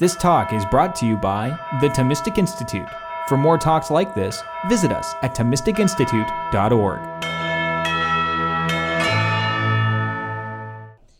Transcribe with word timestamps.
This 0.00 0.14
talk 0.14 0.52
is 0.52 0.64
brought 0.64 0.94
to 0.96 1.06
you 1.06 1.16
by 1.16 1.58
the 1.80 1.88
Thomistic 1.88 2.38
Institute. 2.38 2.88
For 3.26 3.36
more 3.36 3.58
talks 3.58 3.90
like 3.90 4.14
this, 4.14 4.40
visit 4.68 4.92
us 4.92 5.12
at 5.22 5.34
ThomisticInstitute.org. 5.34 7.00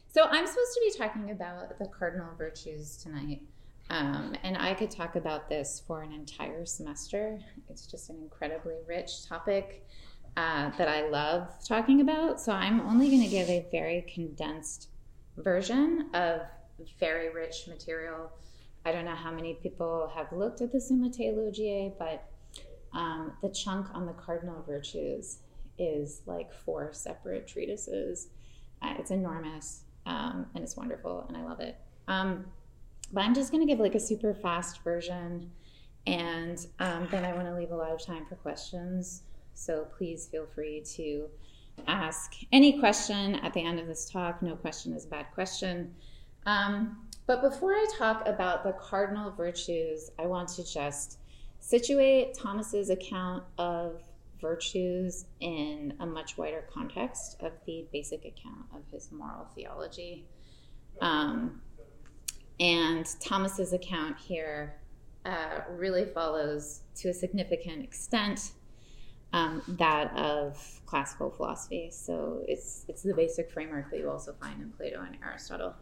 So, 0.06 0.29
I'm 0.30 0.46
supposed 0.46 0.75
to 0.75 0.80
be 0.85 0.93
talking 0.96 1.33
about 1.33 1.77
the 1.80 1.87
cardinal 1.87 2.29
virtues 2.38 2.96
tonight. 2.99 3.43
Um, 3.91 4.37
and 4.45 4.56
I 4.56 4.75
could 4.75 4.92
talk 4.92 5.17
about 5.17 5.49
this 5.49 5.83
for 5.85 6.03
an 6.03 6.13
entire 6.13 6.65
semester. 6.65 7.40
It's 7.69 7.85
just 7.85 8.10
an 8.10 8.19
incredibly 8.22 8.76
rich 8.87 9.26
topic 9.26 9.88
uh, 10.37 10.71
that 10.79 10.88
I 10.88 11.08
love 11.08 11.49
talking 11.67 12.01
about. 12.01 12.40
So, 12.40 12.53
I'm 12.53 12.81
only 12.83 13.08
going 13.08 13.22
to 13.22 13.29
give 13.29 13.49
a 13.49 13.67
very 13.72 14.03
condensed 14.03 14.90
version 15.37 16.10
of 16.15 16.42
very 17.01 17.34
rich 17.34 17.66
material 17.66 18.30
I 18.89 18.93
don't 18.93 19.05
know 19.05 19.15
how 19.15 19.30
many 19.30 19.52
people 19.52 20.11
have 20.15 20.33
looked 20.33 20.62
at 20.62 20.73
the 20.73 20.80
Summa 20.80 21.10
Theologiae, 21.10 21.92
but 21.98 22.24
um, 22.95 23.33
the 23.42 23.51
chunk 23.51 23.87
on 23.92 24.06
the 24.06 24.15
cardinal 24.15 24.65
virtues 24.66 25.41
is 25.79 26.23
like 26.24 26.51
four 26.55 26.95
separate 26.95 27.46
treatises. 27.46 28.29
Uh, 28.80 28.95
it's 28.98 29.10
enormous 29.10 29.82
um, 30.06 30.46
and 30.55 30.65
it's 30.65 30.74
wonderful, 30.74 31.27
and 31.29 31.37
I 31.37 31.45
love 31.45 31.60
it. 31.60 31.77
Um, 32.09 32.46
but 33.12 33.24
I'm 33.24 33.34
just 33.34 33.52
going 33.52 33.60
to 33.60 33.70
give 33.70 33.79
like 33.79 33.95
a 33.95 34.01
super 34.01 34.32
fast 34.32 34.82
version, 34.82 35.51
and 36.07 36.66
um, 36.79 37.07
then 37.10 37.27
I 37.27 37.34
want 37.34 37.46
to 37.46 37.55
leave 37.55 37.73
a 37.73 37.77
lot 37.77 37.93
of 37.93 38.02
time 38.02 38.24
for 38.24 38.37
questions. 38.37 39.24
So 39.52 39.87
please 39.98 40.29
feel 40.29 40.46
free 40.55 40.82
to 40.96 41.29
ask 41.87 42.32
any 42.52 42.80
question 42.80 43.34
at 43.34 43.52
the 43.52 43.62
end 43.62 43.80
of 43.80 43.87
this 43.87 44.09
talk. 44.09 44.41
No 44.41 44.57
question 44.57 44.95
is 44.95 45.05
a 45.05 45.09
bad 45.09 45.27
question. 45.34 45.95
Um, 46.46 47.07
but 47.28 47.42
before 47.42 47.73
I 47.73 47.87
talk 47.98 48.27
about 48.27 48.64
the 48.64 48.73
cardinal 48.73 49.30
virtues, 49.30 50.10
I 50.18 50.27
want 50.27 50.48
to 50.48 50.64
just 50.64 51.18
situate 51.60 52.32
Thomas's 52.32 52.88
account 52.88 53.45
of 53.59 54.01
virtues 54.40 55.26
in 55.40 55.93
a 56.01 56.06
much 56.06 56.38
wider 56.38 56.65
context 56.73 57.37
of 57.40 57.52
the 57.66 57.87
basic 57.93 58.24
account 58.24 58.65
of 58.74 58.80
his 58.90 59.12
moral 59.12 59.46
theology. 59.54 60.24
Um, 61.02 61.60
and 62.60 63.06
Thomas's 63.21 63.74
account 63.74 64.17
here 64.19 64.81
uh, 65.27 65.61
really 65.69 66.06
follows, 66.06 66.81
to 66.97 67.11
a 67.11 67.15
significant 67.15 67.84
extent, 67.84 68.53
um, 69.34 69.61
that 69.69 70.17
of 70.17 70.81
classical 70.87 71.31
philosophy. 71.31 71.91
So 71.93 72.43
it's 72.49 72.87
it's 72.89 73.03
the 73.03 73.12
basic 73.12 73.51
framework 73.51 73.91
that 73.91 73.99
you 73.99 74.09
also 74.11 74.33
find 74.33 74.62
in 74.62 74.71
Plato 74.71 75.03
and 75.03 75.19
Aristotle. 75.23 75.75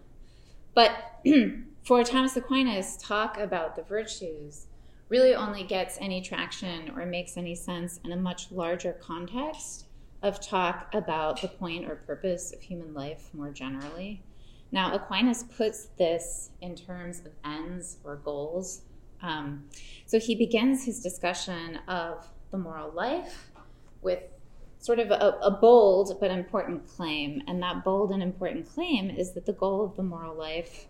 But 0.76 1.22
for 1.84 2.04
Thomas 2.04 2.36
Aquinas, 2.36 2.98
talk 2.98 3.38
about 3.38 3.76
the 3.76 3.82
virtues 3.82 4.66
really 5.08 5.34
only 5.34 5.64
gets 5.64 5.96
any 6.02 6.20
traction 6.20 6.90
or 6.94 7.06
makes 7.06 7.38
any 7.38 7.54
sense 7.54 7.98
in 8.04 8.12
a 8.12 8.16
much 8.16 8.52
larger 8.52 8.92
context 8.92 9.86
of 10.22 10.38
talk 10.38 10.92
about 10.92 11.40
the 11.40 11.48
point 11.48 11.90
or 11.90 11.96
purpose 11.96 12.52
of 12.52 12.60
human 12.60 12.92
life 12.92 13.30
more 13.32 13.50
generally. 13.50 14.22
Now, 14.70 14.94
Aquinas 14.94 15.44
puts 15.44 15.86
this 15.96 16.50
in 16.60 16.74
terms 16.74 17.20
of 17.20 17.32
ends 17.42 17.96
or 18.04 18.16
goals. 18.16 18.82
Um, 19.22 19.64
so 20.04 20.18
he 20.18 20.34
begins 20.34 20.84
his 20.84 21.00
discussion 21.00 21.78
of 21.88 22.28
the 22.50 22.58
moral 22.58 22.90
life 22.90 23.50
with 24.02 24.20
sort 24.78 24.98
of 24.98 25.10
a, 25.10 25.38
a, 25.42 25.50
bold 25.50 26.16
but 26.20 26.30
important 26.30 26.86
claim. 26.86 27.42
And 27.46 27.62
that 27.62 27.84
bold 27.84 28.12
and 28.12 28.22
important 28.22 28.68
claim 28.68 29.10
is 29.10 29.32
that 29.32 29.46
the 29.46 29.52
goal 29.52 29.84
of 29.84 29.96
the 29.96 30.02
moral 30.02 30.34
life, 30.34 30.86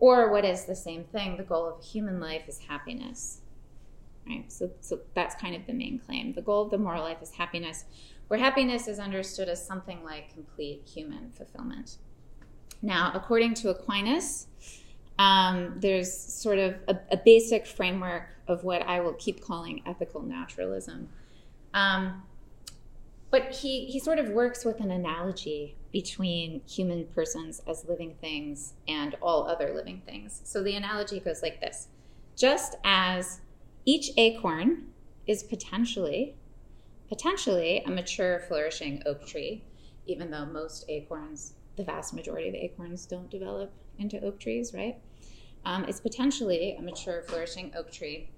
or 0.00 0.30
what 0.32 0.44
is 0.44 0.64
the 0.64 0.76
same 0.76 1.04
thing, 1.04 1.36
the 1.36 1.42
goal 1.42 1.66
of 1.66 1.84
human 1.84 2.20
life 2.20 2.48
is 2.48 2.58
happiness. 2.58 3.40
Right? 4.26 4.50
So, 4.50 4.70
so 4.80 5.00
that's 5.14 5.34
kind 5.34 5.54
of 5.54 5.66
the 5.66 5.72
main 5.72 5.98
claim. 5.98 6.32
The 6.32 6.42
goal 6.42 6.64
of 6.64 6.70
the 6.70 6.78
moral 6.78 7.02
life 7.02 7.22
is 7.22 7.30
happiness, 7.30 7.84
where 8.28 8.38
happiness 8.38 8.88
is 8.88 8.98
understood 8.98 9.48
as 9.48 9.64
something 9.64 10.04
like 10.04 10.32
complete 10.32 10.82
human 10.86 11.30
fulfillment. 11.30 11.96
Now, 12.82 13.10
according 13.14 13.54
to 13.54 13.70
Aquinas, 13.70 14.46
um, 15.18 15.74
there's 15.78 16.12
sort 16.12 16.58
of 16.58 16.76
a, 16.86 16.96
a, 17.10 17.16
basic 17.16 17.66
framework 17.66 18.28
of 18.46 18.62
what 18.62 18.82
I 18.82 19.00
will 19.00 19.14
keep 19.14 19.40
calling 19.40 19.82
ethical 19.84 20.22
naturalism. 20.22 21.08
Um, 21.74 22.22
but 23.30 23.54
he, 23.54 23.86
he 23.86 23.98
sort 23.98 24.18
of 24.18 24.28
works 24.30 24.64
with 24.64 24.80
an 24.80 24.90
analogy 24.90 25.76
between 25.92 26.60
human 26.66 27.06
persons 27.06 27.60
as 27.66 27.84
living 27.86 28.14
things 28.20 28.74
and 28.86 29.16
all 29.20 29.46
other 29.46 29.72
living 29.74 30.02
things. 30.06 30.40
So 30.44 30.62
the 30.62 30.76
analogy 30.76 31.20
goes 31.20 31.42
like 31.42 31.60
this. 31.60 31.88
Just 32.36 32.76
as 32.84 33.40
each 33.84 34.10
acorn 34.16 34.88
is 35.26 35.42
potentially 35.42 36.34
potentially 37.08 37.82
a 37.86 37.90
mature 37.90 38.40
flourishing 38.40 39.02
oak 39.06 39.26
tree 39.26 39.64
even 40.06 40.30
though 40.30 40.44
most 40.44 40.84
acorns 40.90 41.54
the 41.76 41.82
vast 41.82 42.12
majority 42.12 42.48
of 42.48 42.54
acorns 42.54 43.06
don't 43.06 43.30
develop 43.30 43.72
into 43.98 44.22
oak 44.22 44.38
trees 44.38 44.74
right? 44.74 44.98
Um, 45.64 45.84
it's 45.84 46.00
potentially 46.00 46.76
a 46.78 46.82
mature 46.82 47.22
flourishing 47.22 47.72
oak 47.76 47.90
tree. 47.90 48.30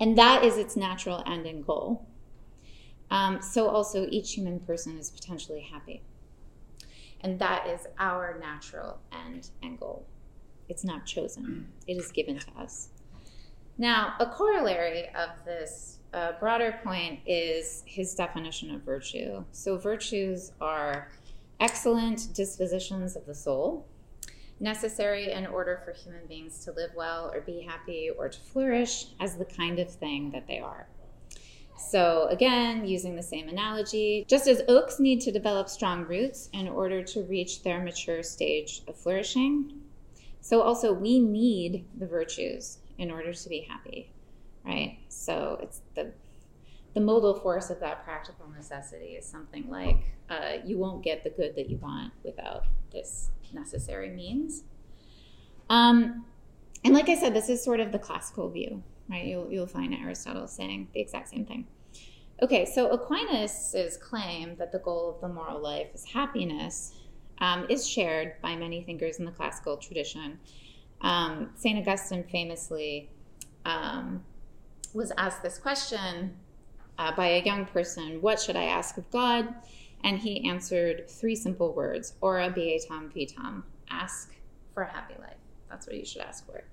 And 0.00 0.16
that 0.18 0.44
is 0.44 0.56
its 0.56 0.76
natural 0.76 1.22
end 1.26 1.46
and 1.46 1.64
goal 1.66 2.07
um, 3.10 3.40
so 3.40 3.68
also 3.68 4.06
each 4.10 4.34
human 4.34 4.60
person 4.60 4.98
is 4.98 5.10
potentially 5.10 5.60
happy. 5.60 6.02
And 7.20 7.38
that 7.38 7.66
is 7.66 7.86
our 7.98 8.38
natural 8.40 8.98
end 9.12 9.50
and 9.62 9.78
goal. 9.78 10.06
It's 10.68 10.84
not 10.84 11.06
chosen, 11.06 11.68
it 11.86 11.96
is 11.96 12.12
given 12.12 12.38
to 12.38 12.50
us. 12.58 12.90
Now, 13.78 14.14
a 14.18 14.26
corollary 14.26 15.08
of 15.14 15.30
this 15.44 15.98
uh, 16.12 16.32
broader 16.40 16.78
point 16.82 17.20
is 17.26 17.82
his 17.86 18.14
definition 18.14 18.74
of 18.74 18.82
virtue. 18.82 19.44
So, 19.52 19.76
virtues 19.78 20.52
are 20.60 21.10
excellent 21.60 22.34
dispositions 22.34 23.16
of 23.16 23.24
the 23.26 23.34
soul, 23.34 23.86
necessary 24.60 25.32
in 25.32 25.46
order 25.46 25.80
for 25.84 25.92
human 25.92 26.26
beings 26.26 26.64
to 26.64 26.72
live 26.72 26.90
well 26.96 27.30
or 27.32 27.40
be 27.40 27.60
happy 27.62 28.10
or 28.16 28.28
to 28.28 28.40
flourish 28.40 29.06
as 29.20 29.36
the 29.36 29.44
kind 29.44 29.78
of 29.78 29.90
thing 29.90 30.30
that 30.32 30.46
they 30.46 30.58
are. 30.58 30.88
So, 31.78 32.26
again, 32.30 32.86
using 32.86 33.14
the 33.14 33.22
same 33.22 33.48
analogy, 33.48 34.24
just 34.28 34.48
as 34.48 34.62
oaks 34.68 34.98
need 34.98 35.20
to 35.22 35.32
develop 35.32 35.68
strong 35.68 36.04
roots 36.04 36.50
in 36.52 36.68
order 36.68 37.02
to 37.04 37.22
reach 37.22 37.62
their 37.62 37.80
mature 37.80 38.22
stage 38.22 38.82
of 38.88 38.96
flourishing, 38.96 39.72
so 40.40 40.60
also 40.60 40.92
we 40.92 41.20
need 41.20 41.86
the 41.98 42.06
virtues 42.06 42.78
in 42.98 43.10
order 43.10 43.32
to 43.32 43.48
be 43.48 43.60
happy, 43.60 44.12
right? 44.64 44.98
So, 45.08 45.58
it's 45.62 45.82
the 45.94 46.12
the 46.94 47.00
modal 47.00 47.34
force 47.34 47.70
of 47.70 47.78
that 47.80 48.04
practical 48.04 48.48
necessity 48.48 49.14
is 49.14 49.24
something 49.24 49.68
like 49.70 50.16
uh, 50.30 50.54
you 50.64 50.78
won't 50.78 51.04
get 51.04 51.22
the 51.22 51.30
good 51.30 51.54
that 51.54 51.70
you 51.70 51.76
want 51.76 52.12
without 52.24 52.64
this 52.92 53.30
necessary 53.52 54.10
means. 54.10 54.64
Um, 55.70 56.24
and 56.84 56.94
like 56.94 57.08
I 57.08 57.14
said, 57.14 57.34
this 57.34 57.48
is 57.48 57.62
sort 57.62 57.80
of 57.80 57.92
the 57.92 57.98
classical 57.98 58.48
view, 58.48 58.82
right? 59.08 59.24
You'll, 59.26 59.50
you'll 59.50 59.66
find 59.66 59.94
Aristotle 59.94 60.46
saying 60.46 60.88
the 60.92 61.00
exact 61.00 61.28
same 61.28 61.44
thing. 61.44 61.66
Okay, 62.40 62.64
so 62.64 62.88
Aquinas' 62.90 63.98
claim 64.00 64.56
that 64.56 64.70
the 64.70 64.78
goal 64.78 65.10
of 65.10 65.20
the 65.20 65.28
moral 65.28 65.60
life 65.60 65.88
is 65.92 66.04
happiness 66.04 66.94
um, 67.40 67.66
is 67.68 67.88
shared 67.88 68.34
by 68.42 68.54
many 68.54 68.82
thinkers 68.82 69.18
in 69.18 69.24
the 69.24 69.32
classical 69.32 69.76
tradition. 69.76 70.38
Um, 71.00 71.50
St. 71.56 71.78
Augustine 71.78 72.24
famously 72.24 73.10
um, 73.64 74.22
was 74.94 75.12
asked 75.16 75.42
this 75.42 75.58
question 75.58 76.36
uh, 76.98 77.14
by 77.14 77.26
a 77.26 77.42
young 77.42 77.64
person 77.66 78.20
What 78.20 78.40
should 78.40 78.56
I 78.56 78.64
ask 78.64 78.96
of 78.98 79.10
God? 79.10 79.54
And 80.04 80.18
he 80.18 80.48
answered 80.48 81.08
three 81.08 81.34
simple 81.34 81.72
words 81.74 82.14
Ora 82.20 82.50
beatam 82.50 83.12
vitam, 83.12 83.64
ask 83.90 84.34
for 84.74 84.84
a 84.84 84.92
happy 84.92 85.14
life. 85.20 85.34
That's 85.68 85.86
what 85.86 85.96
you 85.96 86.04
should 86.04 86.22
ask 86.22 86.46
for. 86.46 86.64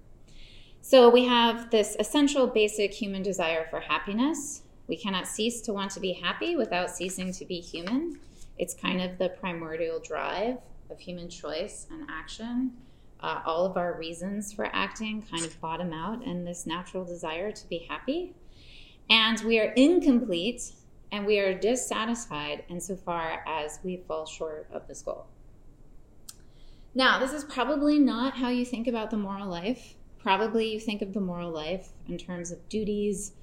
So 0.88 1.09
we 1.09 1.25
have 1.25 1.72
this 1.72 1.96
essential 1.99 2.46
basic 2.46 2.93
human 2.93 3.23
desire 3.23 3.66
for 3.72 3.79
happiness. 3.79 4.61
We 4.87 4.96
cannot 4.96 5.26
cease 5.28 5.59
to 5.61 5.73
want 5.73 5.90
to 5.93 5.99
be 5.99 6.14
happy 6.14 6.55
without 6.55 6.91
ceasing 6.91 7.34
to 7.34 7.43
be 7.43 7.59
human. 7.59 8.20
It's 8.59 8.76
kind 8.76 9.02
of 9.02 9.17
the 9.17 9.29
primordial 9.29 9.99
drive 9.99 10.58
of 10.91 10.99
human 10.99 11.28
choice 11.28 11.87
and 11.90 12.08
action. 12.08 12.73
Uh, 13.20 13.41
all 13.47 13.66
of 13.66 13.78
our 13.78 13.97
reasons 13.97 14.53
for 14.53 14.70
acting 14.73 15.23
kind 15.23 15.43
of 15.43 15.59
bottom 15.59 15.91
out 15.91 16.23
in 16.23 16.46
this 16.46 16.67
natural 16.67 17.03
desire 17.03 17.52
to 17.52 17.67
be 17.67 17.87
happy. 17.90 18.35
And 19.09 19.41
we 19.41 19.59
are 19.59 19.73
incomplete 19.76 20.72
and 21.11 21.26
we 21.26 21.40
are 21.40 21.58
dissatisfied 21.58 22.64
insofar 22.70 23.43
as 23.47 23.79
we 23.84 24.03
fall 24.08 24.28
short 24.28 24.67
of 24.72 24.87
this 24.87 25.02
goal. 25.02 25.26
Now, 26.93 27.17
this 27.17 27.34
is 27.34 27.43
probably 27.43 27.97
not 27.97 28.35
how 28.35 28.49
you 28.49 28.64
think 28.64 28.85
about 28.85 29.09
the 29.09 29.17
moral 29.17 29.47
life 29.47 29.96
probably 30.25 30.67
you 30.73 30.79
think 30.79 31.03
of 31.03 31.13
the 31.13 31.22
moral 31.22 31.51
life 31.51 31.89
in 32.07 32.17
terms 32.17 32.49
of 32.49 32.67
duties 32.67 33.33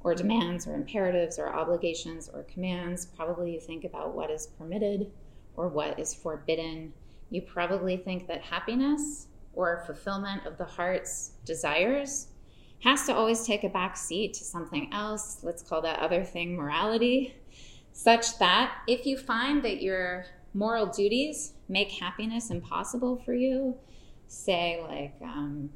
or 0.00 0.12
demands 0.12 0.66
or 0.66 0.74
imperatives 0.74 1.38
or 1.38 1.54
obligations 1.54 2.28
or 2.34 2.42
commands. 2.42 3.06
Probably 3.06 3.54
you 3.54 3.60
think 3.60 3.84
about 3.84 4.16
what 4.16 4.28
is 4.28 4.48
permitted 4.58 5.12
or 5.54 5.68
what 5.68 6.00
is 6.00 6.12
forbidden. 6.12 6.94
You 7.30 7.42
probably 7.42 7.96
think 7.96 8.26
that 8.26 8.42
happiness 8.42 9.28
or 9.52 9.84
fulfillment 9.86 10.44
of 10.44 10.58
the 10.58 10.64
heart's 10.64 11.34
desires 11.44 12.26
has 12.82 13.06
to 13.06 13.14
always 13.14 13.46
take 13.46 13.62
a 13.62 13.68
back 13.68 13.96
seat 13.96 14.34
to 14.34 14.42
something 14.42 14.92
else. 14.92 15.44
Let's 15.44 15.62
call 15.62 15.80
that 15.82 16.00
other 16.00 16.24
thing 16.24 16.56
morality, 16.56 17.36
such 17.92 18.40
that 18.40 18.78
if 18.88 19.06
you 19.06 19.16
find 19.16 19.62
that 19.62 19.80
your 19.80 20.24
moral 20.54 20.86
duties 20.86 21.52
make 21.68 21.92
happiness 21.92 22.50
impossible 22.50 23.22
for 23.24 23.32
you, 23.32 23.76
say, 24.26 24.84
like, 24.88 25.14
um, 25.22 25.70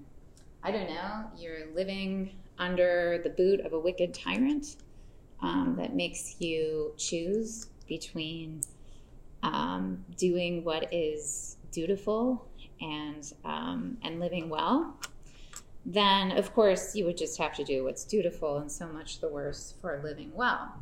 I 0.66 0.72
don't 0.72 0.88
know, 0.88 1.26
you're 1.38 1.72
living 1.76 2.32
under 2.58 3.20
the 3.22 3.30
boot 3.30 3.60
of 3.60 3.72
a 3.72 3.78
wicked 3.78 4.12
tyrant 4.12 4.74
um, 5.40 5.76
that 5.78 5.94
makes 5.94 6.40
you 6.40 6.92
choose 6.98 7.68
between 7.86 8.62
um, 9.44 10.04
doing 10.16 10.64
what 10.64 10.92
is 10.92 11.56
dutiful 11.70 12.48
and 12.80 13.32
um, 13.44 13.96
and 14.02 14.18
living 14.18 14.48
well, 14.48 14.98
then 15.84 16.32
of 16.32 16.52
course 16.52 16.96
you 16.96 17.04
would 17.04 17.16
just 17.16 17.38
have 17.38 17.54
to 17.54 17.62
do 17.62 17.84
what's 17.84 18.02
dutiful, 18.02 18.58
and 18.58 18.72
so 18.72 18.88
much 18.88 19.20
the 19.20 19.28
worse 19.28 19.74
for 19.80 20.00
living 20.02 20.32
well. 20.34 20.74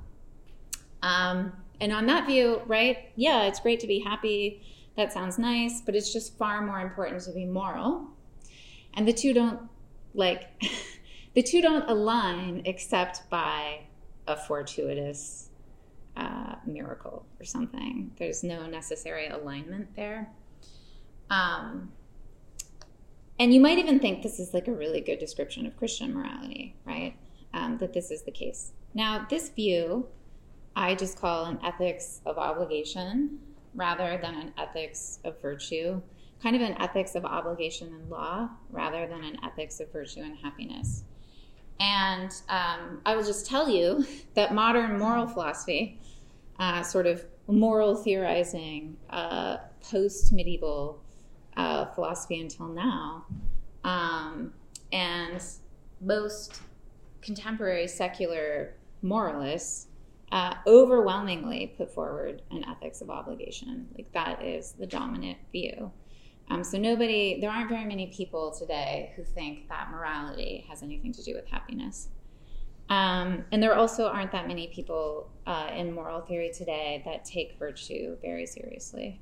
Um, 1.02 1.52
and 1.78 1.92
on 1.92 2.06
that 2.06 2.26
view, 2.26 2.62
right? 2.64 3.10
Yeah, 3.16 3.42
it's 3.42 3.60
great 3.60 3.80
to 3.80 3.86
be 3.86 3.98
happy. 3.98 4.62
That 4.96 5.12
sounds 5.12 5.38
nice, 5.38 5.82
but 5.82 5.94
it's 5.94 6.10
just 6.10 6.38
far 6.38 6.64
more 6.64 6.80
important 6.80 7.20
to 7.24 7.32
be 7.32 7.44
moral. 7.44 8.06
And 8.94 9.06
the 9.06 9.12
two 9.12 9.34
don't 9.34 9.60
like 10.14 10.48
the 11.34 11.42
two 11.42 11.60
don't 11.60 11.88
align 11.88 12.62
except 12.64 13.28
by 13.30 13.80
a 14.26 14.36
fortuitous 14.36 15.50
uh, 16.16 16.54
miracle 16.66 17.26
or 17.40 17.44
something. 17.44 18.12
There's 18.18 18.42
no 18.42 18.66
necessary 18.66 19.28
alignment 19.28 19.94
there. 19.96 20.30
Um, 21.30 21.92
and 23.38 23.52
you 23.52 23.60
might 23.60 23.78
even 23.78 23.98
think 23.98 24.22
this 24.22 24.38
is 24.38 24.54
like 24.54 24.68
a 24.68 24.72
really 24.72 25.00
good 25.00 25.18
description 25.18 25.66
of 25.66 25.76
Christian 25.76 26.14
morality, 26.14 26.76
right? 26.84 27.16
Um, 27.52 27.78
that 27.78 27.92
this 27.92 28.10
is 28.10 28.22
the 28.22 28.30
case. 28.30 28.72
Now, 28.94 29.26
this 29.28 29.48
view 29.48 30.06
I 30.76 30.94
just 30.94 31.20
call 31.20 31.44
an 31.46 31.58
ethics 31.64 32.20
of 32.26 32.36
obligation 32.36 33.38
rather 33.74 34.18
than 34.20 34.34
an 34.34 34.52
ethics 34.58 35.20
of 35.24 35.40
virtue, 35.40 36.00
kind 36.44 36.54
of 36.54 36.60
an 36.62 36.76
ethics 36.78 37.14
of 37.14 37.24
obligation 37.24 37.88
and 37.88 38.10
law 38.10 38.50
rather 38.70 39.06
than 39.06 39.24
an 39.24 39.38
ethics 39.42 39.80
of 39.80 39.90
virtue 39.90 40.20
and 40.20 40.36
happiness. 40.36 41.04
And 41.80 42.30
um, 42.50 43.00
I 43.06 43.16
will 43.16 43.24
just 43.24 43.46
tell 43.46 43.66
you 43.66 44.06
that 44.34 44.52
modern 44.52 44.98
moral 44.98 45.26
philosophy, 45.26 45.98
uh, 46.58 46.82
sort 46.82 47.06
of 47.06 47.24
moral 47.46 47.96
theorizing, 47.96 48.98
uh, 49.08 49.56
post 49.90 50.34
medieval 50.34 51.02
uh, 51.56 51.86
philosophy 51.86 52.40
until 52.40 52.68
now, 52.68 53.24
um, 53.82 54.52
and 54.92 55.42
most 56.02 56.60
contemporary 57.22 57.88
secular 57.88 58.74
moralists 59.00 59.86
uh, 60.30 60.54
overwhelmingly 60.66 61.72
put 61.78 61.90
forward 61.90 62.42
an 62.50 62.64
ethics 62.68 63.00
of 63.00 63.08
obligation. 63.08 63.88
Like 63.96 64.12
that 64.12 64.42
is 64.42 64.72
the 64.72 64.86
dominant 64.86 65.38
view. 65.50 65.90
Um, 66.50 66.62
so 66.62 66.78
nobody, 66.78 67.40
there 67.40 67.50
aren't 67.50 67.68
very 67.68 67.84
many 67.84 68.08
people 68.08 68.54
today 68.56 69.12
who 69.16 69.24
think 69.24 69.68
that 69.68 69.90
morality 69.90 70.64
has 70.68 70.82
anything 70.82 71.12
to 71.12 71.22
do 71.22 71.34
with 71.34 71.46
happiness. 71.46 72.08
Um, 72.90 73.44
and 73.50 73.62
there 73.62 73.74
also 73.74 74.08
aren't 74.08 74.32
that 74.32 74.46
many 74.46 74.68
people 74.68 75.30
uh, 75.46 75.70
in 75.74 75.94
moral 75.94 76.20
theory 76.20 76.52
today 76.52 77.02
that 77.06 77.24
take 77.24 77.58
virtue 77.58 78.16
very 78.20 78.46
seriously. 78.46 79.20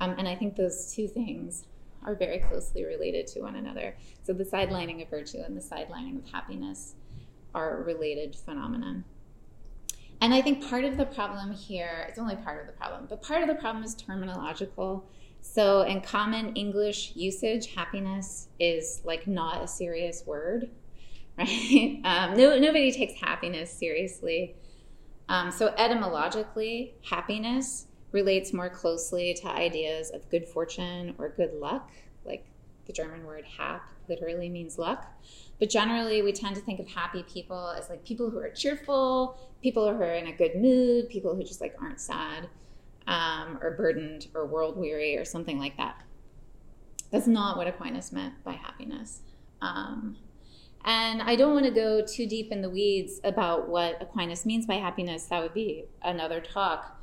Um, 0.00 0.14
and 0.18 0.28
I 0.28 0.34
think 0.34 0.56
those 0.56 0.92
two 0.94 1.08
things 1.08 1.64
are 2.04 2.14
very 2.14 2.38
closely 2.38 2.84
related 2.84 3.26
to 3.28 3.40
one 3.40 3.56
another. 3.56 3.96
So 4.22 4.32
the 4.32 4.44
sidelining 4.44 5.02
of 5.02 5.08
virtue 5.08 5.38
and 5.44 5.56
the 5.56 5.60
sidelining 5.60 6.18
of 6.18 6.30
happiness 6.30 6.94
are 7.54 7.82
related 7.82 8.36
phenomenon. 8.36 9.04
And 10.20 10.34
I 10.34 10.42
think 10.42 10.68
part 10.68 10.84
of 10.84 10.96
the 10.96 11.06
problem 11.06 11.52
here, 11.52 12.06
it's 12.08 12.18
only 12.18 12.36
part 12.36 12.60
of 12.60 12.66
the 12.66 12.72
problem, 12.72 13.06
but 13.08 13.22
part 13.22 13.42
of 13.42 13.48
the 13.48 13.54
problem 13.54 13.84
is 13.84 13.94
terminological. 13.94 15.02
So 15.40 15.82
in 15.82 16.00
common 16.00 16.54
English 16.54 17.12
usage, 17.16 17.74
happiness 17.74 18.48
is 18.58 19.02
like 19.04 19.26
not 19.26 19.62
a 19.62 19.68
serious 19.68 20.24
word, 20.26 20.70
right? 21.38 22.00
Um, 22.04 22.34
no, 22.36 22.58
nobody 22.58 22.92
takes 22.92 23.20
happiness 23.20 23.72
seriously. 23.72 24.56
Um, 25.28 25.50
so 25.50 25.74
etymologically, 25.76 26.94
happiness 27.08 27.86
relates 28.12 28.52
more 28.52 28.70
closely 28.70 29.34
to 29.34 29.48
ideas 29.48 30.10
of 30.10 30.28
good 30.30 30.46
fortune 30.46 31.14
or 31.18 31.28
good 31.28 31.52
luck, 31.54 31.90
like 32.24 32.46
the 32.86 32.92
German 32.92 33.24
word 33.24 33.44
hap 33.44 33.90
literally 34.08 34.48
means 34.48 34.78
luck. 34.78 35.06
But 35.58 35.68
generally, 35.68 36.22
we 36.22 36.32
tend 36.32 36.56
to 36.56 36.62
think 36.62 36.80
of 36.80 36.88
happy 36.88 37.22
people 37.24 37.74
as 37.76 37.90
like 37.90 38.04
people 38.04 38.30
who 38.30 38.38
are 38.38 38.50
cheerful, 38.50 39.38
people 39.62 39.92
who 39.92 40.00
are 40.00 40.14
in 40.14 40.28
a 40.28 40.32
good 40.32 40.56
mood, 40.56 41.10
people 41.10 41.34
who 41.34 41.42
just 41.42 41.60
like 41.60 41.74
aren't 41.80 42.00
sad 42.00 42.48
um, 43.08 43.58
or 43.62 43.72
burdened 43.72 44.28
or 44.34 44.46
world 44.46 44.76
weary 44.76 45.16
or 45.16 45.24
something 45.24 45.58
like 45.58 45.76
that. 45.78 46.04
That's 47.10 47.26
not 47.26 47.56
what 47.56 47.66
Aquinas 47.66 48.12
meant 48.12 48.44
by 48.44 48.52
happiness. 48.52 49.22
Um, 49.62 50.16
and 50.84 51.22
I 51.22 51.34
don't 51.34 51.54
want 51.54 51.64
to 51.64 51.72
go 51.72 52.04
too 52.04 52.26
deep 52.26 52.52
in 52.52 52.60
the 52.60 52.70
weeds 52.70 53.18
about 53.24 53.68
what 53.68 54.00
Aquinas 54.00 54.46
means 54.46 54.66
by 54.66 54.74
happiness. 54.74 55.24
That 55.24 55.42
would 55.42 55.54
be 55.54 55.86
another 56.02 56.40
talk. 56.40 57.00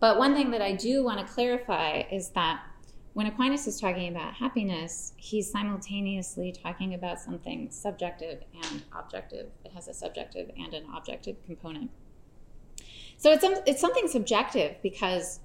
But 0.00 0.16
one 0.16 0.34
thing 0.34 0.52
that 0.52 0.62
I 0.62 0.72
do 0.74 1.04
want 1.04 1.26
to 1.26 1.32
clarify 1.32 2.04
is 2.10 2.30
that 2.30 2.62
when 3.14 3.26
Aquinas 3.26 3.66
is 3.66 3.80
talking 3.80 4.08
about 4.14 4.34
happiness, 4.34 5.12
he's 5.16 5.50
simultaneously 5.50 6.52
talking 6.52 6.94
about 6.94 7.20
something 7.20 7.68
subjective 7.70 8.44
and 8.62 8.84
objective. 8.96 9.48
It 9.64 9.72
has 9.72 9.88
a 9.88 9.92
subjective 9.92 10.52
and 10.56 10.72
an 10.72 10.84
objective 10.96 11.36
component. 11.44 11.90
So 13.16 13.32
it's, 13.32 13.44
it's 13.66 13.80
something 13.80 14.06
subjective 14.06 14.76
because 14.84 15.40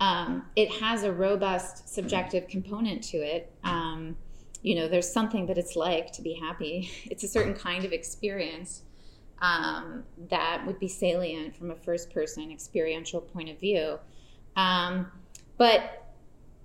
um, 0.00 0.44
it 0.56 0.70
has 0.70 1.04
a 1.04 1.12
robust 1.12 1.88
subjective 1.92 2.48
component 2.48 3.02
to 3.04 3.18
it. 3.18 3.52
Um, 3.64 4.16
you 4.62 4.74
know, 4.74 4.88
there's 4.88 5.10
something 5.10 5.46
that 5.46 5.58
it's 5.58 5.76
like 5.76 6.12
to 6.12 6.22
be 6.22 6.34
happy. 6.34 6.90
It's 7.10 7.24
a 7.24 7.28
certain 7.28 7.54
kind 7.54 7.84
of 7.84 7.92
experience 7.92 8.82
um, 9.40 10.04
that 10.28 10.64
would 10.66 10.78
be 10.78 10.88
salient 10.88 11.56
from 11.56 11.70
a 11.70 11.76
first 11.76 12.12
person 12.12 12.50
experiential 12.50 13.20
point 13.20 13.48
of 13.48 13.60
view. 13.60 13.98
Um, 14.56 15.10
but 15.58 16.06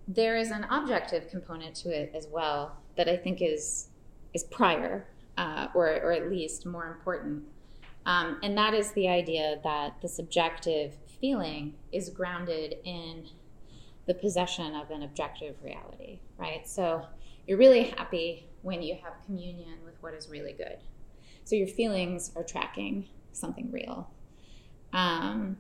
there 0.08 0.38
is 0.38 0.52
an 0.52 0.66
objective 0.70 1.30
component 1.30 1.76
to 1.76 1.90
it 1.90 2.12
as 2.14 2.28
well 2.28 2.78
that 2.98 3.08
I 3.08 3.18
think 3.18 3.42
is 3.42 3.88
is 4.34 4.44
prior 4.46 5.08
uh, 5.38 5.68
or 5.74 5.88
or 6.02 6.12
at 6.12 6.30
least 6.30 6.66
more 6.66 6.88
important, 6.88 7.44
um, 8.06 8.40
and 8.44 8.58
that 8.58 8.74
is 8.74 8.92
the 8.94 9.08
idea 9.08 9.60
that 9.64 10.02
the 10.02 10.08
subjective 10.08 10.98
feeling 11.22 11.76
is 11.92 12.10
grounded 12.10 12.76
in 12.84 13.26
the 14.08 14.14
possession 14.16 14.76
of 14.76 14.90
an 14.90 15.04
objective 15.04 15.56
reality, 15.64 16.20
right? 16.38 16.68
So 16.68 17.06
you're 17.48 17.60
really 17.60 17.84
happy 17.84 18.50
when 18.64 18.82
you 18.82 18.98
have 19.04 19.14
communion 19.26 19.78
with 19.86 19.96
what 20.02 20.14
is 20.14 20.28
really 20.30 20.54
good. 20.54 20.78
So 21.46 21.56
your 21.56 21.68
feelings 21.68 22.32
are 22.36 22.44
tracking 22.44 23.08
something 23.32 23.72
real. 23.72 24.10
Um, 24.94 25.58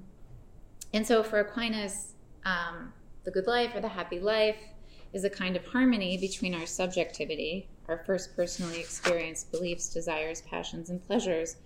and 0.93 1.05
so 1.05 1.23
for 1.23 1.39
Aquinas, 1.39 2.13
um, 2.43 2.91
the 3.23 3.31
good 3.31 3.47
life 3.47 3.73
or 3.75 3.81
the 3.81 3.87
happy 3.87 4.19
life 4.19 4.57
is 5.13 5.23
a 5.23 5.29
kind 5.29 5.55
of 5.55 5.65
harmony 5.65 6.17
between 6.17 6.55
our 6.55 6.65
subjectivity, 6.65 7.69
our 7.87 8.03
first 8.05 8.35
personally 8.35 8.79
experienced 8.79 9.51
beliefs, 9.51 9.89
desires, 9.89 10.41
passions, 10.41 10.89
and 10.89 11.05
pleasures, 11.05 11.57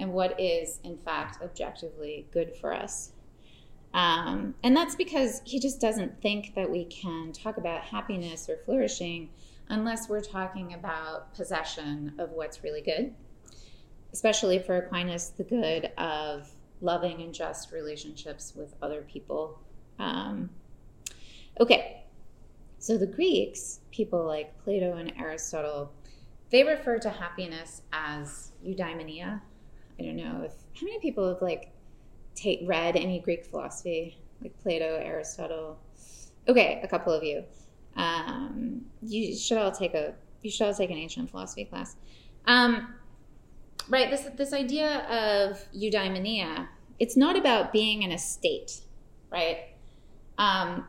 and 0.00 0.12
what 0.12 0.38
is, 0.40 0.80
in 0.84 0.98
fact, 0.98 1.42
objectively 1.42 2.26
good 2.32 2.54
for 2.60 2.72
us. 2.72 3.12
Um, 3.94 4.54
and 4.62 4.76
that's 4.76 4.94
because 4.96 5.40
he 5.44 5.58
just 5.58 5.80
doesn't 5.80 6.20
think 6.20 6.54
that 6.54 6.70
we 6.70 6.84
can 6.84 7.32
talk 7.32 7.56
about 7.56 7.82
happiness 7.82 8.48
or 8.48 8.58
flourishing 8.64 9.30
unless 9.68 10.08
we're 10.08 10.20
talking 10.20 10.74
about 10.74 11.32
possession 11.34 12.12
of 12.18 12.32
what's 12.32 12.62
really 12.62 12.82
good, 12.82 13.14
especially 14.12 14.58
for 14.58 14.76
Aquinas, 14.76 15.30
the 15.30 15.44
good 15.44 15.92
of 15.96 16.50
loving 16.82 17.22
and 17.22 17.32
just 17.32 17.72
relationships 17.72 18.52
with 18.54 18.74
other 18.82 19.02
people. 19.02 19.58
Um, 19.98 20.50
Okay, 21.60 22.02
so 22.80 22.98
the 22.98 23.06
Greeks, 23.06 23.78
people 23.92 24.24
like 24.24 24.58
Plato 24.64 24.96
and 24.96 25.12
Aristotle, 25.16 25.92
they 26.50 26.64
refer 26.64 26.98
to 26.98 27.10
happiness 27.10 27.82
as 27.92 28.50
eudaimonia. 28.66 29.40
I 29.98 30.02
don't 30.02 30.16
know 30.16 30.42
if 30.44 30.52
how 30.74 30.84
many 30.84 30.98
people 30.98 31.28
have 31.28 31.40
like 31.40 31.70
take, 32.34 32.60
read 32.64 32.96
any 32.96 33.20
Greek 33.20 33.46
philosophy, 33.46 34.18
like 34.42 34.52
Plato, 34.62 34.96
Aristotle. 34.96 35.78
Okay, 36.48 36.80
a 36.82 36.88
couple 36.88 37.12
of 37.12 37.22
you. 37.22 37.44
Um, 37.96 38.84
you 39.02 39.36
should 39.36 39.58
all 39.58 39.70
take 39.70 39.94
a 39.94 40.14
you 40.42 40.50
should 40.50 40.66
all 40.66 40.74
take 40.74 40.90
an 40.90 40.98
ancient 40.98 41.30
philosophy 41.30 41.64
class. 41.64 41.96
Um, 42.46 42.94
right, 43.88 44.10
this 44.10 44.28
this 44.36 44.52
idea 44.52 45.00
of 45.06 45.64
eudaimonia, 45.74 46.68
it's 46.98 47.16
not 47.16 47.36
about 47.36 47.72
being 47.72 48.02
in 48.02 48.12
a 48.12 48.18
state, 48.18 48.80
right? 49.30 49.68
Um, 50.36 50.86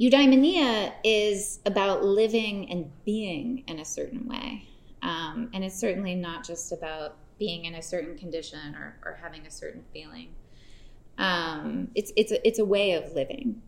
eudaimonia 0.00 0.92
is 1.04 1.60
about 1.66 2.04
living 2.04 2.70
and 2.70 2.90
being 3.04 3.64
in 3.66 3.80
a 3.80 3.84
certain 3.84 4.26
way. 4.26 4.68
Um, 5.02 5.50
and 5.52 5.64
it's 5.64 5.78
certainly 5.78 6.14
not 6.14 6.44
just 6.44 6.72
about 6.72 7.16
being 7.38 7.64
in 7.64 7.74
a 7.74 7.82
certain 7.82 8.16
condition 8.16 8.74
or, 8.74 8.96
or 9.04 9.18
having 9.22 9.46
a 9.46 9.50
certain 9.50 9.84
feeling. 9.92 10.34
Um, 11.18 11.88
it's, 11.94 12.12
it's, 12.16 12.32
a, 12.32 12.46
it's 12.46 12.58
a 12.58 12.64
way 12.64 12.92
of 12.92 13.12
living, 13.12 13.62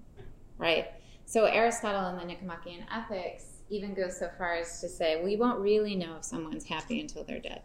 right? 0.59 0.89
So 1.25 1.45
Aristotle 1.45 2.09
in 2.11 2.17
the 2.17 2.25
Nicomachean 2.25 2.87
Ethics 2.93 3.45
even 3.71 3.95
goes 3.95 4.19
so 4.19 4.31
far 4.39 4.55
as 4.55 4.81
to 4.81 4.89
say, 4.89 5.23
we 5.23 5.37
won't 5.37 5.59
really 5.59 5.95
know 5.95 6.17
if 6.17 6.25
someone's 6.25 6.65
happy 6.65 7.01
until 7.01 7.25
they're 7.25 7.39
dead. 7.39 7.63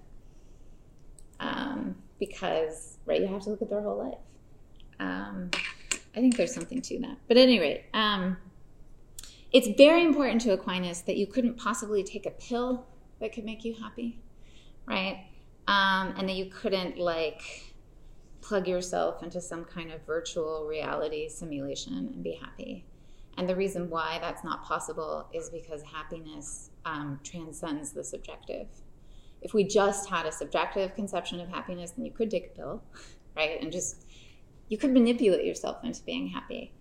Um, 1.39 1.95
because, 2.19 2.97
right, 3.05 3.21
you 3.21 3.27
have 3.27 3.41
to 3.43 3.49
look 3.49 3.61
at 3.61 3.69
their 3.69 3.81
whole 3.81 3.97
life. 3.97 4.19
Um, 4.99 5.49
I 6.15 6.19
think 6.19 6.37
there's 6.37 6.53
something 6.53 6.81
to 6.81 6.99
that. 6.99 7.17
But 7.27 7.37
at 7.37 7.43
any 7.43 7.59
rate, 7.59 7.85
um, 7.93 8.37
it's 9.51 9.67
very 9.77 10.03
important 10.03 10.41
to 10.41 10.53
Aquinas 10.53 11.01
that 11.01 11.17
you 11.17 11.27
couldn't 11.27 11.57
possibly 11.57 12.03
take 12.03 12.25
a 12.25 12.31
pill 12.31 12.85
that 13.19 13.33
could 13.33 13.45
make 13.45 13.63
you 13.63 13.75
happy, 13.75 14.19
right? 14.85 15.25
Um, 15.67 16.13
and 16.17 16.27
that 16.27 16.35
you 16.35 16.47
couldn't 16.47 16.97
like 16.97 17.73
plug 18.41 18.67
yourself 18.67 19.23
into 19.23 19.39
some 19.39 19.63
kind 19.63 19.91
of 19.91 20.05
virtual 20.05 20.65
reality 20.67 21.29
simulation 21.29 21.93
and 22.13 22.23
be 22.23 22.33
happy. 22.33 22.85
And 23.37 23.49
the 23.49 23.55
reason 23.55 23.89
why 23.89 24.19
that's 24.21 24.43
not 24.43 24.63
possible 24.63 25.27
is 25.33 25.49
because 25.49 25.81
happiness 25.81 26.69
um, 26.85 27.19
transcends 27.23 27.91
the 27.91 28.03
subjective. 28.03 28.67
If 29.41 29.53
we 29.53 29.63
just 29.63 30.09
had 30.09 30.25
a 30.25 30.31
subjective 30.31 30.93
conception 30.95 31.39
of 31.39 31.49
happiness, 31.49 31.91
then 31.91 32.05
you 32.05 32.11
could 32.11 32.29
take 32.29 32.47
a 32.47 32.49
pill, 32.49 32.83
right? 33.35 33.61
And 33.61 33.71
just, 33.71 34.05
you 34.69 34.77
could 34.77 34.91
manipulate 34.91 35.45
yourself 35.45 35.83
into 35.83 36.03
being 36.03 36.27
happy. 36.27 36.73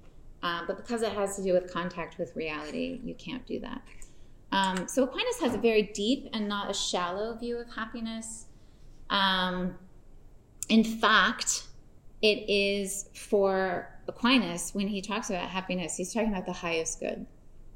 Uh, 0.42 0.62
but 0.66 0.76
because 0.76 1.02
it 1.02 1.12
has 1.12 1.36
to 1.36 1.42
do 1.42 1.52
with 1.52 1.72
contact 1.72 2.18
with 2.18 2.34
reality, 2.34 3.00
you 3.04 3.14
can't 3.14 3.46
do 3.46 3.60
that. 3.60 3.80
Um, 4.50 4.86
so 4.86 5.04
Aquinas 5.04 5.40
has 5.40 5.54
a 5.54 5.58
very 5.58 5.84
deep 5.94 6.28
and 6.34 6.48
not 6.48 6.70
a 6.70 6.74
shallow 6.74 7.34
view 7.36 7.58
of 7.58 7.72
happiness. 7.74 8.46
Um, 9.12 9.78
in 10.68 10.82
fact, 10.82 11.64
it 12.22 12.48
is 12.48 13.10
for 13.14 13.88
Aquinas 14.08 14.74
when 14.74 14.88
he 14.88 15.02
talks 15.02 15.28
about 15.28 15.48
happiness, 15.48 15.96
he's 15.96 16.12
talking 16.12 16.30
about 16.30 16.46
the 16.46 16.52
highest 16.52 16.98
good, 16.98 17.26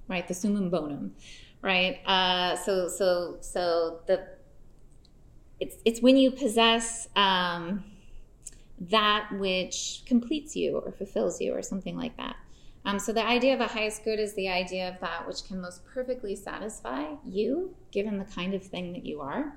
right? 0.08 0.26
The 0.26 0.34
summum 0.34 0.70
bonum, 0.70 1.14
right? 1.62 2.00
Uh, 2.06 2.56
so, 2.56 2.88
so, 2.88 3.36
so 3.40 4.00
the 4.06 4.26
it's 5.58 5.76
it's 5.84 6.02
when 6.02 6.16
you 6.16 6.30
possess 6.30 7.08
um, 7.16 7.84
that 8.78 9.28
which 9.38 10.02
completes 10.06 10.54
you 10.54 10.78
or 10.78 10.92
fulfills 10.92 11.40
you 11.40 11.52
or 11.54 11.62
something 11.62 11.96
like 11.96 12.16
that. 12.16 12.36
Um, 12.84 12.98
so 12.98 13.12
the 13.12 13.24
idea 13.24 13.54
of 13.54 13.60
a 13.60 13.66
highest 13.66 14.04
good 14.04 14.20
is 14.20 14.34
the 14.34 14.48
idea 14.48 14.88
of 14.88 15.00
that 15.00 15.26
which 15.26 15.44
can 15.44 15.60
most 15.60 15.84
perfectly 15.86 16.36
satisfy 16.36 17.14
you, 17.24 17.74
given 17.90 18.18
the 18.18 18.24
kind 18.24 18.54
of 18.54 18.62
thing 18.62 18.92
that 18.92 19.04
you 19.04 19.20
are. 19.20 19.54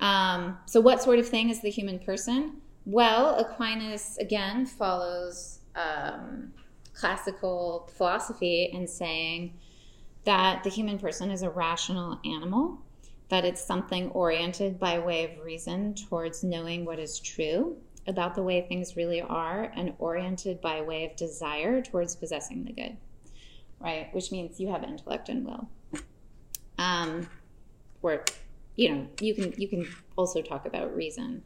Um, 0.00 0.58
so 0.66 0.80
what 0.80 1.02
sort 1.02 1.18
of 1.18 1.28
thing 1.28 1.50
is 1.50 1.60
the 1.60 1.70
human 1.70 1.98
person? 1.98 2.60
Well, 2.84 3.36
Aquinas 3.36 4.16
again 4.18 4.64
follows 4.64 5.60
um, 5.74 6.52
classical 6.94 7.90
philosophy 7.94 8.70
in 8.72 8.86
saying 8.86 9.54
that 10.24 10.62
the 10.64 10.70
human 10.70 10.98
person 10.98 11.30
is 11.30 11.42
a 11.42 11.50
rational 11.50 12.18
animal, 12.24 12.78
that 13.28 13.44
it's 13.44 13.64
something 13.64 14.10
oriented 14.10 14.78
by 14.78 14.98
way 14.98 15.24
of 15.24 15.44
reason 15.44 15.94
towards 15.94 16.42
knowing 16.42 16.84
what 16.84 16.98
is 16.98 17.18
true, 17.18 17.76
about 18.06 18.34
the 18.34 18.42
way 18.42 18.62
things 18.62 18.96
really 18.96 19.20
are 19.20 19.70
and 19.76 19.92
oriented 19.98 20.60
by 20.60 20.80
way 20.80 21.04
of 21.04 21.14
desire 21.14 21.82
towards 21.82 22.16
possessing 22.16 22.64
the 22.64 22.72
good, 22.72 22.96
right? 23.80 24.08
Which 24.14 24.32
means 24.32 24.58
you 24.58 24.68
have 24.68 24.82
intellect 24.82 25.28
and 25.28 25.44
will. 25.44 25.68
Um, 26.78 27.28
you 28.78 28.94
know, 28.94 29.08
you 29.20 29.34
can 29.34 29.52
you 29.58 29.68
can 29.68 29.86
also 30.16 30.40
talk 30.40 30.64
about 30.64 30.94
reason. 30.94 31.42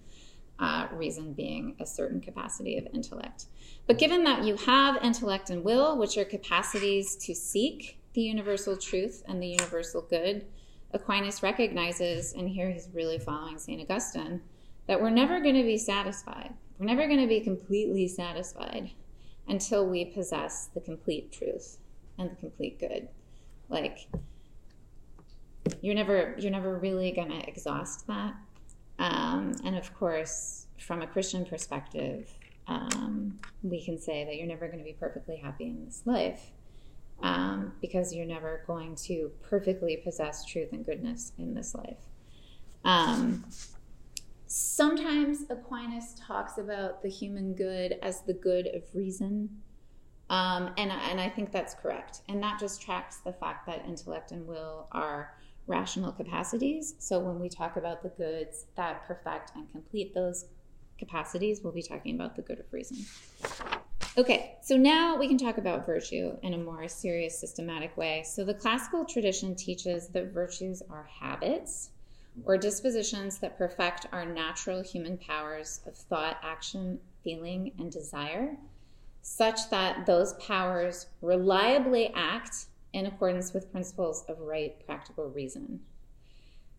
Uh, 0.59 0.87
reason 0.93 1.33
being 1.33 1.75
a 1.81 1.87
certain 1.87 2.21
capacity 2.21 2.79
of 2.79 2.87
intellect. 2.95 3.47
But 3.89 3.99
given 3.99 4.23
that 4.25 4.45
you 4.45 4.55
have 4.59 5.03
intellect 5.03 5.51
and 5.51 5.65
will, 5.65 5.99
which 5.99 6.17
are 6.17 6.25
capacities 6.25 7.17
to 7.17 7.35
seek 7.35 7.99
the 8.13 8.21
universal 8.21 8.77
truth 8.77 9.25
and 9.27 9.43
the 9.43 9.49
universal 9.49 10.03
good, 10.03 10.47
Aquinas 10.93 11.43
recognizes, 11.43 12.35
and 12.35 12.49
here 12.49 12.71
he's 12.71 12.89
really 12.93 13.19
following 13.19 13.59
St. 13.59 13.81
Augustine, 13.81 14.41
that 14.87 15.01
we're 15.01 15.11
never 15.11 15.41
going 15.41 15.57
to 15.57 15.65
be 15.65 15.79
satisfied. 15.79 16.53
We're 16.79 16.87
never 16.87 17.09
going 17.09 17.23
to 17.23 17.27
be 17.27 17.41
completely 17.41 18.07
satisfied 18.07 18.91
until 19.49 19.89
we 19.89 20.05
possess 20.05 20.67
the 20.67 20.81
complete 20.81 21.33
truth 21.33 21.79
and 22.19 22.31
the 22.31 22.37
complete 22.37 22.79
good. 22.79 23.09
Like 23.69 24.07
you're 25.81 25.95
never 25.95 26.35
you're 26.39 26.53
never 26.53 26.79
really 26.79 27.13
going 27.13 27.31
to 27.31 27.49
exhaust 27.49 28.07
that. 28.07 28.35
Um, 28.99 29.55
and 29.65 29.77
of 29.77 29.95
course, 29.95 30.67
from 30.79 31.03
a 31.03 31.07
Christian 31.07 31.45
perspective, 31.45 32.29
um, 32.69 33.39
we 33.63 33.85
can 33.85 33.99
say 33.99 34.25
that 34.25 34.37
you're 34.37 34.47
never 34.47 34.67
going 34.67 34.79
to 34.79 34.85
be 34.85 34.93
perfectly 34.93 35.37
happy 35.37 35.65
in 35.65 35.85
this 35.85 36.03
life 36.05 36.53
um, 37.23 37.73
because 37.81 38.15
you're 38.15 38.27
never 38.27 38.63
going 38.67 38.95
to 38.97 39.31
perfectly 39.43 39.97
possess 39.97 40.45
truth 40.45 40.73
and 40.73 40.85
goodness 40.85 41.33
in 41.39 41.55
this 41.55 41.75
life. 41.75 42.09
Um, 42.85 43.45
Sometimes 44.55 45.47
Aquinas 45.49 46.15
talks 46.21 46.59
about 46.59 47.01
the 47.01 47.09
human 47.09 47.55
good 47.55 47.99
as 48.03 48.21
the 48.21 48.35
good 48.35 48.67
of 48.67 48.83
reason. 48.93 49.49
Um, 50.29 50.75
and, 50.77 50.93
and 50.93 51.19
I 51.19 51.31
think 51.31 51.53
that's 51.53 51.73
correct. 51.73 52.21
And 52.29 52.43
that 52.43 52.61
just 52.61 52.83
tracks 52.83 53.17
the 53.25 53.33
fact 53.33 53.65
that 53.67 53.87
intellect 53.87 54.31
and 54.31 54.47
will 54.47 54.89
are 54.93 55.39
rational 55.67 56.13
capacities. 56.13 56.95
So 56.99 57.19
when 57.19 57.39
we 57.39 57.49
talk 57.49 57.77
about 57.77 58.03
the 58.03 58.11
goods 58.11 58.67
that 58.77 59.07
perfect 59.07 59.53
and 59.55 59.71
complete 59.71 60.15
those 60.15 60.47
capacities, 60.99 61.61
we'll 61.63 61.73
be 61.73 61.83
talking 61.83 62.15
about 62.15 62.37
the 62.37 62.43
good 62.43 62.61
of 62.61 62.67
reason. 62.73 62.99
Okay, 64.19 64.57
so 64.63 64.77
now 64.77 65.17
we 65.17 65.27
can 65.27 65.39
talk 65.39 65.57
about 65.57 65.87
virtue 65.87 66.37
in 66.43 66.53
a 66.53 66.59
more 66.59 66.87
serious, 66.87 67.39
systematic 67.39 67.97
way. 67.97 68.23
So 68.27 68.45
the 68.45 68.53
classical 68.53 69.07
tradition 69.07 69.55
teaches 69.55 70.09
that 70.09 70.35
virtues 70.35 70.83
are 70.91 71.09
habits 71.21 71.91
or 72.45 72.59
dispositions 72.59 73.39
that 73.39 73.57
perfect 73.57 74.07
our 74.13 74.27
natural 74.27 74.83
human 74.83 75.17
powers 75.17 75.81
of 75.87 75.97
thought, 75.97 76.39
action, 76.43 76.99
feeling, 77.25 77.73
and 77.79 77.91
desire, 77.91 78.57
such 79.23 79.71
that 79.71 80.05
those 80.05 80.35
powers 80.35 81.07
reliably 81.21 82.13
act 82.15 82.67
in 82.93 83.07
accordance 83.07 83.53
with 83.53 83.73
principles 83.73 84.25
of 84.29 84.39
right 84.41 84.85
practical 84.87 85.29
reason. 85.31 85.81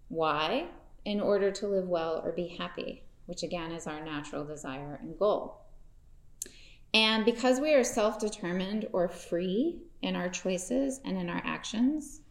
Why? 0.10 0.68
In 1.06 1.20
order 1.20 1.52
to 1.52 1.68
live 1.68 1.88
well 1.88 2.22
or 2.24 2.32
be 2.32 2.48
happy, 2.48 3.04
which 3.26 3.44
again 3.44 3.72
is 3.72 3.88
our 3.88 4.04
natural 4.04 4.46
desire 4.46 5.00
and 5.02 5.18
goal. 5.18 5.62
And 6.94 7.26
because 7.26 7.60
we 7.60 7.74
are 7.74 7.84
self 7.84 8.20
determined 8.20 8.88
or 8.94 9.08
free 9.08 9.82
in 10.02 10.16
our 10.16 10.30
choices 10.30 11.02
and 11.04 11.18
in 11.18 11.30
our 11.30 11.42
actions, 11.44 12.22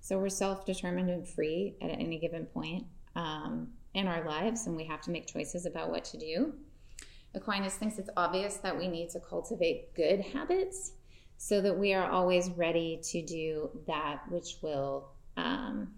so 0.00 0.18
we're 0.18 0.28
self 0.28 0.66
determined 0.66 1.08
and 1.10 1.26
free 1.26 1.76
at 1.80 1.90
any 1.90 2.18
given 2.18 2.44
point 2.46 2.84
um, 3.16 3.68
in 3.94 4.06
our 4.06 4.26
lives, 4.26 4.66
and 4.66 4.76
we 4.76 4.84
have 4.84 5.00
to 5.02 5.10
make 5.10 5.26
choices 5.26 5.64
about 5.64 5.90
what 5.90 6.04
to 6.04 6.18
do. 6.18 6.52
Aquinas 7.34 7.76
thinks 7.76 7.98
it's 7.98 8.10
obvious 8.16 8.56
that 8.56 8.76
we 8.76 8.88
need 8.88 9.08
to 9.10 9.20
cultivate 9.20 9.94
good 9.94 10.20
habits 10.20 10.92
so 11.42 11.60
that 11.60 11.76
we 11.76 11.92
are 11.92 12.08
always 12.08 12.50
ready 12.50 13.00
to 13.02 13.20
do 13.20 13.68
that 13.88 14.20
which 14.30 14.58
will 14.62 15.08
um, 15.36 15.88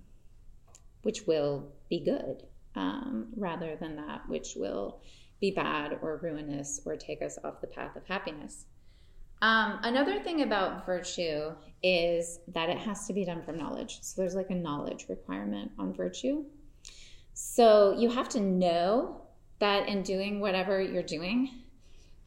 which 1.02 1.26
will 1.26 1.70
be 1.90 2.00
good 2.00 2.44
um, 2.76 3.26
rather 3.36 3.76
than 3.76 3.94
that 3.94 4.26
which 4.26 4.54
will 4.56 5.02
be 5.42 5.50
bad 5.50 5.98
or 6.00 6.18
ruinous 6.22 6.80
or 6.86 6.96
take 6.96 7.20
us 7.20 7.36
off 7.44 7.60
the 7.60 7.66
path 7.66 7.94
of 7.94 8.06
happiness. 8.06 8.64
Um, 9.42 9.80
another 9.82 10.18
thing 10.18 10.40
about 10.40 10.86
virtue 10.86 11.50
is 11.82 12.40
that 12.54 12.70
it 12.70 12.78
has 12.78 13.06
to 13.08 13.12
be 13.12 13.26
done 13.26 13.42
from 13.42 13.58
knowledge. 13.58 13.98
So 14.00 14.22
there's 14.22 14.34
like 14.34 14.48
a 14.48 14.54
knowledge 14.54 15.04
requirement 15.10 15.72
on 15.78 15.92
virtue. 15.92 16.46
So 17.34 17.94
you 17.98 18.08
have 18.08 18.30
to 18.30 18.40
know 18.40 19.20
that 19.58 19.88
in 19.88 20.02
doing 20.02 20.40
whatever 20.40 20.80
you're 20.80 21.02
doing, 21.02 21.50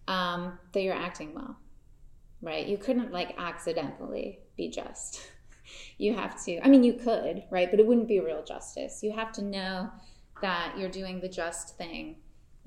um, 0.07 0.59
that 0.73 0.83
you're 0.83 0.93
acting 0.93 1.33
well, 1.33 1.57
right? 2.41 2.65
You 2.65 2.77
couldn't 2.77 3.11
like 3.11 3.35
accidentally 3.37 4.39
be 4.55 4.69
just. 4.69 5.21
You 5.97 6.13
have 6.13 6.41
to, 6.45 6.61
I 6.63 6.69
mean, 6.69 6.83
you 6.83 6.93
could, 6.93 7.43
right? 7.49 7.69
But 7.69 7.81
it 7.81 7.85
wouldn't 7.85 8.07
be 8.07 8.21
real 8.21 8.41
justice. 8.41 9.01
You 9.03 9.11
have 9.11 9.33
to 9.33 9.41
know 9.43 9.89
that 10.41 10.77
you're 10.77 10.89
doing 10.89 11.19
the 11.19 11.27
just 11.27 11.75
thing 11.77 12.15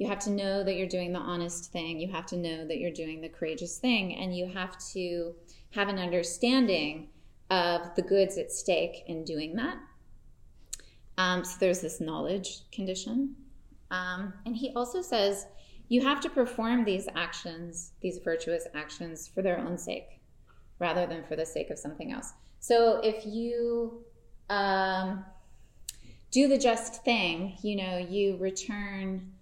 you 0.00 0.08
have 0.08 0.18
to 0.20 0.30
know 0.30 0.64
that 0.64 0.76
you're 0.76 0.88
doing 0.88 1.12
the 1.12 1.18
honest 1.18 1.72
thing. 1.72 2.00
You 2.00 2.10
have 2.10 2.24
to 2.28 2.36
know 2.38 2.66
that 2.66 2.78
you're 2.78 2.90
doing 2.90 3.20
the 3.20 3.28
courageous 3.28 3.76
thing. 3.76 4.16
And 4.16 4.34
you 4.34 4.46
have 4.46 4.78
to 4.94 5.34
have 5.72 5.88
an 5.88 5.98
understanding 5.98 7.10
of 7.50 7.94
the 7.96 8.00
goods 8.00 8.38
at 8.38 8.50
stake 8.50 9.02
in 9.08 9.24
doing 9.24 9.56
that. 9.56 9.76
Um, 11.18 11.44
so 11.44 11.58
there's 11.60 11.82
this 11.82 12.00
knowledge 12.00 12.60
condition. 12.72 13.36
Um, 13.90 14.32
and 14.46 14.56
he 14.56 14.72
also 14.74 15.02
says 15.02 15.46
you 15.90 16.00
have 16.00 16.20
to 16.20 16.30
perform 16.30 16.84
these 16.84 17.08
actions, 17.16 17.90
these 18.00 18.18
virtuous 18.18 18.66
actions, 18.74 19.26
for 19.26 19.42
their 19.42 19.58
own 19.58 19.76
sake, 19.76 20.20
rather 20.78 21.04
than 21.04 21.24
for 21.24 21.34
the 21.34 21.44
sake 21.44 21.68
of 21.68 21.78
something 21.78 22.12
else. 22.12 22.32
So 22.60 23.00
if 23.02 23.26
you 23.26 24.04
um, 24.48 25.24
do 26.30 26.46
the 26.46 26.56
just 26.56 27.04
thing, 27.04 27.56
you 27.62 27.74
know, 27.74 27.98
you 27.98 28.36
return 28.36 29.32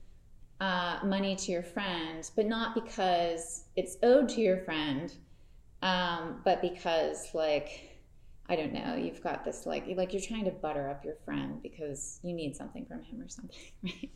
uh, 0.59 1.00
money 1.05 1.37
to 1.37 1.52
your 1.52 1.62
friend, 1.62 2.28
but 2.35 2.47
not 2.47 2.75
because 2.75 3.64
it's 3.76 3.99
owed 4.02 4.31
to 4.31 4.40
your 4.40 4.57
friend, 4.64 5.12
um, 5.83 6.40
but 6.47 6.62
because 6.62 7.28
like 7.35 7.85
I 8.49 8.57
don't 8.57 8.73
know, 8.73 8.97
you've 8.97 9.23
got 9.23 9.45
this 9.45 9.67
like 9.67 9.85
like 9.87 10.14
you're 10.14 10.23
trying 10.23 10.47
to 10.47 10.50
butter 10.50 10.88
up 10.88 11.05
your 11.05 11.17
friend 11.26 11.62
because 11.62 12.21
you 12.23 12.33
need 12.33 12.57
something 12.57 12.87
from 12.87 13.02
him 13.02 13.21
or 13.21 13.28
something, 13.28 13.59
right? 13.83 14.11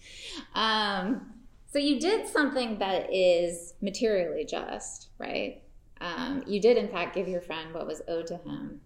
Um, 0.54 1.41
so 1.72 1.78
you 1.78 1.98
did 1.98 2.28
something 2.28 2.78
that 2.80 3.10
is 3.10 3.72
materially 3.80 4.44
just, 4.44 5.08
right? 5.16 5.62
Um, 6.02 6.44
you 6.46 6.60
did 6.60 6.76
in 6.76 6.88
fact 6.88 7.14
give 7.14 7.28
your 7.28 7.40
friend 7.40 7.72
what 7.72 7.86
was 7.86 8.02
owed 8.08 8.26
to 8.26 8.36
him, 8.36 8.80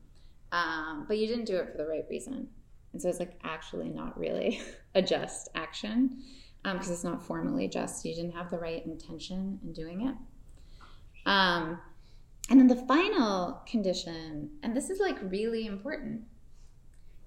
um, 0.53 1.05
but 1.09 1.19
you 1.19 1.27
didn't 1.27 1.47
do 1.47 1.57
it 1.57 1.73
for 1.73 1.79
the 1.79 1.87
right 1.87 2.05
reason, 2.09 2.47
and 2.93 3.03
so 3.03 3.09
it's 3.09 3.19
like 3.19 3.41
actually 3.43 3.89
not 3.89 4.17
really 4.17 4.61
a 4.95 5.03
just 5.03 5.49
action 5.57 6.23
because 6.63 6.87
um, 6.87 6.93
it's 6.93 7.03
not 7.03 7.25
formally 7.25 7.67
just. 7.67 8.05
You 8.05 8.15
didn't 8.15 8.33
have 8.33 8.51
the 8.51 8.59
right 8.59 8.87
intention 8.87 9.59
in 9.65 9.73
doing 9.73 10.07
it. 10.07 10.15
Um, 11.29 11.81
and 12.51 12.61
then 12.61 12.69
the 12.69 12.87
final 12.87 13.63
condition, 13.67 14.51
and 14.63 14.77
this 14.77 14.91
is 14.91 15.01
like 15.01 15.17
really 15.23 15.67
important, 15.67 16.23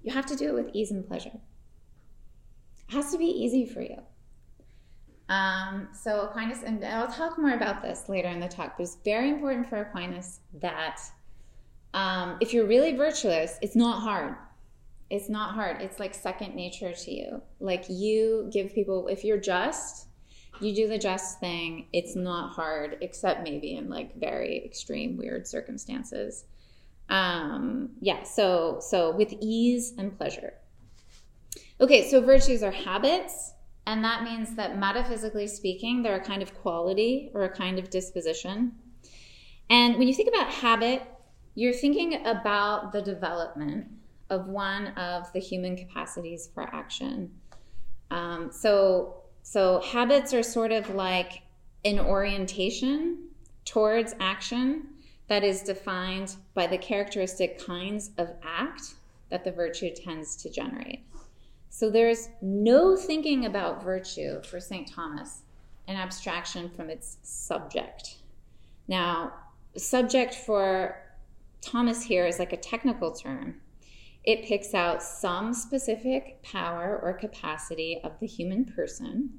you 0.02 0.12
have 0.12 0.24
to 0.26 0.36
do 0.36 0.48
it 0.48 0.54
with 0.54 0.74
ease 0.74 0.90
and 0.90 1.06
pleasure. 1.06 1.38
It 2.88 2.94
has 2.94 3.12
to 3.12 3.18
be 3.18 3.26
easy 3.26 3.66
for 3.66 3.82
you. 3.82 3.98
Um, 5.30 5.88
so 5.92 6.22
Aquinas, 6.22 6.64
and 6.64 6.84
I'll 6.84 7.10
talk 7.10 7.38
more 7.38 7.54
about 7.54 7.82
this 7.82 8.08
later 8.08 8.28
in 8.28 8.40
the 8.40 8.48
talk, 8.48 8.76
but 8.76 8.82
it's 8.82 8.98
very 9.04 9.30
important 9.30 9.68
for 9.68 9.80
Aquinas 9.80 10.40
that 10.60 11.00
um, 11.94 12.36
if 12.40 12.52
you're 12.52 12.66
really 12.66 12.96
virtuous, 12.96 13.56
it's 13.62 13.76
not 13.76 14.02
hard. 14.02 14.34
It's 15.08 15.28
not 15.28 15.54
hard. 15.54 15.80
It's 15.80 15.98
like 15.98 16.14
second 16.14 16.54
nature 16.54 16.92
to 16.92 17.10
you. 17.12 17.42
Like 17.60 17.84
you 17.88 18.50
give 18.52 18.74
people, 18.74 19.06
if 19.08 19.24
you're 19.24 19.40
just, 19.40 20.08
you 20.60 20.74
do 20.74 20.88
the 20.88 20.98
just 20.98 21.40
thing. 21.40 21.86
It's 21.92 22.16
not 22.16 22.52
hard, 22.52 22.98
except 23.00 23.42
maybe 23.44 23.76
in 23.76 23.88
like 23.88 24.16
very 24.16 24.64
extreme, 24.64 25.16
weird 25.16 25.46
circumstances. 25.46 26.44
Um, 27.08 27.90
yeah. 28.00 28.22
So 28.22 28.78
so 28.80 29.16
with 29.16 29.32
ease 29.40 29.94
and 29.96 30.16
pleasure. 30.16 30.54
Okay. 31.80 32.08
So 32.08 32.20
virtues 32.20 32.62
are 32.62 32.70
habits, 32.70 33.52
and 33.86 34.04
that 34.04 34.22
means 34.22 34.54
that 34.56 34.78
metaphysically 34.78 35.46
speaking, 35.46 36.02
they're 36.02 36.16
a 36.16 36.24
kind 36.24 36.42
of 36.42 36.54
quality 36.54 37.30
or 37.34 37.44
a 37.44 37.48
kind 37.48 37.78
of 37.78 37.90
disposition. 37.90 38.72
And 39.68 39.96
when 39.98 40.08
you 40.08 40.14
think 40.14 40.28
about 40.28 40.52
habit, 40.52 41.02
you're 41.54 41.72
thinking 41.72 42.26
about 42.26 42.92
the 42.92 43.02
development 43.02 43.86
of 44.28 44.46
one 44.46 44.88
of 44.88 45.32
the 45.32 45.40
human 45.40 45.76
capacities 45.76 46.48
for 46.54 46.62
action. 46.62 47.32
Um, 48.10 48.50
so 48.52 49.16
so 49.42 49.80
habits 49.80 50.32
are 50.34 50.42
sort 50.42 50.72
of 50.72 50.94
like 50.94 51.42
an 51.84 51.98
orientation 51.98 53.28
towards 53.64 54.14
action 54.20 54.86
that 55.28 55.42
is 55.44 55.62
defined 55.62 56.36
by 56.54 56.66
the 56.66 56.78
characteristic 56.78 57.64
kinds 57.64 58.10
of 58.18 58.30
act 58.42 58.94
that 59.30 59.44
the 59.44 59.52
virtue 59.52 59.90
tends 59.94 60.36
to 60.36 60.50
generate. 60.50 61.04
So 61.72 61.88
there's 61.88 62.28
no 62.42 62.96
thinking 62.96 63.46
about 63.46 63.82
virtue 63.82 64.42
for 64.42 64.58
St. 64.60 64.90
Thomas, 64.90 65.42
an 65.86 65.96
abstraction 65.96 66.68
from 66.68 66.90
its 66.90 67.18
subject. 67.22 68.16
Now, 68.88 69.32
subject 69.76 70.34
for 70.34 71.00
Thomas 71.60 72.02
here 72.02 72.26
is 72.26 72.40
like 72.40 72.52
a 72.52 72.56
technical 72.56 73.12
term. 73.12 73.60
It 74.24 74.44
picks 74.44 74.74
out 74.74 75.00
some 75.02 75.54
specific 75.54 76.42
power 76.42 77.00
or 77.02 77.12
capacity 77.14 78.00
of 78.02 78.18
the 78.18 78.26
human 78.26 78.64
person, 78.64 79.30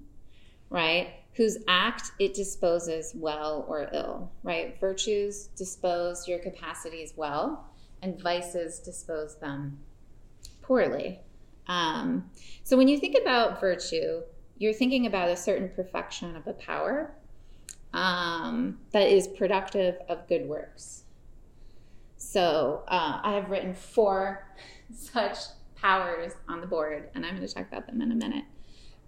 right? 0.69 1.09
Whose 1.33 1.57
act 1.67 2.11
it 2.17 2.33
disposes 2.33 3.13
well 3.13 3.65
or 3.67 3.89
ill, 3.93 4.31
right? 4.41 4.79
Virtues 4.79 5.47
dispose 5.57 6.27
your 6.29 6.39
capacities 6.39 7.13
well, 7.15 7.69
and 8.01 8.19
vices 8.19 8.79
dispose 8.79 9.35
them 9.35 9.79
poorly. 10.61 11.19
Um, 11.67 12.29
so 12.63 12.77
when 12.77 12.87
you 12.87 12.97
think 12.97 13.15
about 13.21 13.59
virtue, 13.59 14.21
you're 14.57 14.73
thinking 14.73 15.05
about 15.07 15.29
a 15.29 15.35
certain 15.35 15.69
perfection 15.69 16.35
of 16.35 16.47
a 16.47 16.53
power 16.53 17.13
um, 17.93 18.79
that 18.91 19.07
is 19.07 19.27
productive 19.27 19.95
of 20.07 20.27
good 20.27 20.47
works. 20.47 21.03
So 22.17 22.83
uh, 22.87 23.19
I 23.23 23.33
have 23.33 23.49
written 23.49 23.73
four 23.73 24.47
such 24.93 25.37
powers 25.75 26.33
on 26.47 26.61
the 26.61 26.67
board, 26.67 27.09
and 27.15 27.25
I'm 27.25 27.35
going 27.35 27.47
to 27.47 27.53
talk 27.53 27.67
about 27.67 27.87
them 27.87 28.01
in 28.01 28.11
a 28.11 28.15
minute. 28.15 28.45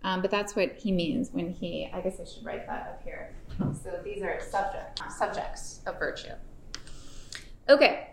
Um, 0.04 0.22
but 0.22 0.32
that's 0.32 0.56
what 0.56 0.74
he 0.74 0.92
means 0.92 1.30
when 1.32 1.50
he, 1.50 1.89
I 1.94 2.02
guess 2.02 2.20
I 2.20 2.26
should 2.26 2.44
write 2.44 2.68
that 2.68 2.88
up 2.88 3.04
here. 3.04 3.34
So 3.82 4.02
these 4.04 4.22
are 4.22 4.39
subject, 4.42 5.02
subjects 5.12 5.80
of 5.86 5.98
virtue. 5.98 6.34
Okay. 7.70 8.12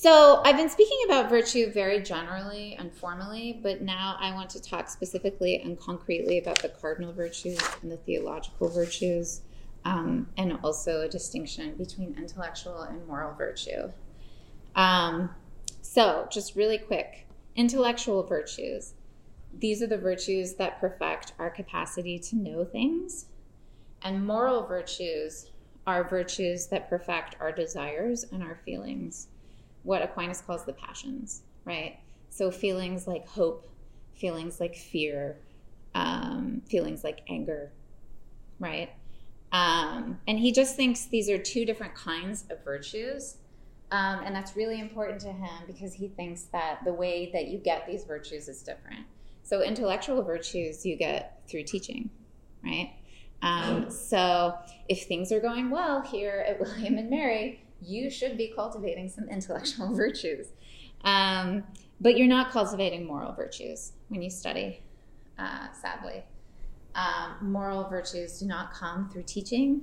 So 0.00 0.40
I've 0.46 0.56
been 0.56 0.70
speaking 0.70 0.96
about 1.04 1.28
virtue 1.28 1.70
very 1.70 2.00
generally 2.00 2.74
and 2.78 2.90
formally, 2.90 3.60
but 3.62 3.82
now 3.82 4.16
I 4.18 4.32
want 4.32 4.48
to 4.48 4.62
talk 4.62 4.88
specifically 4.88 5.60
and 5.60 5.78
concretely 5.78 6.38
about 6.38 6.62
the 6.62 6.70
cardinal 6.70 7.12
virtues 7.12 7.60
and 7.82 7.92
the 7.92 7.98
theological 7.98 8.70
virtues 8.70 9.42
um, 9.84 10.26
and 10.38 10.58
also 10.64 11.02
a 11.02 11.08
distinction 11.10 11.74
between 11.74 12.14
intellectual 12.16 12.80
and 12.80 13.06
moral 13.06 13.34
virtue. 13.34 13.92
Um, 14.74 15.34
so, 15.82 16.26
just 16.32 16.56
really 16.56 16.78
quick 16.78 17.26
intellectual 17.54 18.22
virtues. 18.22 18.94
These 19.58 19.82
are 19.82 19.86
the 19.86 19.98
virtues 19.98 20.54
that 20.54 20.80
perfect 20.80 21.34
our 21.38 21.50
capacity 21.50 22.18
to 22.20 22.36
know 22.36 22.64
things. 22.64 23.26
And 24.00 24.26
moral 24.26 24.66
virtues 24.66 25.50
are 25.86 26.08
virtues 26.08 26.68
that 26.68 26.88
perfect 26.88 27.36
our 27.38 27.52
desires 27.52 28.24
and 28.32 28.42
our 28.42 28.58
feelings, 28.64 29.28
what 29.82 30.02
Aquinas 30.02 30.40
calls 30.40 30.64
the 30.64 30.72
passions, 30.72 31.42
right? 31.64 31.98
So, 32.28 32.50
feelings 32.50 33.06
like 33.06 33.26
hope, 33.26 33.68
feelings 34.14 34.60
like 34.60 34.76
fear, 34.76 35.38
um, 35.94 36.62
feelings 36.68 37.02
like 37.02 37.20
anger, 37.28 37.72
right? 38.58 38.90
Um, 39.52 40.20
and 40.28 40.38
he 40.38 40.52
just 40.52 40.76
thinks 40.76 41.06
these 41.06 41.28
are 41.28 41.38
two 41.38 41.64
different 41.64 41.94
kinds 41.94 42.44
of 42.50 42.62
virtues. 42.64 43.36
Um, 43.92 44.20
and 44.24 44.34
that's 44.34 44.54
really 44.54 44.78
important 44.78 45.20
to 45.22 45.32
him 45.32 45.64
because 45.66 45.92
he 45.94 46.06
thinks 46.06 46.42
that 46.52 46.84
the 46.84 46.92
way 46.92 47.30
that 47.32 47.48
you 47.48 47.58
get 47.58 47.86
these 47.88 48.04
virtues 48.04 48.48
is 48.48 48.62
different. 48.62 49.04
So, 49.42 49.62
intellectual 49.62 50.22
virtues 50.22 50.86
you 50.86 50.96
get 50.96 51.42
through 51.48 51.64
teaching, 51.64 52.10
right? 52.62 52.92
Um, 53.42 53.90
so, 53.90 54.54
if 54.88 55.04
things 55.04 55.32
are 55.32 55.40
going 55.40 55.70
well 55.70 56.02
here 56.02 56.44
at 56.46 56.60
William 56.60 56.98
and 56.98 57.10
Mary, 57.10 57.64
you 57.82 58.10
should 58.10 58.36
be 58.36 58.52
cultivating 58.54 59.08
some 59.08 59.28
intellectual 59.28 59.94
virtues. 59.94 60.48
Um, 61.04 61.64
but 62.00 62.16
you're 62.16 62.28
not 62.28 62.50
cultivating 62.50 63.06
moral 63.06 63.32
virtues 63.32 63.92
when 64.08 64.22
you 64.22 64.30
study, 64.30 64.82
uh, 65.38 65.68
sadly. 65.72 66.24
Um, 66.94 67.36
moral 67.40 67.88
virtues 67.88 68.40
do 68.40 68.46
not 68.46 68.72
come 68.72 69.08
through 69.10 69.24
teaching. 69.24 69.82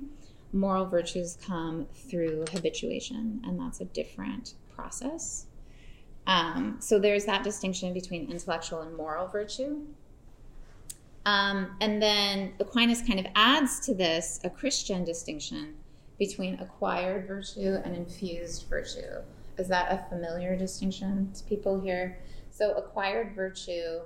Moral 0.54 0.86
virtues 0.86 1.38
come 1.46 1.88
through 1.94 2.46
habituation, 2.52 3.42
and 3.46 3.60
that's 3.60 3.82
a 3.82 3.86
different 3.86 4.54
process. 4.74 5.46
Um, 6.26 6.78
so 6.80 7.00
there's 7.00 7.26
that 7.26 7.44
distinction 7.44 7.94
between 7.94 8.30
intellectual 8.30 8.82
and 8.82 8.96
moral 8.96 9.28
virtue. 9.28 9.82
Um, 11.26 11.76
and 11.82 12.02
then 12.02 12.54
Aquinas 12.60 13.02
kind 13.02 13.20
of 13.20 13.28
adds 13.36 13.80
to 13.82 13.94
this 13.94 14.40
a 14.44 14.50
Christian 14.50 15.04
distinction 15.04 15.76
between 16.20 16.60
acquired 16.60 17.28
virtue 17.28 17.78
and 17.84 17.96
infused 17.96 18.68
virtue. 18.70 19.22
Is 19.58 19.68
that 19.68 19.92
a 19.92 20.10
familiar 20.10 20.56
distinction 20.56 21.32
to 21.34 21.44
people 21.44 21.80
here? 21.80 22.20
So, 22.52 22.74
acquired 22.74 23.36
virtue 23.36 24.00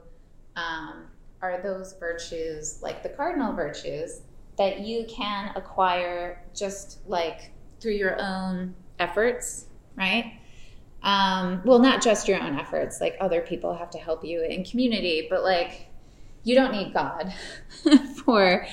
um, 0.55 1.07
are 1.41 1.61
those 1.61 1.93
virtues, 1.99 2.79
like 2.81 3.03
the 3.03 3.09
cardinal 3.09 3.53
virtues, 3.53 4.21
that 4.57 4.81
you 4.81 5.05
can 5.09 5.51
acquire 5.55 6.43
just 6.53 6.99
like 7.07 7.51
through 7.79 7.93
your 7.93 8.19
own 8.19 8.75
efforts, 8.99 9.65
right? 9.95 10.39
Um, 11.03 11.61
well, 11.65 11.79
not 11.79 12.01
just 12.01 12.27
your 12.27 12.39
own 12.41 12.59
efforts, 12.59 13.01
like 13.01 13.17
other 13.19 13.41
people 13.41 13.75
have 13.75 13.89
to 13.91 13.97
help 13.97 14.23
you 14.23 14.43
in 14.43 14.63
community, 14.63 15.27
but 15.29 15.43
like 15.43 15.87
you 16.43 16.55
don't 16.55 16.71
need 16.71 16.93
God 16.93 17.33
for 18.25 18.67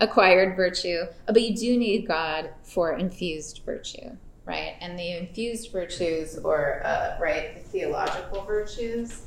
acquired 0.00 0.56
virtue, 0.56 1.04
but 1.26 1.40
you 1.40 1.54
do 1.54 1.78
need 1.78 2.06
God 2.06 2.50
for 2.62 2.94
infused 2.94 3.62
virtue, 3.64 4.16
right? 4.44 4.76
And 4.80 4.98
the 4.98 5.16
infused 5.18 5.72
virtues, 5.72 6.38
or 6.38 6.82
uh, 6.84 7.16
right, 7.20 7.54
the 7.54 7.60
theological 7.60 8.42
virtues, 8.42 9.22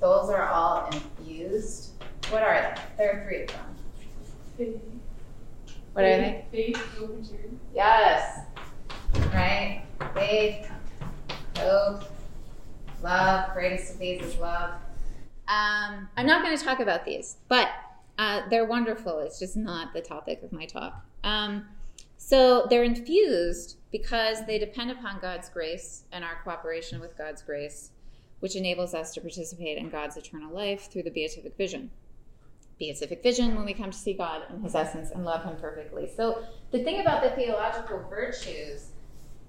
those 0.00 0.30
are 0.30 0.48
all 0.48 0.90
infused. 0.92 1.92
What 2.30 2.42
are 2.42 2.74
they? 2.74 2.80
There 2.96 3.12
are 3.12 3.24
three 3.26 3.42
of 3.42 3.48
them. 3.48 4.90
What 5.92 6.04
are 6.04 6.16
they? 6.16 6.44
Faith, 6.50 6.76
hope, 6.96 7.10
and 7.10 7.28
charity. 7.28 7.58
Yes. 7.74 8.40
Right? 9.34 9.84
faith, 10.14 10.70
hope, 11.58 12.04
love. 13.02 13.52
Greatest 13.54 13.94
of 13.94 13.98
these 13.98 14.22
is 14.22 14.36
love. 14.38 14.72
Um, 15.48 16.08
I'm 16.16 16.26
not 16.26 16.42
going 16.42 16.56
to 16.56 16.64
talk 16.64 16.80
about 16.80 17.04
these, 17.04 17.36
but 17.48 17.68
uh, 18.18 18.42
they're 18.50 18.64
wonderful. 18.64 19.18
It's 19.20 19.38
just 19.38 19.56
not 19.56 19.92
the 19.92 20.00
topic 20.00 20.42
of 20.42 20.52
my 20.52 20.66
talk. 20.66 21.04
Um, 21.24 21.66
so 22.16 22.66
they're 22.70 22.84
infused 22.84 23.78
because 23.90 24.46
they 24.46 24.58
depend 24.58 24.90
upon 24.90 25.20
God's 25.20 25.48
grace 25.48 26.04
and 26.12 26.24
our 26.24 26.40
cooperation 26.44 27.00
with 27.00 27.16
God's 27.18 27.42
grace, 27.42 27.90
which 28.40 28.56
enables 28.56 28.94
us 28.94 29.12
to 29.14 29.20
participate 29.20 29.78
in 29.78 29.90
God's 29.90 30.16
eternal 30.16 30.54
life 30.54 30.90
through 30.90 31.02
the 31.02 31.10
beatific 31.10 31.56
vision. 31.56 31.90
Beatific 32.78 33.22
vision 33.22 33.54
when 33.54 33.64
we 33.64 33.74
come 33.74 33.90
to 33.90 33.98
see 33.98 34.12
God 34.12 34.42
in 34.50 34.62
his 34.62 34.74
essence 34.74 35.10
and 35.10 35.24
love 35.24 35.44
him 35.44 35.56
perfectly. 35.60 36.10
So 36.16 36.44
the 36.70 36.82
thing 36.82 37.00
about 37.00 37.22
the 37.22 37.30
theological 37.30 38.04
virtues 38.08 38.90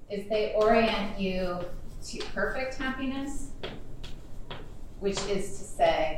is 0.09 0.27
they 0.29 0.53
orient 0.55 1.19
you 1.19 1.59
to 2.07 2.17
perfect 2.33 2.75
happiness, 2.75 3.49
which 4.99 5.19
is 5.27 5.57
to 5.57 5.63
say, 5.63 6.17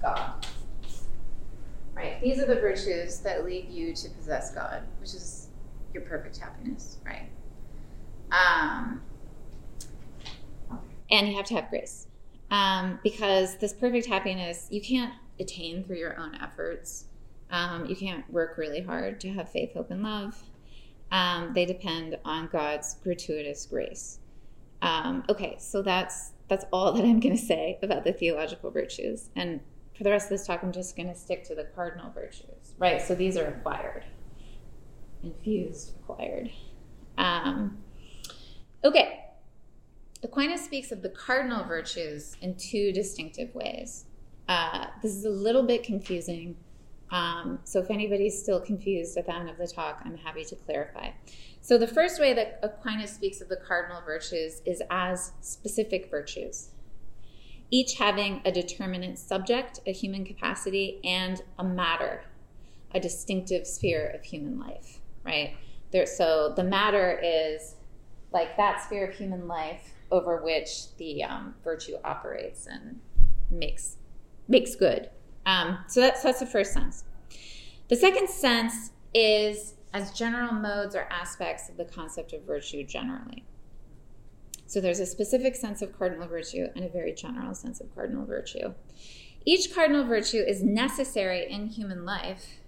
God. 0.00 0.46
Right? 1.94 2.20
These 2.22 2.38
are 2.38 2.46
the 2.46 2.56
virtues 2.60 3.18
that 3.20 3.44
lead 3.44 3.68
you 3.68 3.94
to 3.94 4.08
possess 4.10 4.54
God, 4.54 4.82
which 5.00 5.14
is 5.14 5.48
your 5.92 6.02
perfect 6.04 6.38
happiness, 6.38 6.98
right? 7.04 7.28
Um, 8.32 9.02
and 11.10 11.28
you 11.28 11.36
have 11.36 11.46
to 11.46 11.54
have 11.54 11.68
grace. 11.68 12.06
Um, 12.50 12.98
because 13.02 13.56
this 13.58 13.72
perfect 13.72 14.06
happiness, 14.06 14.66
you 14.70 14.80
can't 14.80 15.12
attain 15.38 15.84
through 15.84 15.98
your 15.98 16.18
own 16.18 16.34
efforts. 16.36 17.04
Um, 17.50 17.86
you 17.86 17.96
can't 17.96 18.30
work 18.32 18.56
really 18.56 18.80
hard 18.80 19.20
to 19.20 19.32
have 19.32 19.48
faith, 19.48 19.74
hope, 19.74 19.90
and 19.90 20.02
love. 20.02 20.42
Um, 21.10 21.52
they 21.54 21.64
depend 21.64 22.16
on 22.24 22.48
God's 22.48 22.94
gratuitous 23.02 23.66
grace. 23.66 24.20
Um, 24.82 25.24
okay, 25.28 25.56
so 25.58 25.82
that's 25.82 26.32
that's 26.48 26.64
all 26.72 26.92
that 26.92 27.04
I'm 27.04 27.20
going 27.20 27.36
to 27.36 27.42
say 27.42 27.78
about 27.82 28.04
the 28.04 28.12
theological 28.12 28.70
virtues. 28.70 29.30
And 29.36 29.60
for 30.00 30.04
the 30.04 30.10
rest 30.12 30.24
of 30.24 30.30
this 30.30 30.46
talk, 30.46 30.62
I'm 30.62 30.72
just 30.72 30.96
going 30.96 31.08
to 31.08 31.14
stick 31.14 31.44
to 31.44 31.54
the 31.54 31.64
cardinal 31.64 32.10
virtues, 32.10 32.72
right? 32.78 33.02
So 33.02 33.14
these 33.14 33.36
are 33.36 33.48
acquired, 33.48 34.06
infused, 35.22 35.92
acquired. 35.96 36.50
Um, 37.18 37.76
okay, 38.82 39.26
Aquinas 40.22 40.64
speaks 40.64 40.90
of 40.90 41.02
the 41.02 41.10
cardinal 41.10 41.64
virtues 41.64 42.34
in 42.40 42.54
two 42.54 42.92
distinctive 42.92 43.54
ways. 43.54 44.06
Uh, 44.48 44.86
this 45.02 45.12
is 45.12 45.26
a 45.26 45.30
little 45.30 45.64
bit 45.64 45.82
confusing. 45.82 46.56
Um, 47.10 47.58
so 47.64 47.78
if 47.80 47.90
anybody's 47.90 48.42
still 48.42 48.58
confused 48.58 49.18
at 49.18 49.26
the 49.26 49.34
end 49.34 49.50
of 49.50 49.58
the 49.58 49.66
talk, 49.66 50.00
I'm 50.06 50.16
happy 50.16 50.46
to 50.46 50.56
clarify. 50.56 51.10
So 51.60 51.76
the 51.76 51.86
first 51.86 52.18
way 52.18 52.32
that 52.32 52.58
Aquinas 52.62 53.14
speaks 53.14 53.42
of 53.42 53.50
the 53.50 53.56
cardinal 53.56 54.00
virtues 54.00 54.62
is 54.64 54.80
as 54.88 55.32
specific 55.42 56.10
virtues 56.10 56.70
each 57.70 57.94
having 57.94 58.42
a 58.44 58.52
determinate 58.52 59.18
subject, 59.18 59.80
a 59.86 59.92
human 59.92 60.24
capacity, 60.24 61.00
and 61.04 61.42
a 61.58 61.64
matter, 61.64 62.24
a 62.94 63.00
distinctive 63.00 63.66
sphere 63.66 64.10
of 64.14 64.24
human 64.24 64.58
life, 64.58 65.00
right? 65.24 65.56
There, 65.92 66.06
so 66.06 66.52
the 66.56 66.64
matter 66.64 67.20
is 67.22 67.76
like 68.32 68.56
that 68.56 68.82
sphere 68.82 69.08
of 69.08 69.14
human 69.14 69.46
life 69.48 69.94
over 70.10 70.42
which 70.42 70.96
the 70.96 71.22
um, 71.24 71.54
virtue 71.62 71.96
operates 72.04 72.66
and 72.66 73.00
makes 73.50 73.96
makes 74.48 74.74
good. 74.74 75.08
Um, 75.46 75.78
so 75.88 76.00
that's 76.00 76.22
that's 76.22 76.40
the 76.40 76.46
first 76.46 76.72
sense. 76.72 77.04
The 77.88 77.96
second 77.96 78.28
sense 78.28 78.92
is 79.14 79.74
as 79.92 80.12
general 80.12 80.52
modes 80.52 80.94
or 80.94 81.08
aspects 81.10 81.68
of 81.68 81.76
the 81.76 81.84
concept 81.84 82.32
of 82.32 82.42
virtue 82.42 82.84
generally. 82.84 83.44
So 84.70 84.80
there's 84.80 85.00
a 85.00 85.06
specific 85.06 85.56
sense 85.56 85.82
of 85.82 85.98
cardinal 85.98 86.28
virtue 86.28 86.68
and 86.76 86.84
a 86.84 86.88
very 86.88 87.12
general 87.12 87.56
sense 87.56 87.80
of 87.80 87.92
cardinal 87.92 88.24
virtue. 88.24 88.72
Each 89.44 89.74
cardinal 89.74 90.04
virtue 90.04 90.44
is 90.46 90.62
necessary 90.62 91.50
in 91.50 91.66
human 91.66 92.04
life 92.04 92.60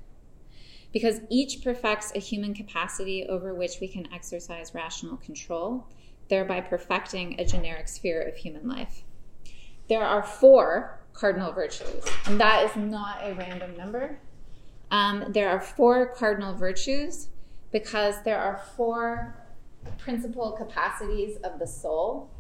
because 0.93 1.21
each 1.31 1.63
perfects 1.63 2.11
a 2.17 2.19
human 2.19 2.55
capacity 2.55 3.25
over 3.29 3.55
which 3.55 3.79
we 3.81 3.87
can 3.87 4.13
exercise 4.13 4.75
rational 4.75 5.17
control, 5.19 5.87
thereby 6.29 6.61
perfecting 6.61 7.39
a 7.39 7.45
generic 7.45 7.87
sphere 7.87 8.21
of 8.21 8.35
human 8.35 8.67
life. 8.67 9.05
There 9.89 10.03
are 10.03 10.25
four 10.25 11.05
cardinal 11.13 11.53
virtues, 11.53 12.05
and 12.27 12.41
that 12.41 12.65
is 12.65 12.75
not 12.75 13.21
a 13.23 13.33
random 13.35 13.77
number. 13.77 14.19
Um, 14.91 15.27
there 15.29 15.51
are 15.51 15.61
four 15.61 16.13
cardinal 16.17 16.57
virtues 16.57 17.29
because 17.71 18.25
there 18.25 18.41
are 18.41 18.61
four 18.77 19.42
principal 19.99 20.53
capacities 20.53 21.37
of 21.45 21.59
the 21.59 21.67
soul 21.67 22.31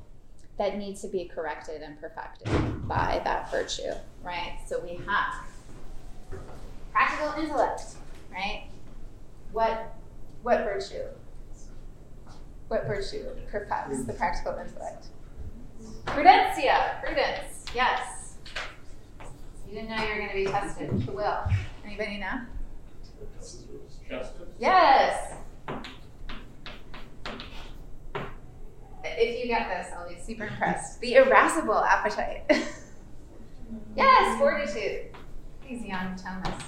that 0.58 0.76
need 0.76 0.96
to 0.96 1.08
be 1.08 1.24
corrected 1.24 1.82
and 1.82 1.98
perfected 2.00 2.48
by 2.86 3.20
that 3.24 3.50
virtue, 3.50 3.92
right? 4.22 4.58
So 4.66 4.80
we 4.80 5.00
have 5.06 6.40
practical 6.92 7.42
intellect, 7.42 7.82
right? 8.30 8.68
What 9.52 9.94
what 10.42 10.64
virtue? 10.64 11.04
What 12.68 12.86
virtue 12.86 13.26
perfects 13.50 14.04
the 14.04 14.12
practical 14.12 14.58
intellect? 14.58 15.06
Prudentia, 16.06 17.02
prudence, 17.02 17.64
yes. 17.74 18.36
You 19.68 19.74
didn't 19.74 19.90
know 19.90 20.02
you 20.02 20.08
were 20.10 20.16
going 20.16 20.28
to 20.28 20.34
be 20.34 20.44
tested. 20.44 21.02
You 21.06 21.12
will. 21.12 21.44
Anybody 21.84 22.18
know? 22.18 22.40
Justice? 24.08 24.36
Yes. 24.58 25.34
If 29.18 29.42
you 29.42 29.46
get 29.46 29.68
this, 29.68 29.92
I'll 29.96 30.08
be 30.08 30.18
super 30.20 30.46
impressed. 30.46 31.00
The 31.00 31.14
irascible 31.14 31.82
appetite. 31.82 32.44
yes, 33.96 34.38
fortitude. 34.38 35.14
Easy 35.68 35.92
on 35.92 36.16
Thomas 36.16 36.62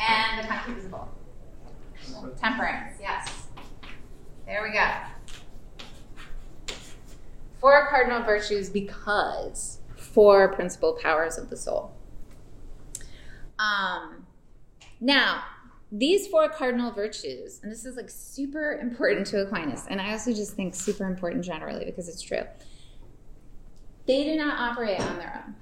and 0.00 0.42
the 0.42 0.48
concupiscible. 0.48 1.08
Temperance, 2.38 2.96
yes. 3.00 3.46
There 4.46 4.62
we 4.62 4.72
go. 4.72 4.86
Four 7.60 7.88
cardinal 7.88 8.22
virtues 8.22 8.70
because 8.70 9.80
four 9.94 10.52
principal 10.52 10.98
powers 11.00 11.36
of 11.36 11.50
the 11.50 11.56
soul. 11.56 11.94
Um, 13.58 14.26
now, 15.00 15.44
these 15.92 16.26
four 16.28 16.48
cardinal 16.48 16.92
virtues, 16.92 17.60
and 17.62 17.70
this 17.70 17.84
is 17.84 17.96
like 17.96 18.08
super 18.08 18.78
important 18.80 19.26
to 19.28 19.42
Aquinas, 19.42 19.86
and 19.88 20.00
I 20.00 20.12
also 20.12 20.32
just 20.32 20.54
think 20.54 20.74
super 20.74 21.06
important 21.06 21.44
generally 21.44 21.84
because 21.84 22.08
it's 22.08 22.22
true. 22.22 22.42
They 24.06 24.24
do 24.24 24.36
not 24.36 24.58
operate 24.58 25.00
on 25.00 25.18
their 25.18 25.44
own. 25.46 25.54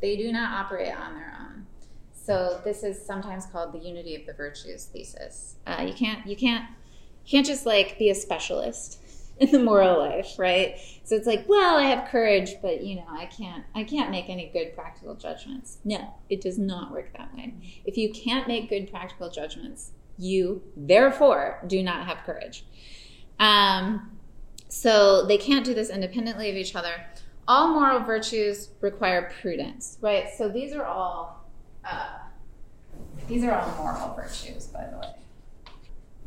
They 0.00 0.16
do 0.16 0.30
not 0.30 0.52
operate 0.52 0.94
on 0.94 1.14
their 1.14 1.36
own. 1.40 1.66
So 2.12 2.60
this 2.64 2.82
is 2.82 3.00
sometimes 3.00 3.46
called 3.46 3.72
the 3.72 3.78
unity 3.78 4.14
of 4.14 4.26
the 4.26 4.32
virtues 4.34 4.86
thesis. 4.86 5.56
Uh, 5.66 5.84
you 5.86 5.94
can't 5.94 6.26
you 6.26 6.36
can't 6.36 6.64
you 7.24 7.30
can't 7.30 7.46
just 7.46 7.66
like 7.66 7.98
be 7.98 8.10
a 8.10 8.14
specialist 8.14 9.00
in 9.38 9.52
the 9.52 9.58
moral 9.58 9.98
life, 9.98 10.38
right? 10.38 10.76
So 11.04 11.14
it's 11.14 11.26
like, 11.26 11.46
well, 11.48 11.76
I 11.76 11.82
have 11.82 12.08
courage, 12.08 12.54
but 12.62 12.82
you 12.82 12.96
know, 12.96 13.06
I 13.08 13.26
can't 13.26 13.64
I 13.74 13.84
can't 13.84 14.10
make 14.10 14.28
any 14.28 14.50
good 14.52 14.74
practical 14.74 15.14
judgments. 15.14 15.78
No, 15.84 16.14
it 16.30 16.40
does 16.40 16.58
not 16.58 16.90
work 16.90 17.12
that 17.16 17.34
way. 17.34 17.54
If 17.84 17.96
you 17.96 18.12
can't 18.12 18.48
make 18.48 18.68
good 18.68 18.90
practical 18.90 19.30
judgments, 19.30 19.92
you 20.18 20.62
therefore 20.76 21.62
do 21.66 21.82
not 21.82 22.06
have 22.06 22.18
courage. 22.24 22.64
Um, 23.38 24.18
so 24.68 25.26
they 25.26 25.38
can't 25.38 25.64
do 25.64 25.74
this 25.74 25.90
independently 25.90 26.50
of 26.50 26.56
each 26.56 26.74
other. 26.74 26.94
All 27.46 27.68
moral 27.68 28.00
virtues 28.00 28.70
require 28.80 29.30
prudence, 29.40 29.98
right? 30.00 30.28
So 30.36 30.48
these 30.48 30.72
are 30.72 30.84
all 30.84 31.44
uh, 31.84 32.18
these 33.28 33.44
are 33.44 33.52
all 33.52 33.74
moral 33.76 34.14
virtues, 34.14 34.66
by 34.66 34.86
the 34.86 34.98
way, 34.98 35.14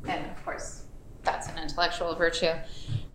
and 0.08 0.26
of 0.30 0.45
course 0.45 0.84
that's 1.24 1.48
an 1.50 1.58
intellectual 1.58 2.15
virtue. 2.15 2.54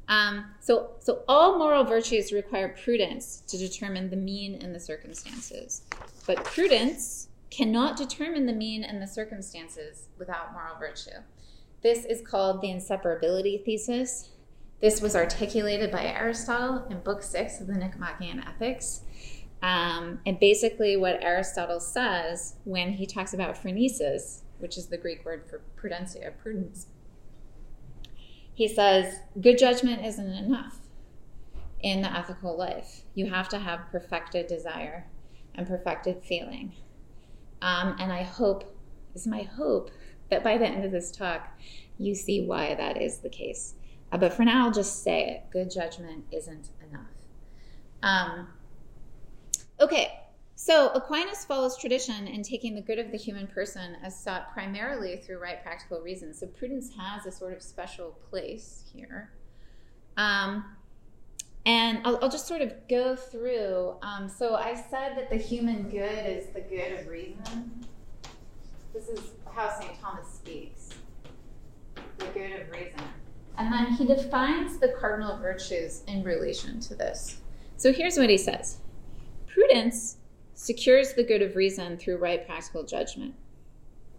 Um, 0.08 0.46
so, 0.60 0.90
so 1.00 1.22
all 1.28 1.58
moral 1.58 1.84
virtues 1.84 2.32
require 2.32 2.76
prudence 2.82 3.42
to 3.48 3.56
determine 3.56 4.10
the 4.10 4.16
mean 4.16 4.54
in 4.54 4.72
the 4.72 4.80
circumstances. 4.80 5.82
But 6.26 6.44
prudence 6.44 7.28
cannot 7.50 7.96
determine 7.96 8.46
the 8.46 8.52
mean 8.52 8.84
in 8.84 9.00
the 9.00 9.06
circumstances 9.06 10.08
without 10.18 10.52
moral 10.52 10.76
virtue. 10.78 11.22
This 11.82 12.04
is 12.04 12.26
called 12.26 12.60
the 12.60 12.68
inseparability 12.68 13.64
thesis. 13.64 14.30
This 14.80 15.00
was 15.00 15.14
articulated 15.14 15.90
by 15.90 16.04
Aristotle 16.04 16.86
in 16.90 17.00
Book 17.00 17.22
Six 17.22 17.60
of 17.60 17.66
the 17.66 17.74
Nicomachean 17.74 18.42
Ethics. 18.46 19.02
Um, 19.62 20.20
and 20.26 20.38
basically, 20.38 20.96
what 20.96 21.22
Aristotle 21.22 21.80
says 21.80 22.56
when 22.64 22.92
he 22.92 23.06
talks 23.06 23.32
about 23.32 23.54
phronesis, 23.54 24.40
which 24.58 24.76
is 24.76 24.88
the 24.88 24.98
Greek 24.98 25.24
word 25.24 25.44
for 25.48 25.62
prudentia, 25.76 26.36
prudence, 26.42 26.86
he 28.54 28.68
says 28.68 29.18
good 29.40 29.58
judgment 29.58 30.04
isn't 30.04 30.32
enough 30.32 30.78
in 31.80 32.00
the 32.00 32.16
ethical 32.16 32.56
life. 32.56 33.02
You 33.14 33.28
have 33.30 33.48
to 33.50 33.58
have 33.58 33.90
perfected 33.90 34.46
desire 34.46 35.06
and 35.54 35.66
perfected 35.66 36.22
feeling. 36.22 36.72
Um, 37.60 37.96
and 37.98 38.12
I 38.12 38.22
hope, 38.22 38.76
it's 39.14 39.26
my 39.26 39.42
hope 39.42 39.90
that 40.30 40.42
by 40.42 40.56
the 40.56 40.66
end 40.66 40.84
of 40.84 40.92
this 40.92 41.10
talk, 41.10 41.48
you 41.98 42.14
see 42.14 42.46
why 42.46 42.74
that 42.74 43.00
is 43.00 43.18
the 43.18 43.28
case. 43.28 43.74
Uh, 44.10 44.18
but 44.18 44.32
for 44.32 44.44
now, 44.44 44.66
I'll 44.66 44.72
just 44.72 45.02
say 45.02 45.28
it 45.28 45.50
good 45.50 45.70
judgment 45.70 46.24
isn't 46.32 46.70
enough. 46.88 47.06
Um, 48.02 48.48
okay, 49.80 50.20
so 50.64 50.88
Aquinas 50.94 51.44
follows 51.44 51.76
tradition 51.76 52.26
in 52.26 52.42
taking 52.42 52.74
the 52.74 52.80
good 52.80 52.98
of 52.98 53.10
the 53.10 53.18
human 53.18 53.46
person 53.46 53.98
as 54.02 54.18
sought 54.18 54.50
primarily 54.54 55.18
through 55.18 55.38
right 55.38 55.62
practical 55.62 56.00
reasons. 56.00 56.40
So 56.40 56.46
prudence 56.46 56.88
has 56.98 57.26
a 57.26 57.30
sort 57.30 57.52
of 57.52 57.60
special 57.60 58.16
place 58.30 58.82
here. 58.90 59.30
Um, 60.16 60.64
and 61.66 61.98
I'll, 62.06 62.18
I'll, 62.22 62.30
just 62.30 62.46
sort 62.46 62.62
of 62.62 62.72
go 62.88 63.14
through. 63.14 63.96
Um, 64.00 64.26
so 64.26 64.54
I 64.54 64.74
said 64.74 65.18
that 65.18 65.28
the 65.28 65.36
human 65.36 65.82
good 65.90 66.26
is 66.26 66.46
the 66.54 66.62
good 66.62 66.98
of 66.98 67.08
reason. 67.08 67.84
This 68.94 69.10
is 69.10 69.20
how 69.54 69.78
St. 69.78 70.00
Thomas 70.00 70.26
speaks 70.32 70.88
the 72.16 72.24
good 72.32 72.62
of 72.62 72.70
reason. 72.70 73.02
And 73.58 73.70
then 73.70 73.92
he 73.92 74.06
defines 74.06 74.78
the 74.78 74.94
cardinal 74.98 75.36
virtues 75.36 76.04
in 76.06 76.22
relation 76.22 76.80
to 76.80 76.94
this. 76.94 77.42
So 77.76 77.92
here's 77.92 78.16
what 78.16 78.30
he 78.30 78.38
says 78.38 78.78
Prudence 79.46 80.16
secures 80.64 81.12
the 81.12 81.22
good 81.22 81.42
of 81.42 81.56
reason 81.56 81.96
through 81.96 82.16
right 82.16 82.46
practical 82.46 82.84
judgment. 82.84 83.34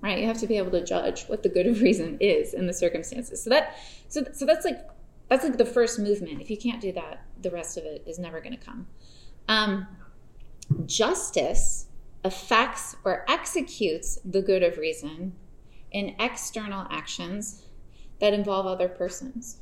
Right? 0.01 0.19
You 0.19 0.27
have 0.27 0.37
to 0.39 0.47
be 0.47 0.57
able 0.57 0.71
to 0.71 0.83
judge 0.83 1.23
what 1.23 1.41
the 1.41 1.49
good 1.49 1.65
of 1.65 1.81
reason 1.81 2.17
is 2.19 2.53
in 2.53 2.67
the 2.67 2.73
circumstances. 2.73 3.43
So 3.43 3.49
that 3.49 3.77
so, 4.07 4.23
so 4.33 4.45
that's 4.45 4.65
like 4.65 4.87
that's 5.29 5.43
like 5.43 5.57
the 5.57 5.65
first 5.65 5.99
movement. 5.99 6.41
If 6.41 6.51
you 6.51 6.57
can't 6.57 6.79
do 6.79 6.91
that, 6.91 7.25
the 7.41 7.49
rest 7.49 7.77
of 7.77 7.83
it 7.85 8.03
is 8.05 8.19
never 8.19 8.39
going 8.39 8.55
to 8.55 8.63
come. 8.63 8.87
Um, 9.47 9.87
justice 10.85 11.87
affects 12.23 12.95
or 13.03 13.25
executes 13.27 14.19
the 14.25 14.41
good 14.41 14.63
of 14.63 14.77
reason 14.77 15.33
in 15.91 16.15
external 16.19 16.85
actions 16.89 17.63
that 18.19 18.33
involve 18.33 18.65
other 18.65 18.87
persons, 18.87 19.57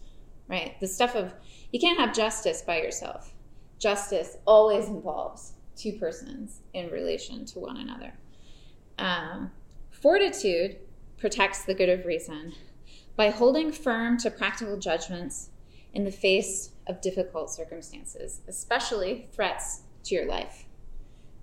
right? 0.48 0.80
The 0.80 0.88
stuff 0.88 1.16
of, 1.16 1.34
you 1.72 1.80
can't 1.80 2.00
have 2.00 2.14
justice 2.14 2.62
by 2.62 2.82
yourself. 2.82 3.34
Justice 3.80 4.38
always 4.46 4.88
involves 4.88 5.53
two 5.76 5.94
persons 5.94 6.62
in 6.74 6.90
relation 6.90 7.46
to 7.46 7.60
one 7.60 7.78
another. 7.78 8.14
Um, 8.98 9.52
fortitude 9.92 10.78
protects 11.18 11.66
the 11.66 11.74
good 11.74 11.90
of 11.90 12.06
reason 12.06 12.54
by 13.16 13.30
holding 13.30 13.72
firm 13.72 14.18
to 14.18 14.32
practical 14.32 14.78
judgments 14.78 15.50
in 15.94 16.04
the 16.04 16.12
face 16.12 16.72
of 16.88 17.02
difficult 17.02 17.50
circumstances, 17.50 18.42
especially 18.48 19.28
threats 19.32 19.84
to 20.04 20.16
your 20.16 20.26
life. 20.26 20.66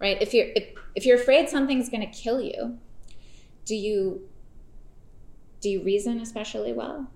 Right? 0.00 0.20
If 0.20 0.34
you're 0.34 0.46
if, 0.56 0.68
if 0.94 1.06
you're 1.06 1.20
afraid 1.20 1.48
something's 1.48 1.88
going 1.88 2.00
to 2.00 2.18
kill 2.18 2.40
you, 2.40 2.78
do 3.64 3.74
you 3.74 4.28
do 5.60 5.68
you 5.68 5.82
reason 5.82 6.20
especially 6.20 6.72
well? 6.72 7.10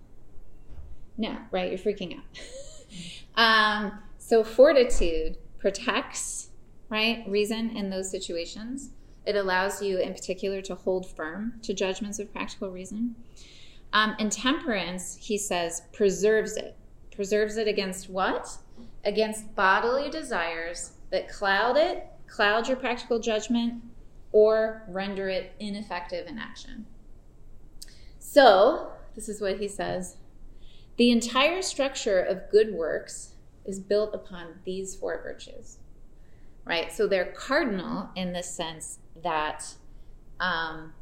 No, 1.16 1.37
right? 1.50 1.70
You're 1.70 1.79
freaking 1.79 2.18
out. 2.18 2.24
um, 3.92 3.98
so 4.18 4.44
fortitude 4.44 5.38
protects, 5.59 6.50
right, 6.88 7.24
reason 7.26 7.76
in 7.76 7.90
those 7.90 8.10
situations. 8.10 8.90
It 9.26 9.36
allows 9.36 9.82
you, 9.82 9.98
in 9.98 10.12
particular, 10.12 10.60
to 10.62 10.74
hold 10.74 11.06
firm 11.06 11.54
to 11.62 11.72
judgments 11.72 12.18
of 12.18 12.32
practical 12.32 12.70
reason. 12.70 13.16
Um, 13.92 14.16
and 14.18 14.30
temperance, 14.30 15.16
he 15.20 15.38
says, 15.38 15.82
preserves 15.92 16.56
it 16.56 16.76
Preserves 17.14 17.56
it 17.56 17.68
against 17.68 18.10
what? 18.10 18.58
Against 19.04 19.54
bodily 19.54 20.10
desires 20.10 20.92
that 21.10 21.28
cloud 21.28 21.76
it, 21.76 22.06
cloud 22.26 22.66
your 22.66 22.76
practical 22.76 23.20
judgment, 23.20 23.82
or 24.32 24.82
render 24.88 25.28
it 25.28 25.52
ineffective 25.60 26.26
in 26.26 26.38
action. 26.38 26.86
So, 28.18 28.90
this 29.14 29.28
is 29.28 29.40
what 29.40 29.58
he 29.58 29.68
says 29.68 30.16
the 30.96 31.10
entire 31.10 31.62
structure 31.62 32.20
of 32.20 32.50
good 32.50 32.74
works 32.74 33.34
is 33.64 33.78
built 33.78 34.14
upon 34.14 34.60
these 34.64 34.94
four 34.96 35.20
virtues, 35.22 35.78
right? 36.64 36.92
So 36.92 37.07
they're 37.07 37.33
cardinal 37.33 38.11
in 38.14 38.33
the 38.33 38.42
sense 38.42 38.98
that, 39.22 39.74
um, 40.40 40.92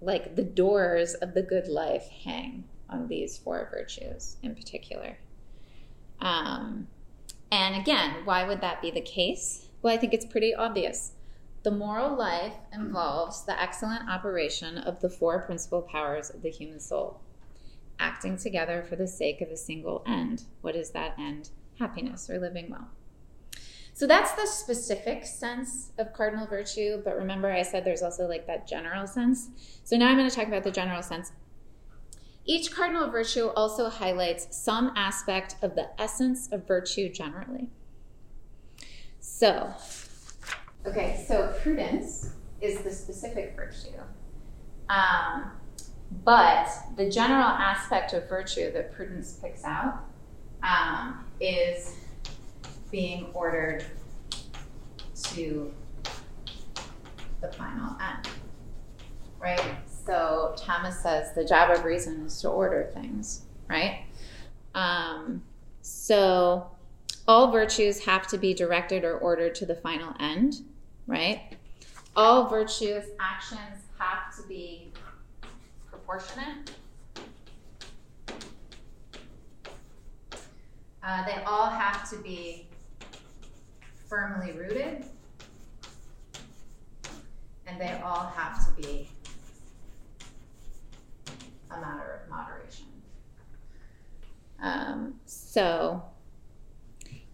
like, 0.00 0.36
the 0.36 0.42
doors 0.42 1.14
of 1.14 1.34
the 1.34 1.42
good 1.42 1.68
life 1.68 2.08
hang 2.24 2.64
on 2.88 3.08
these 3.08 3.38
four 3.38 3.68
virtues 3.70 4.36
in 4.42 4.54
particular. 4.54 5.18
Um, 6.20 6.88
and 7.52 7.74
again, 7.74 8.24
why 8.24 8.46
would 8.46 8.60
that 8.60 8.82
be 8.82 8.90
the 8.90 9.00
case? 9.00 9.68
Well, 9.82 9.94
I 9.94 9.96
think 9.96 10.14
it's 10.14 10.26
pretty 10.26 10.54
obvious. 10.54 11.12
The 11.62 11.70
moral 11.70 12.16
life 12.16 12.54
involves 12.72 13.44
the 13.44 13.60
excellent 13.60 14.08
operation 14.08 14.78
of 14.78 15.00
the 15.00 15.10
four 15.10 15.42
principal 15.42 15.82
powers 15.82 16.30
of 16.30 16.42
the 16.42 16.50
human 16.50 16.80
soul, 16.80 17.20
acting 17.98 18.38
together 18.38 18.82
for 18.82 18.96
the 18.96 19.06
sake 19.06 19.40
of 19.42 19.50
a 19.50 19.56
single 19.56 20.02
end. 20.06 20.44
What 20.62 20.74
is 20.74 20.90
that 20.92 21.18
end? 21.18 21.50
Happiness 21.78 22.30
or 22.30 22.38
living 22.38 22.70
well. 22.70 22.88
So 23.92 24.06
that's 24.06 24.32
the 24.32 24.46
specific 24.46 25.26
sense 25.26 25.92
of 25.98 26.12
cardinal 26.12 26.46
virtue, 26.46 27.02
but 27.04 27.16
remember 27.16 27.50
I 27.50 27.62
said 27.62 27.84
there's 27.84 28.02
also 28.02 28.26
like 28.26 28.46
that 28.46 28.66
general 28.66 29.06
sense. 29.06 29.48
So 29.84 29.96
now 29.96 30.08
I'm 30.08 30.16
going 30.16 30.28
to 30.28 30.34
talk 30.34 30.48
about 30.48 30.64
the 30.64 30.70
general 30.70 31.02
sense 31.02 31.32
each 32.50 32.72
cardinal 32.72 33.08
virtue 33.10 33.48
also 33.48 33.88
highlights 33.88 34.48
some 34.50 34.92
aspect 34.96 35.56
of 35.62 35.74
the 35.74 35.88
essence 36.00 36.48
of 36.50 36.66
virtue 36.66 37.08
generally. 37.08 37.68
So, 39.20 39.72
okay, 40.86 41.24
so 41.28 41.54
prudence 41.62 42.30
is 42.60 42.80
the 42.80 42.90
specific 42.90 43.54
virtue. 43.54 43.96
Um, 44.88 45.52
but 46.24 46.68
the 46.96 47.08
general 47.08 47.44
aspect 47.44 48.14
of 48.14 48.28
virtue 48.28 48.72
that 48.72 48.92
prudence 48.92 49.34
picks 49.34 49.62
out 49.62 50.04
um, 50.62 51.24
is 51.40 51.94
being 52.90 53.26
ordered 53.34 53.84
to 55.22 55.72
the 57.40 57.52
final 57.52 57.96
end, 58.00 58.28
right? 59.38 59.76
So 59.86 60.54
Thomas 60.56 60.98
says 61.00 61.34
the 61.34 61.44
job 61.44 61.70
of 61.70 61.84
reason 61.84 62.26
is 62.26 62.40
to 62.42 62.48
order 62.48 62.90
things, 62.94 63.42
right? 63.68 64.04
Um, 64.74 65.42
so 65.82 66.70
all 67.28 67.50
virtues 67.52 68.04
have 68.04 68.26
to 68.28 68.38
be 68.38 68.54
directed 68.54 69.04
or 69.04 69.18
ordered 69.18 69.54
to 69.56 69.66
the 69.66 69.74
final 69.74 70.14
end, 70.18 70.62
right? 71.06 71.54
All 72.16 72.48
virtuous 72.48 73.06
actions 73.20 73.84
have 73.98 74.34
to 74.36 74.42
be 74.48 74.92
proportionate. 75.88 76.72
Uh, 81.02 81.24
they 81.24 81.42
all 81.46 81.70
have 81.70 82.08
to 82.10 82.16
be 82.18 82.66
firmly 84.10 84.52
rooted. 84.52 85.04
And 87.66 87.80
they 87.80 88.00
all 88.04 88.26
have 88.26 88.66
to 88.66 88.82
be 88.82 89.08
a 91.70 91.80
matter 91.80 92.20
of 92.20 92.28
moderation. 92.28 92.86
Um, 94.60 95.14
so 95.24 96.02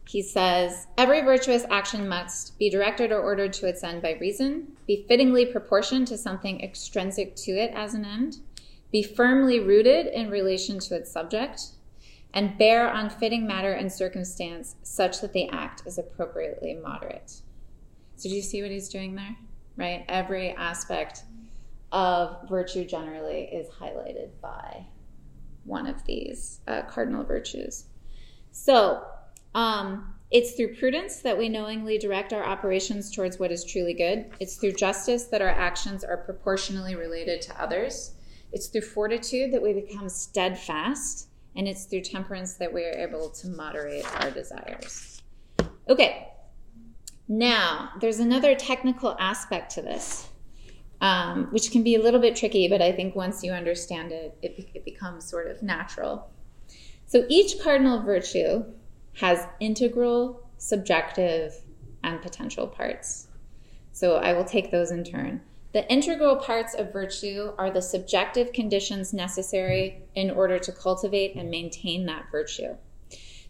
he 0.06 0.22
says 0.22 0.86
every 0.98 1.22
virtuous 1.22 1.64
action 1.70 2.06
must 2.06 2.58
be 2.58 2.70
directed 2.70 3.10
or 3.10 3.20
ordered 3.20 3.54
to 3.54 3.66
its 3.66 3.82
end 3.82 4.02
by 4.02 4.18
reason, 4.20 4.68
be 4.86 5.04
fittingly 5.08 5.46
proportioned 5.46 6.06
to 6.08 6.18
something 6.18 6.60
extrinsic 6.60 7.34
to 7.36 7.52
it 7.52 7.72
as 7.74 7.94
an 7.94 8.04
end, 8.04 8.36
be 8.92 9.02
firmly 9.02 9.58
rooted 9.58 10.06
in 10.06 10.30
relation 10.30 10.78
to 10.78 10.94
its 10.94 11.10
subject, 11.10 11.62
and 12.34 12.58
bear 12.58 12.90
on 12.90 13.08
fitting 13.08 13.46
matter 13.46 13.72
and 13.72 13.90
circumstance 13.90 14.76
such 14.82 15.20
that 15.20 15.32
the 15.32 15.48
act 15.48 15.82
is 15.86 15.98
appropriately 15.98 16.74
moderate. 16.74 17.40
So, 18.16 18.28
do 18.28 18.34
you 18.34 18.42
see 18.42 18.62
what 18.62 18.70
he's 18.70 18.88
doing 18.88 19.14
there? 19.14 19.36
Right? 19.76 20.04
Every 20.08 20.50
aspect 20.52 21.24
of 21.92 22.48
virtue 22.48 22.84
generally 22.84 23.42
is 23.44 23.68
highlighted 23.68 24.30
by 24.40 24.86
one 25.64 25.86
of 25.86 26.04
these 26.04 26.60
uh, 26.66 26.82
cardinal 26.82 27.24
virtues. 27.24 27.86
So, 28.52 29.02
um, 29.54 30.14
it's 30.30 30.52
through 30.52 30.74
prudence 30.74 31.20
that 31.20 31.38
we 31.38 31.48
knowingly 31.48 31.98
direct 31.98 32.32
our 32.32 32.44
operations 32.44 33.14
towards 33.14 33.38
what 33.38 33.52
is 33.52 33.64
truly 33.64 33.94
good. 33.94 34.26
It's 34.40 34.56
through 34.56 34.72
justice 34.72 35.24
that 35.26 35.40
our 35.40 35.48
actions 35.48 36.02
are 36.02 36.16
proportionally 36.16 36.96
related 36.96 37.40
to 37.42 37.62
others. 37.62 38.12
It's 38.52 38.66
through 38.66 38.82
fortitude 38.82 39.52
that 39.52 39.62
we 39.62 39.72
become 39.72 40.08
steadfast. 40.08 41.28
And 41.56 41.66
it's 41.66 41.84
through 41.84 42.02
temperance 42.02 42.54
that 42.54 42.72
we 42.72 42.84
are 42.84 42.92
able 42.92 43.30
to 43.30 43.48
moderate 43.48 44.04
our 44.22 44.30
desires. 44.30 45.22
Okay, 45.88 46.28
now 47.28 47.90
there's 48.00 48.20
another 48.20 48.54
technical 48.54 49.16
aspect 49.18 49.74
to 49.74 49.82
this 49.82 50.28
um, 51.00 51.48
which 51.50 51.70
can 51.70 51.82
be 51.82 51.94
a 51.94 52.02
little 52.02 52.20
bit 52.20 52.36
tricky, 52.36 52.68
but 52.68 52.80
I 52.80 52.92
think 52.92 53.14
once 53.14 53.42
you 53.42 53.52
understand 53.52 54.12
it, 54.12 54.36
it, 54.42 54.68
it 54.74 54.84
becomes 54.84 55.28
sort 55.28 55.50
of 55.50 55.62
natural. 55.62 56.30
So 57.06 57.24
each 57.28 57.60
cardinal 57.62 58.02
virtue 58.02 58.64
has 59.14 59.46
integral, 59.60 60.48
subjective, 60.58 61.54
and 62.02 62.20
potential 62.22 62.66
parts. 62.66 63.28
So 63.92 64.16
I 64.16 64.32
will 64.32 64.44
take 64.44 64.70
those 64.70 64.90
in 64.90 65.04
turn. 65.04 65.40
The 65.76 65.86
integral 65.92 66.36
parts 66.36 66.72
of 66.72 66.90
virtue 66.90 67.52
are 67.58 67.70
the 67.70 67.82
subjective 67.82 68.54
conditions 68.54 69.12
necessary 69.12 70.04
in 70.14 70.30
order 70.30 70.58
to 70.58 70.72
cultivate 70.72 71.36
and 71.36 71.50
maintain 71.50 72.06
that 72.06 72.30
virtue. 72.32 72.76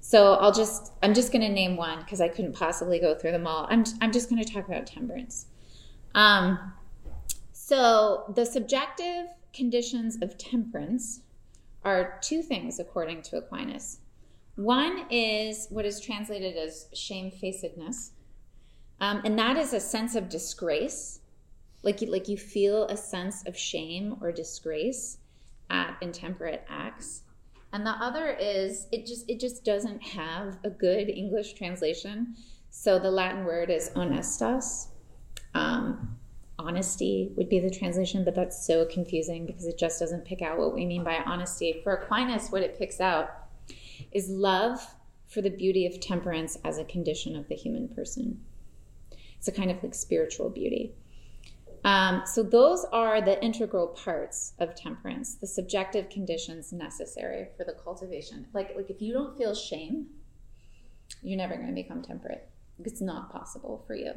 So 0.01 0.33
I'll 0.33 0.51
just 0.51 0.91
I'm 1.05 1.15
just 1.15 1.31
going 1.31 1.43
to 1.43 1.49
name 1.49 1.77
one 1.77 2.01
because 2.01 2.21
I 2.21 2.27
couldn't 2.27 2.55
possibly 2.55 2.99
go 2.99 3.15
through 3.15 3.31
them 3.31 3.47
all. 3.47 3.69
I'm 3.71 3.85
I'm 4.01 4.11
just 4.11 4.29
going 4.29 4.43
to 4.43 4.53
talk 4.53 4.67
about 4.67 4.89
temperance. 4.89 5.47
Um, 6.17 6.73
so 7.53 8.25
the 8.35 8.45
subjective 8.45 9.27
conditions 9.55 10.19
of 10.21 10.37
temperance 10.37 11.21
are 11.85 12.19
two 12.23 12.43
things 12.43 12.81
according 12.81 13.23
to 13.23 13.37
Aquinas. 13.37 14.01
One 14.57 15.07
is 15.11 15.69
what 15.71 15.87
is 15.87 16.01
translated 16.01 16.57
as 16.57 16.89
shamefacedness, 16.93 18.11
um, 18.99 19.23
and 19.25 19.39
that 19.39 19.57
is 19.57 19.73
a 19.73 19.79
sense 19.79 20.17
of 20.17 20.29
disgrace, 20.29 21.21
like 21.87 22.03
you, 22.03 22.11
like 22.11 22.29
you 22.29 22.37
feel 22.37 22.85
a 22.87 22.97
sense 22.97 23.47
of 23.47 23.57
shame 23.57 24.17
or 24.21 24.33
disgrace 24.33 25.19
at 25.71 25.97
intemperate 26.03 26.67
acts. 26.69 27.23
And 27.73 27.87
the 27.87 27.91
other 27.91 28.29
is 28.29 28.89
it 28.91 29.07
just 29.07 29.29
it 29.31 29.39
just 29.41 29.65
doesn't 29.65 30.03
have 30.03 30.59
a 30.65 30.71
good 30.71 31.09
English 31.09 31.55
translation. 31.55 32.35
So 32.71 32.99
the 32.99 33.11
Latin 33.11 33.45
word 33.45 33.71
is 33.71 33.91
honestas. 33.91 34.89
Um, 35.55 36.19
honesty 36.59 37.33
would 37.37 37.49
be 37.49 37.61
the 37.61 37.71
translation, 37.71 38.25
but 38.25 38.35
that's 38.35 38.67
so 38.67 38.85
confusing 38.87 39.47
because 39.47 39.67
it 39.67 39.79
just 39.79 40.01
doesn't 40.01 40.25
pick 40.25 40.43
out 40.43 40.59
what 40.59 40.75
we 40.75 40.85
mean 40.85 41.05
by 41.05 41.19
honesty. 41.25 41.81
For 41.85 41.95
Aquinas, 41.95 42.51
what 42.51 42.63
it 42.63 42.79
picks 42.79 43.01
out 43.01 43.31
is 44.13 44.29
love 44.29 44.85
for 45.29 45.41
the 45.41 45.51
beauty 45.51 45.87
of 45.87 46.01
temperance 46.01 46.59
as 46.65 46.79
a 46.79 46.85
condition 46.85 47.37
of 47.37 47.49
the 47.49 47.55
human 47.55 47.89
person. 47.89 48.41
It's 49.39 49.49
a 49.49 49.53
kind 49.53 49.71
of 49.71 49.83
like 49.83 49.95
spiritual 49.95 50.51
beauty. 50.51 50.95
Um, 51.87 52.23
so, 52.27 52.43
those 52.43 52.85
are 52.93 53.21
the 53.21 53.41
integral 53.45 53.87
parts 53.87 54.55
of 54.59 54.75
temperance, 54.75 55.37
the 55.37 55.47
subjective 55.47 56.11
conditions 56.11 56.73
necessary 56.73 57.47
for 57.57 57.63
the 57.63 57.75
cultivation. 57.75 58.49
Like, 58.53 58.75
like 58.75 58.91
if 58.91 59.01
you 59.01 59.13
don't 59.13 59.39
feel 59.39 59.55
shame, 59.55 60.09
you're 61.23 61.39
never 61.39 61.55
going 61.55 61.69
to 61.69 61.75
become 61.75 62.03
temperate. 62.03 62.49
It's 62.85 63.01
not 63.01 63.31
possible 63.31 63.85
for 63.87 63.95
you. 63.95 64.11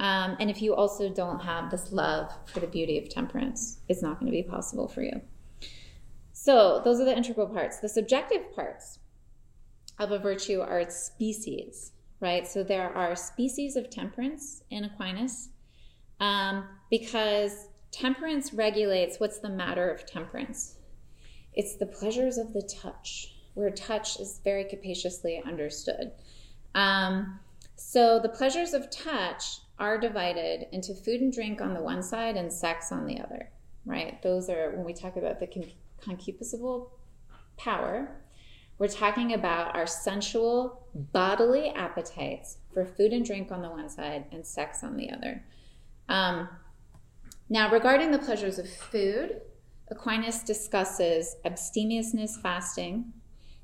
Um, 0.00 0.36
and 0.40 0.50
if 0.50 0.60
you 0.60 0.74
also 0.74 1.08
don't 1.08 1.38
have 1.38 1.70
this 1.70 1.92
love 1.92 2.32
for 2.46 2.58
the 2.58 2.66
beauty 2.66 2.98
of 2.98 3.08
temperance, 3.08 3.78
it's 3.88 4.02
not 4.02 4.18
going 4.18 4.26
to 4.26 4.36
be 4.36 4.42
possible 4.42 4.88
for 4.88 5.02
you. 5.02 5.20
So, 6.32 6.82
those 6.84 6.98
are 6.98 7.04
the 7.04 7.16
integral 7.16 7.46
parts. 7.46 7.78
The 7.78 7.88
subjective 7.88 8.52
parts 8.52 8.98
of 10.00 10.10
a 10.10 10.18
virtue 10.18 10.60
are 10.60 10.80
its 10.80 10.96
species, 10.96 11.92
right? 12.18 12.48
So, 12.48 12.64
there 12.64 12.92
are 12.96 13.14
species 13.14 13.76
of 13.76 13.90
temperance 13.90 14.64
in 14.70 14.82
Aquinas 14.82 15.50
um, 16.20 16.68
because 16.90 17.68
temperance 17.90 18.52
regulates 18.52 19.20
what's 19.20 19.38
the 19.38 19.48
matter 19.48 19.90
of 19.90 20.06
temperance? 20.06 20.76
It's 21.54 21.76
the 21.76 21.86
pleasures 21.86 22.38
of 22.38 22.52
the 22.52 22.62
touch, 22.62 23.34
where 23.54 23.70
touch 23.70 24.18
is 24.18 24.40
very 24.42 24.64
capaciously 24.64 25.42
understood. 25.44 26.12
Um, 26.74 27.38
so, 27.76 28.18
the 28.18 28.28
pleasures 28.28 28.74
of 28.74 28.90
touch 28.90 29.60
are 29.78 29.98
divided 29.98 30.66
into 30.72 30.94
food 30.94 31.20
and 31.20 31.32
drink 31.32 31.60
on 31.60 31.74
the 31.74 31.82
one 31.82 32.02
side 32.02 32.36
and 32.36 32.52
sex 32.52 32.92
on 32.92 33.06
the 33.06 33.20
other, 33.20 33.50
right? 33.84 34.22
Those 34.22 34.48
are 34.48 34.70
when 34.70 34.84
we 34.84 34.92
talk 34.92 35.16
about 35.16 35.40
the 35.40 35.48
concupiscible 36.00 36.90
power, 37.56 38.16
we're 38.78 38.88
talking 38.88 39.34
about 39.34 39.76
our 39.76 39.86
sensual 39.86 40.88
bodily 40.94 41.70
appetites 41.70 42.58
for 42.72 42.84
food 42.84 43.12
and 43.12 43.24
drink 43.24 43.52
on 43.52 43.62
the 43.62 43.70
one 43.70 43.88
side 43.88 44.24
and 44.32 44.44
sex 44.44 44.82
on 44.82 44.96
the 44.96 45.10
other. 45.10 45.44
Um, 46.08 46.48
now, 47.48 47.70
regarding 47.70 48.10
the 48.10 48.18
pleasures 48.18 48.58
of 48.58 48.68
food, 48.68 49.40
Aquinas 49.90 50.42
discusses 50.42 51.36
abstemiousness 51.44 52.38
fasting 52.38 53.12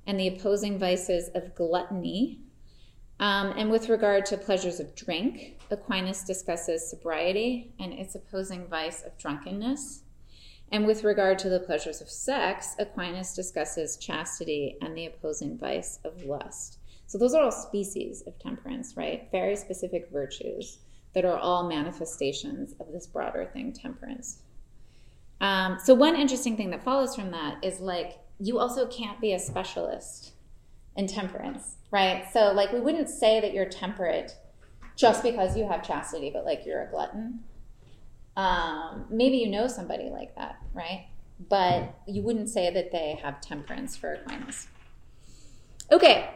and 0.06 0.18
the 0.18 0.28
opposing 0.28 0.78
vices 0.78 1.30
of 1.34 1.54
gluttony. 1.54 2.40
Um, 3.18 3.52
and 3.56 3.70
with 3.70 3.88
regard 3.88 4.26
to 4.26 4.36
pleasures 4.36 4.80
of 4.80 4.94
drink, 4.94 5.58
Aquinas 5.70 6.24
discusses 6.24 6.88
sobriety 6.88 7.72
and 7.78 7.92
its 7.92 8.14
opposing 8.14 8.66
vice 8.66 9.02
of 9.02 9.16
drunkenness. 9.18 10.02
And 10.72 10.86
with 10.86 11.04
regard 11.04 11.38
to 11.40 11.48
the 11.48 11.60
pleasures 11.60 12.00
of 12.00 12.08
sex, 12.08 12.74
Aquinas 12.78 13.34
discusses 13.34 13.96
chastity 13.96 14.76
and 14.80 14.96
the 14.96 15.06
opposing 15.06 15.58
vice 15.58 15.98
of 16.04 16.22
lust. 16.22 16.78
So 17.06 17.18
those 17.18 17.34
are 17.34 17.42
all 17.42 17.50
species 17.50 18.22
of 18.26 18.38
temperance, 18.38 18.96
right? 18.96 19.28
Very 19.32 19.56
specific 19.56 20.10
virtues 20.12 20.78
that 21.14 21.24
are 21.24 21.38
all 21.38 21.68
manifestations 21.68 22.74
of 22.80 22.92
this 22.92 23.06
broader 23.06 23.50
thing, 23.52 23.72
temperance. 23.72 24.42
Um, 25.40 25.78
so 25.82 25.94
one 25.94 26.16
interesting 26.16 26.56
thing 26.56 26.70
that 26.70 26.84
follows 26.84 27.16
from 27.16 27.30
that 27.30 27.64
is 27.64 27.80
like 27.80 28.18
you 28.38 28.58
also 28.58 28.86
can't 28.86 29.20
be 29.20 29.32
a 29.32 29.38
specialist 29.38 30.32
in 30.96 31.06
temperance, 31.06 31.76
right? 31.90 32.24
So 32.32 32.52
like 32.52 32.72
we 32.72 32.80
wouldn't 32.80 33.08
say 33.08 33.40
that 33.40 33.52
you're 33.52 33.68
temperate 33.68 34.36
just 34.96 35.22
because 35.22 35.56
you 35.56 35.66
have 35.66 35.86
chastity, 35.86 36.30
but 36.30 36.44
like 36.44 36.66
you're 36.66 36.82
a 36.82 36.90
glutton 36.90 37.40
um, 38.36 39.06
maybe 39.10 39.36
you 39.36 39.48
know 39.48 39.66
somebody 39.66 40.08
like 40.08 40.34
that, 40.36 40.56
right? 40.72 41.06
But 41.48 41.94
you 42.06 42.22
wouldn't 42.22 42.48
say 42.48 42.72
that 42.72 42.92
they 42.92 43.18
have 43.22 43.40
temperance 43.40 43.96
for 43.96 44.14
Aquinas. 44.14 44.68
Okay, 45.90 46.30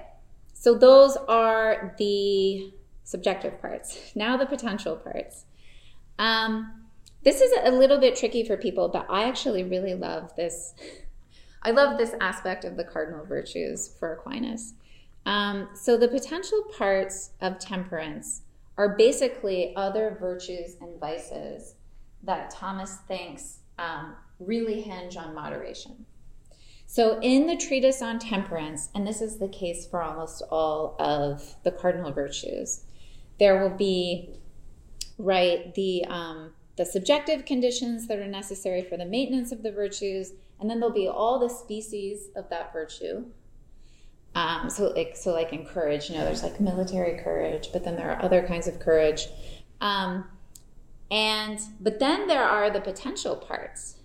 so 0.53 0.75
those 0.75 1.17
are 1.29 1.95
the 1.99 2.73
subjective 3.05 3.61
parts. 3.61 4.13
Now 4.15 4.37
the 4.37 4.47
potential 4.47 4.97
parts. 4.97 5.45
Um, 6.19 6.85
this 7.23 7.41
is 7.41 7.53
a 7.65 7.71
little 7.71 7.99
bit 7.99 8.17
tricky 8.17 8.45
for 8.45 8.57
people, 8.57 8.89
but 8.89 9.07
I 9.09 9.25
actually 9.25 9.65
really 9.65 9.95
love 9.95 10.35
this. 10.37 10.75
I 11.63 11.71
love 11.71 11.97
this 11.97 12.15
aspect 12.21 12.65
of 12.65 12.77
the 12.77 12.85
cardinal 12.85 13.25
virtues 13.25 13.89
for 13.99 14.15
Aquinas. 14.15 14.75
Um, 15.25 15.69
so 15.75 15.97
the 15.97 16.09
potential 16.09 16.63
parts 16.77 17.31
of 17.41 17.59
temperance 17.59 18.43
are 18.77 18.97
basically 18.97 19.75
other 19.77 20.17
virtues 20.21 20.77
and 20.81 21.01
vices 21.01 21.77
that 22.23 22.51
Thomas 22.51 22.97
thinks 23.09 23.59
um, 23.79 24.17
really 24.39 24.81
hinge 24.81 25.17
on 25.17 25.35
moderation. 25.35 26.05
So, 26.87 27.19
in 27.21 27.47
the 27.47 27.57
treatise 27.57 28.03
on 28.03 28.19
temperance, 28.19 28.91
and 28.95 29.07
this 29.07 29.21
is 29.21 29.39
the 29.39 29.49
case 29.49 29.87
for 29.87 30.03
almost 30.03 30.43
all 30.51 30.97
of 30.99 31.57
the 31.65 31.73
cardinal 31.73 32.13
virtues, 32.13 32.85
there 33.39 33.63
will 33.63 33.77
be 33.77 34.31
right 35.19 35.75
the 35.75 36.05
um, 36.07 36.53
the 36.77 36.85
subjective 36.85 37.45
conditions 37.45 38.09
that 38.09 38.19
are 38.19 38.27
necessary 38.27 38.83
for 38.83 38.97
the 38.97 39.05
maintenance 39.05 39.53
of 39.53 39.63
the 39.63 39.71
virtues, 39.71 40.33
and 40.61 40.69
then 40.69 40.81
there'll 40.81 40.95
be 40.95 41.09
all 41.09 41.39
the 41.39 41.49
species 41.49 42.29
of 42.37 42.49
that 42.51 42.73
virtue. 42.73 43.25
Um, 44.35 44.69
so, 44.69 44.89
like 44.89 45.17
so, 45.17 45.33
like 45.33 45.53
in 45.53 45.65
courage, 45.65 46.11
you 46.11 46.17
know, 46.17 46.25
there's 46.25 46.43
like 46.43 46.61
military 46.61 47.23
courage, 47.23 47.69
but 47.73 47.85
then 47.85 47.97
there 47.97 48.11
are 48.11 48.23
other 48.23 48.47
kinds 48.47 48.67
of 48.67 48.81
courage. 48.81 49.29
Um, 49.81 50.25
and 51.11 51.61
but 51.81 51.99
then 52.01 52.27
there 52.27 52.43
are 52.43 52.71
the 52.71 52.81
potential 52.81 53.37
parts 53.37 53.97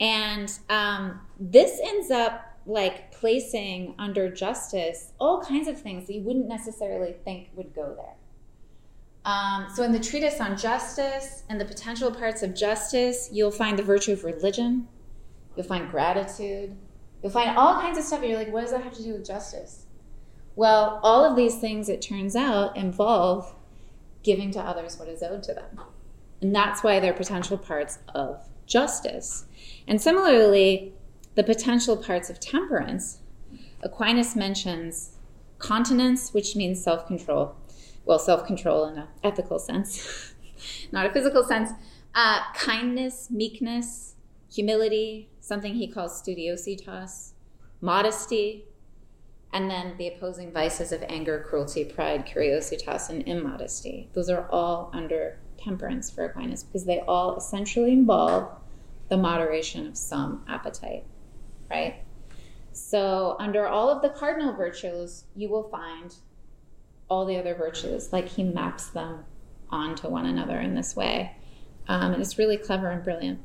and 0.00 0.58
um, 0.68 1.20
this 1.38 1.80
ends 1.82 2.10
up 2.10 2.58
like 2.66 3.12
placing 3.12 3.94
under 3.98 4.30
justice 4.30 5.12
all 5.20 5.42
kinds 5.42 5.68
of 5.68 5.80
things 5.80 6.06
that 6.06 6.14
you 6.14 6.22
wouldn't 6.22 6.48
necessarily 6.48 7.14
think 7.24 7.48
would 7.54 7.74
go 7.74 7.94
there 7.94 8.14
um, 9.24 9.66
so 9.74 9.82
in 9.82 9.92
the 9.92 9.98
treatise 9.98 10.40
on 10.40 10.56
justice 10.56 11.44
and 11.48 11.60
the 11.60 11.64
potential 11.64 12.10
parts 12.10 12.42
of 12.42 12.54
justice 12.54 13.28
you'll 13.32 13.50
find 13.50 13.78
the 13.78 13.82
virtue 13.82 14.12
of 14.12 14.24
religion 14.24 14.86
you'll 15.56 15.66
find 15.66 15.90
gratitude 15.90 16.76
you'll 17.22 17.32
find 17.32 17.56
all 17.56 17.80
kinds 17.80 17.98
of 17.98 18.04
stuff 18.04 18.20
and 18.20 18.30
you're 18.30 18.38
like 18.38 18.52
what 18.52 18.62
does 18.62 18.70
that 18.70 18.82
have 18.82 18.94
to 18.94 19.02
do 19.02 19.12
with 19.12 19.26
justice 19.26 19.86
well 20.56 21.00
all 21.02 21.24
of 21.24 21.36
these 21.36 21.58
things 21.58 21.88
it 21.88 22.02
turns 22.02 22.36
out 22.36 22.76
involve 22.76 23.54
giving 24.22 24.50
to 24.50 24.60
others 24.60 24.98
what 24.98 25.08
is 25.08 25.22
owed 25.22 25.42
to 25.42 25.54
them 25.54 25.80
and 26.40 26.54
that's 26.54 26.82
why 26.82 27.00
they're 27.00 27.14
potential 27.14 27.56
parts 27.56 28.00
of 28.14 28.46
justice. 28.66 29.46
And 29.86 30.00
similarly, 30.00 30.92
the 31.34 31.42
potential 31.42 31.96
parts 31.96 32.30
of 32.30 32.40
temperance, 32.40 33.18
Aquinas 33.82 34.36
mentions 34.36 35.16
continence, 35.58 36.32
which 36.32 36.54
means 36.54 36.82
self 36.82 37.06
control. 37.06 37.56
Well, 38.04 38.18
self 38.18 38.46
control 38.46 38.86
in 38.86 38.98
an 38.98 39.08
ethical 39.22 39.58
sense, 39.58 40.34
not 40.92 41.06
a 41.06 41.12
physical 41.12 41.44
sense. 41.44 41.70
Uh, 42.14 42.40
kindness, 42.54 43.28
meekness, 43.30 44.14
humility, 44.52 45.30
something 45.40 45.74
he 45.74 45.88
calls 45.88 46.22
studiositas, 46.22 47.32
modesty, 47.80 48.66
and 49.52 49.70
then 49.70 49.94
the 49.98 50.08
opposing 50.08 50.52
vices 50.52 50.92
of 50.92 51.02
anger, 51.08 51.44
cruelty, 51.48 51.84
pride, 51.84 52.26
curiositas, 52.26 53.08
and 53.08 53.26
immodesty. 53.26 54.10
Those 54.12 54.28
are 54.28 54.48
all 54.50 54.90
under 54.92 55.38
temperance 55.56 56.10
for 56.10 56.24
Aquinas 56.24 56.64
because 56.64 56.84
they 56.84 57.00
all 57.00 57.36
essentially 57.36 57.92
involve 57.92 58.50
the 59.08 59.16
moderation 59.16 59.86
of 59.86 59.96
some 59.96 60.44
appetite, 60.48 61.04
right? 61.70 62.02
So, 62.72 63.36
under 63.38 63.66
all 63.66 63.88
of 63.88 64.02
the 64.02 64.08
cardinal 64.08 64.54
virtues, 64.54 65.24
you 65.36 65.48
will 65.48 65.68
find 65.68 66.14
all 67.08 67.26
the 67.26 67.36
other 67.36 67.54
virtues, 67.54 68.12
like 68.12 68.28
he 68.28 68.42
maps 68.42 68.88
them 68.88 69.24
onto 69.70 70.08
one 70.08 70.26
another 70.26 70.58
in 70.60 70.74
this 70.74 70.96
way. 70.96 71.36
Um, 71.88 72.12
and 72.12 72.22
it's 72.22 72.38
really 72.38 72.56
clever 72.56 72.90
and 72.90 73.02
brilliant 73.02 73.40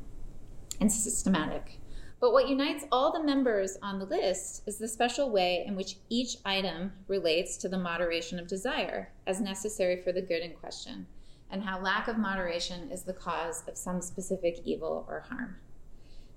and 0.80 0.90
systematic. 0.90 1.78
But 2.20 2.32
what 2.32 2.48
unites 2.48 2.84
all 2.92 3.12
the 3.12 3.22
members 3.22 3.78
on 3.82 3.98
the 3.98 4.04
list 4.04 4.62
is 4.66 4.78
the 4.78 4.88
special 4.88 5.30
way 5.30 5.64
in 5.66 5.74
which 5.74 5.96
each 6.10 6.36
item 6.44 6.92
relates 7.08 7.56
to 7.58 7.68
the 7.68 7.78
moderation 7.78 8.38
of 8.38 8.46
desire 8.46 9.12
as 9.26 9.40
necessary 9.40 10.02
for 10.02 10.12
the 10.12 10.20
good 10.20 10.42
in 10.42 10.52
question, 10.52 11.06
and 11.50 11.62
how 11.62 11.80
lack 11.80 12.08
of 12.08 12.18
moderation 12.18 12.90
is 12.90 13.02
the 13.02 13.14
cause 13.14 13.64
of 13.66 13.76
some 13.76 14.02
specific 14.02 14.60
evil 14.64 15.06
or 15.08 15.20
harm. 15.28 15.56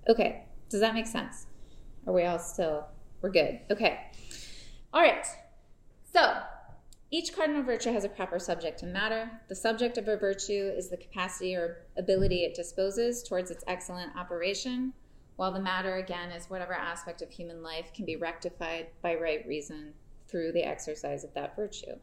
Okay, 0.08 0.46
does 0.70 0.80
that 0.80 0.94
make 0.94 1.08
sense? 1.08 1.48
Are 2.08 2.14
we 2.14 2.24
all 2.24 2.40
still, 2.40 2.86
we're 3.22 3.30
good? 3.30 3.60
Okay. 3.70 4.00
All 4.94 5.02
right. 5.02 5.26
So, 6.14 6.40
each 7.14 7.36
cardinal 7.36 7.62
virtue 7.62 7.94
has 7.94 8.04
a 8.04 8.10
proper 8.10 8.40
subject 8.40 8.82
and 8.82 8.92
matter. 8.92 9.30
The 9.48 9.54
subject 9.54 10.00
of 10.00 10.08
a 10.08 10.18
virtue 10.18 10.72
is 10.76 10.90
the 10.90 10.98
capacity 10.98 11.54
or 11.54 11.86
ability 11.96 12.44
it 12.44 12.56
disposes 12.56 13.22
towards 13.22 13.52
its 13.52 13.64
excellent 13.68 14.18
operation 14.18 14.94
while 15.36 15.52
the 15.52 15.60
matter, 15.60 15.98
again, 15.98 16.32
is 16.32 16.50
whatever 16.50 16.74
aspect 16.74 17.22
of 17.22 17.30
human 17.30 17.62
life 17.62 17.94
can 17.94 18.06
be 18.06 18.16
rectified 18.16 18.88
by 19.04 19.14
right 19.14 19.46
reason 19.48 19.94
through 20.28 20.54
the 20.54 20.64
exercise 20.64 21.24
of 21.24 21.36
that 21.36 21.56
virtue. 21.56 22.00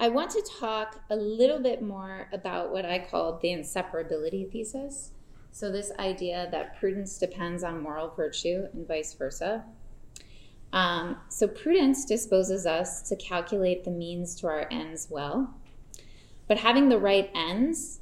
I 0.00 0.08
want 0.08 0.32
to 0.32 0.42
talk 0.58 1.00
a 1.08 1.14
little 1.14 1.60
bit 1.60 1.80
more 1.80 2.28
about 2.32 2.72
what 2.72 2.84
I 2.84 2.98
call 2.98 3.38
the 3.38 3.50
inseparability 3.50 4.50
thesis. 4.50 5.12
So, 5.52 5.70
this 5.70 5.92
idea 6.00 6.48
that 6.50 6.80
prudence 6.80 7.16
depends 7.16 7.62
on 7.62 7.80
moral 7.80 8.08
virtue 8.08 8.64
and 8.72 8.88
vice 8.88 9.14
versa. 9.14 9.64
Um, 10.72 11.18
so, 11.28 11.46
prudence 11.46 12.04
disposes 12.04 12.66
us 12.66 13.02
to 13.08 13.16
calculate 13.16 13.84
the 13.84 13.90
means 13.90 14.34
to 14.36 14.48
our 14.48 14.66
ends 14.70 15.06
well. 15.10 15.54
But 16.48 16.58
having 16.58 16.88
the 16.88 16.98
right 16.98 17.30
ends, 17.34 18.00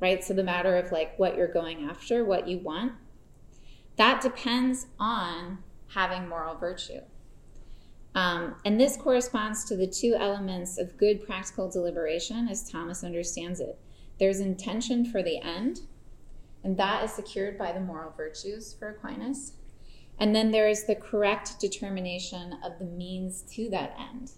right? 0.00 0.24
So, 0.24 0.32
the 0.32 0.42
matter 0.42 0.76
of 0.76 0.92
like 0.92 1.18
what 1.18 1.36
you're 1.36 1.52
going 1.52 1.84
after, 1.84 2.24
what 2.24 2.48
you 2.48 2.58
want, 2.58 2.92
that 3.96 4.22
depends 4.22 4.86
on 4.98 5.58
having 5.88 6.28
moral 6.28 6.56
virtue. 6.56 7.00
Um, 8.14 8.54
and 8.64 8.80
this 8.80 8.96
corresponds 8.96 9.64
to 9.64 9.76
the 9.76 9.86
two 9.86 10.14
elements 10.14 10.78
of 10.78 10.96
good 10.96 11.26
practical 11.26 11.68
deliberation 11.68 12.48
as 12.48 12.68
Thomas 12.68 13.02
understands 13.02 13.60
it. 13.60 13.78
There's 14.20 14.38
intention 14.38 15.04
for 15.04 15.22
the 15.22 15.40
end, 15.40 15.80
and 16.62 16.76
that 16.76 17.04
is 17.04 17.12
secured 17.12 17.58
by 17.58 17.72
the 17.72 17.80
moral 17.80 18.12
virtues 18.16 18.72
for 18.72 18.90
Aquinas. 18.90 19.54
And 20.18 20.34
then 20.34 20.50
there 20.50 20.68
is 20.68 20.84
the 20.84 20.94
correct 20.94 21.58
determination 21.60 22.56
of 22.64 22.78
the 22.78 22.84
means 22.84 23.42
to 23.54 23.68
that 23.70 23.96
end, 23.98 24.32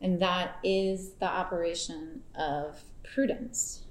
and 0.00 0.20
that 0.20 0.56
is 0.62 1.12
the 1.20 1.26
operation 1.26 2.22
of 2.38 2.82
prudence. 3.02 3.84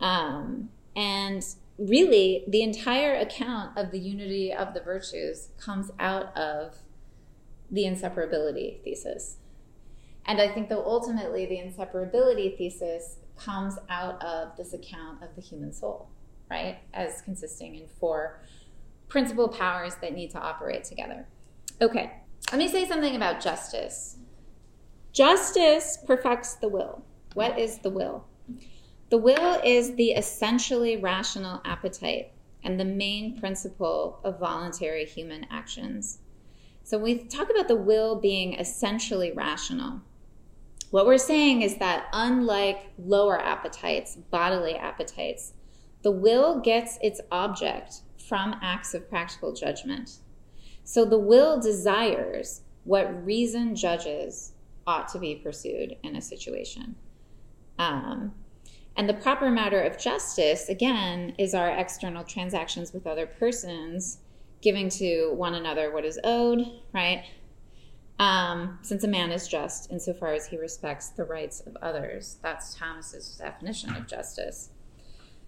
Um, 0.00 0.68
and 0.94 1.44
really, 1.78 2.44
the 2.46 2.62
entire 2.62 3.14
account 3.14 3.76
of 3.78 3.90
the 3.90 3.98
unity 3.98 4.52
of 4.52 4.74
the 4.74 4.80
virtues 4.80 5.48
comes 5.58 5.90
out 5.98 6.36
of 6.36 6.76
the 7.70 7.84
inseparability 7.84 8.82
thesis. 8.82 9.38
And 10.26 10.40
I 10.40 10.48
think 10.48 10.68
that 10.68 10.78
ultimately 10.78 11.46
the 11.46 11.56
inseparability 11.56 12.56
thesis 12.56 13.16
comes 13.36 13.78
out 13.88 14.22
of 14.22 14.56
this 14.56 14.72
account 14.72 15.22
of 15.22 15.34
the 15.34 15.42
human 15.42 15.72
soul, 15.72 16.08
right? 16.50 16.78
As 16.92 17.20
consisting 17.22 17.74
in 17.74 17.86
four 17.98 18.40
principal 19.08 19.48
powers 19.48 19.94
that 20.00 20.14
need 20.14 20.30
to 20.30 20.40
operate 20.40 20.84
together. 20.84 21.26
Okay, 21.80 22.12
let 22.50 22.58
me 22.58 22.68
say 22.68 22.86
something 22.86 23.16
about 23.16 23.40
justice. 23.40 24.16
Justice 25.12 25.98
perfects 26.06 26.54
the 26.54 26.68
will. 26.68 27.04
What 27.34 27.58
is 27.58 27.78
the 27.78 27.90
will? 27.90 28.26
The 29.10 29.18
will 29.18 29.60
is 29.64 29.94
the 29.94 30.10
essentially 30.12 30.96
rational 30.96 31.60
appetite 31.64 32.32
and 32.64 32.80
the 32.80 32.84
main 32.84 33.38
principle 33.38 34.20
of 34.24 34.40
voluntary 34.40 35.04
human 35.04 35.46
actions. 35.50 36.18
So 36.82 36.98
when 36.98 37.18
we 37.18 37.24
talk 37.24 37.50
about 37.50 37.68
the 37.68 37.76
will 37.76 38.16
being 38.16 38.54
essentially 38.54 39.32
rational. 39.32 40.00
What 40.90 41.06
we're 41.06 41.18
saying 41.18 41.62
is 41.62 41.78
that 41.78 42.06
unlike 42.12 42.92
lower 42.98 43.40
appetites, 43.40 44.16
bodily 44.16 44.74
appetites, 44.76 45.54
the 46.02 46.10
will 46.10 46.60
gets 46.60 46.98
its 47.02 47.20
object 47.32 48.02
from 48.28 48.56
acts 48.62 48.94
of 48.94 49.08
practical 49.08 49.52
judgment. 49.52 50.18
So 50.84 51.04
the 51.04 51.18
will 51.18 51.60
desires 51.60 52.62
what 52.84 53.24
reason 53.24 53.74
judges 53.74 54.52
ought 54.86 55.08
to 55.08 55.18
be 55.18 55.36
pursued 55.36 55.96
in 56.02 56.16
a 56.16 56.20
situation. 56.20 56.94
Um, 57.78 58.34
and 58.96 59.08
the 59.08 59.14
proper 59.14 59.50
matter 59.50 59.80
of 59.80 59.98
justice, 59.98 60.68
again, 60.68 61.34
is 61.38 61.54
our 61.54 61.68
external 61.68 62.22
transactions 62.22 62.92
with 62.92 63.06
other 63.06 63.26
persons, 63.26 64.18
giving 64.60 64.88
to 64.90 65.32
one 65.34 65.54
another 65.54 65.92
what 65.92 66.04
is 66.04 66.20
owed, 66.22 66.64
right? 66.92 67.24
Um, 68.20 68.78
since 68.82 69.02
a 69.02 69.08
man 69.08 69.32
is 69.32 69.48
just 69.48 69.90
insofar 69.90 70.34
as 70.34 70.46
he 70.46 70.56
respects 70.56 71.08
the 71.08 71.24
rights 71.24 71.60
of 71.66 71.76
others. 71.82 72.38
That's 72.42 72.74
Thomas's 72.74 73.36
definition 73.36 73.94
of 73.96 74.06
justice. 74.06 74.70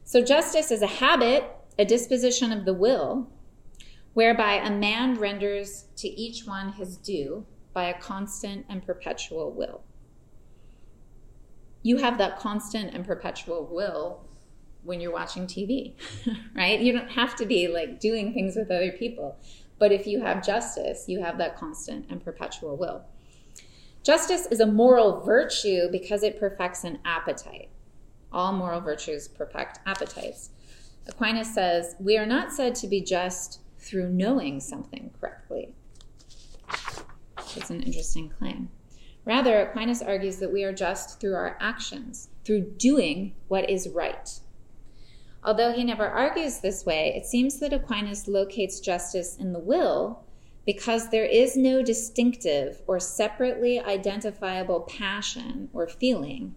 So, 0.03 0.25
justice 0.25 0.73
is 0.73 0.83
a 0.83 0.87
habit, 0.87 1.45
a 1.79 1.85
disposition 1.85 2.53
of 2.53 2.65
the 2.65 2.75
will, 2.75 3.29
whereby 4.15 4.55
a 4.55 4.71
man 4.71 5.15
renders 5.15 5.87
to 5.97 6.09
each 6.09 6.47
one 6.47 6.73
his 6.73 6.97
due 6.97 7.47
by 7.73 7.85
a 7.85 8.01
constant 8.01 8.65
and 8.69 8.85
perpetual 8.85 9.53
will 9.53 9.83
you 11.87 11.99
have 11.99 12.19
that 12.19 12.41
constant 12.41 12.93
and 12.93 13.07
perpetual 13.07 13.65
will 13.71 14.21
when 14.83 15.01
you're 15.01 15.13
watching 15.13 15.47
TV, 15.47 15.95
right? 16.57 16.81
You 16.81 16.93
don't 16.93 17.13
have 17.13 17.37
to 17.37 17.47
be 17.47 17.69
like 17.69 18.01
doing 18.01 18.35
things 18.35 18.57
with 18.57 18.73
other 18.73 18.91
people. 18.91 19.39
But 19.79 19.93
if 19.93 20.05
you 20.05 20.21
have 20.21 20.45
justice, 20.45 21.05
you 21.07 21.23
have 21.23 21.39
that 21.39 21.57
constant 21.57 22.07
and 22.11 22.21
perpetual 22.25 22.77
will. 22.77 23.05
Justice 24.03 24.47
is 24.47 24.59
a 24.59 24.67
moral 24.67 25.21
virtue 25.21 25.89
because 25.93 26.25
it 26.25 26.41
perfects 26.41 26.83
an 26.83 26.99
appetite. 27.05 27.69
All 28.33 28.53
moral 28.53 28.81
virtues 28.81 29.29
perfect 29.29 29.79
appetites. 29.87 30.51
Aquinas 31.09 31.55
says, 31.55 31.95
We 32.01 32.17
are 32.19 32.27
not 32.27 32.53
said 32.53 32.75
to 32.77 32.89
be 32.89 33.01
just 33.01 33.61
through 33.79 34.11
knowing 34.11 34.61
something 34.61 35.11
correctly. 35.21 35.75
It's 37.55 37.71
an 37.71 37.83
interesting 37.83 38.29
claim. 38.29 38.71
Rather, 39.25 39.61
Aquinas 39.61 40.03
argues 40.03 40.39
that 40.39 40.53
we 40.53 40.63
are 40.63 40.73
just 40.73 41.21
through 41.21 41.35
our 41.35 41.57
actions, 41.61 42.29
through 42.45 42.63
doing 42.77 43.35
what 43.49 43.69
is 43.69 43.89
right. 43.89 44.41
Although 45.43 45.73
he 45.73 45.85
never 45.85 46.07
argues 46.07 46.59
this 46.59 46.85
way, 46.85 47.15
it 47.17 47.25
seems 47.25 47.59
that 47.61 47.73
Aquinas 47.73 48.27
locates 48.27 48.81
justice 48.81 49.37
in 49.37 49.53
the 49.53 49.61
will 49.61 50.25
because 50.65 51.09
there 51.09 51.25
is 51.25 51.57
no 51.57 51.83
distinctive 51.83 52.83
or 52.89 52.99
separately 52.99 53.79
identifiable 53.79 54.81
passion 54.81 55.71
or 55.73 55.87
feeling 55.87 56.55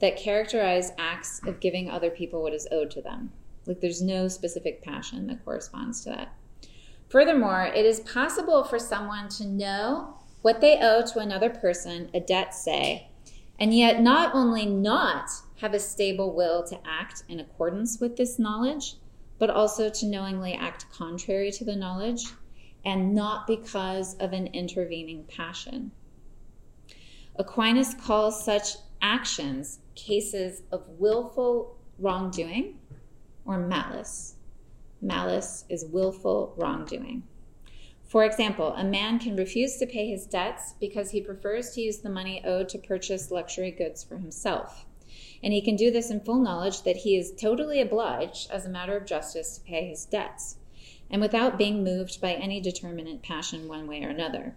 that 0.00 0.16
characterize 0.16 0.90
acts 0.98 1.40
of 1.46 1.60
giving 1.60 1.88
other 1.88 2.10
people 2.10 2.42
what 2.42 2.52
is 2.52 2.66
owed 2.72 2.90
to 2.90 3.00
them. 3.00 3.32
Like 3.66 3.80
there's 3.80 4.02
no 4.02 4.28
specific 4.28 4.82
passion 4.82 5.26
that 5.28 5.44
corresponds 5.44 6.02
to 6.04 6.10
that. 6.10 6.34
Furthermore, 7.08 7.64
it 7.64 7.84
is 7.84 8.00
possible 8.00 8.64
for 8.64 8.78
someone 8.78 9.28
to 9.30 9.46
know 9.46 10.18
what 10.40 10.60
they 10.60 10.78
owe 10.80 11.02
to 11.02 11.18
another 11.18 11.50
person, 11.50 12.10
a 12.14 12.20
debt, 12.20 12.54
say, 12.54 13.10
and 13.58 13.74
yet 13.74 14.00
not 14.00 14.34
only 14.34 14.66
not 14.66 15.30
have 15.60 15.74
a 15.74 15.78
stable 15.78 16.34
will 16.34 16.64
to 16.64 16.78
act 16.86 17.22
in 17.28 17.38
accordance 17.38 18.00
with 18.00 18.16
this 18.16 18.38
knowledge, 18.38 18.96
but 19.38 19.50
also 19.50 19.88
to 19.88 20.06
knowingly 20.06 20.54
act 20.54 20.86
contrary 20.90 21.52
to 21.52 21.64
the 21.64 21.76
knowledge, 21.76 22.24
and 22.84 23.14
not 23.14 23.46
because 23.46 24.14
of 24.16 24.32
an 24.32 24.48
intervening 24.48 25.24
passion. 25.24 25.92
Aquinas 27.36 27.94
calls 27.94 28.44
such 28.44 28.76
actions 29.00 29.78
cases 29.94 30.62
of 30.72 30.82
willful 30.98 31.76
wrongdoing 31.98 32.78
or 33.44 33.58
malice. 33.58 34.36
Malice 35.00 35.64
is 35.68 35.84
willful 35.84 36.54
wrongdoing. 36.56 37.22
For 38.04 38.24
example, 38.24 38.74
a 38.74 38.84
man 38.84 39.18
can 39.18 39.36
refuse 39.36 39.78
to 39.78 39.86
pay 39.86 40.06
his 40.06 40.26
debts 40.26 40.74
because 40.78 41.10
he 41.10 41.20
prefers 41.22 41.70
to 41.70 41.80
use 41.80 41.98
the 41.98 42.10
money 42.10 42.42
owed 42.44 42.68
to 42.68 42.78
purchase 42.78 43.30
luxury 43.30 43.70
goods 43.70 44.04
for 44.04 44.18
himself. 44.18 44.84
And 45.42 45.52
he 45.52 45.62
can 45.62 45.76
do 45.76 45.90
this 45.90 46.10
in 46.10 46.20
full 46.20 46.38
knowledge 46.38 46.82
that 46.82 46.98
he 46.98 47.16
is 47.16 47.32
totally 47.32 47.80
obliged, 47.80 48.50
as 48.50 48.66
a 48.66 48.70
matter 48.70 48.96
of 48.96 49.06
justice, 49.06 49.56
to 49.56 49.64
pay 49.64 49.88
his 49.88 50.04
debts, 50.04 50.58
and 51.10 51.20
without 51.22 51.58
being 51.58 51.82
moved 51.82 52.20
by 52.20 52.34
any 52.34 52.60
determinate 52.60 53.22
passion 53.22 53.66
one 53.66 53.86
way 53.86 54.04
or 54.04 54.10
another. 54.10 54.56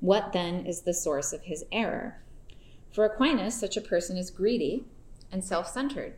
What 0.00 0.32
then 0.32 0.66
is 0.66 0.82
the 0.82 0.92
source 0.92 1.32
of 1.32 1.42
his 1.42 1.64
error? 1.72 2.22
For 2.90 3.04
Aquinas, 3.04 3.58
such 3.58 3.76
a 3.76 3.80
person 3.80 4.16
is 4.16 4.30
greedy 4.30 4.84
and 5.30 5.44
self 5.44 5.68
centered. 5.68 6.14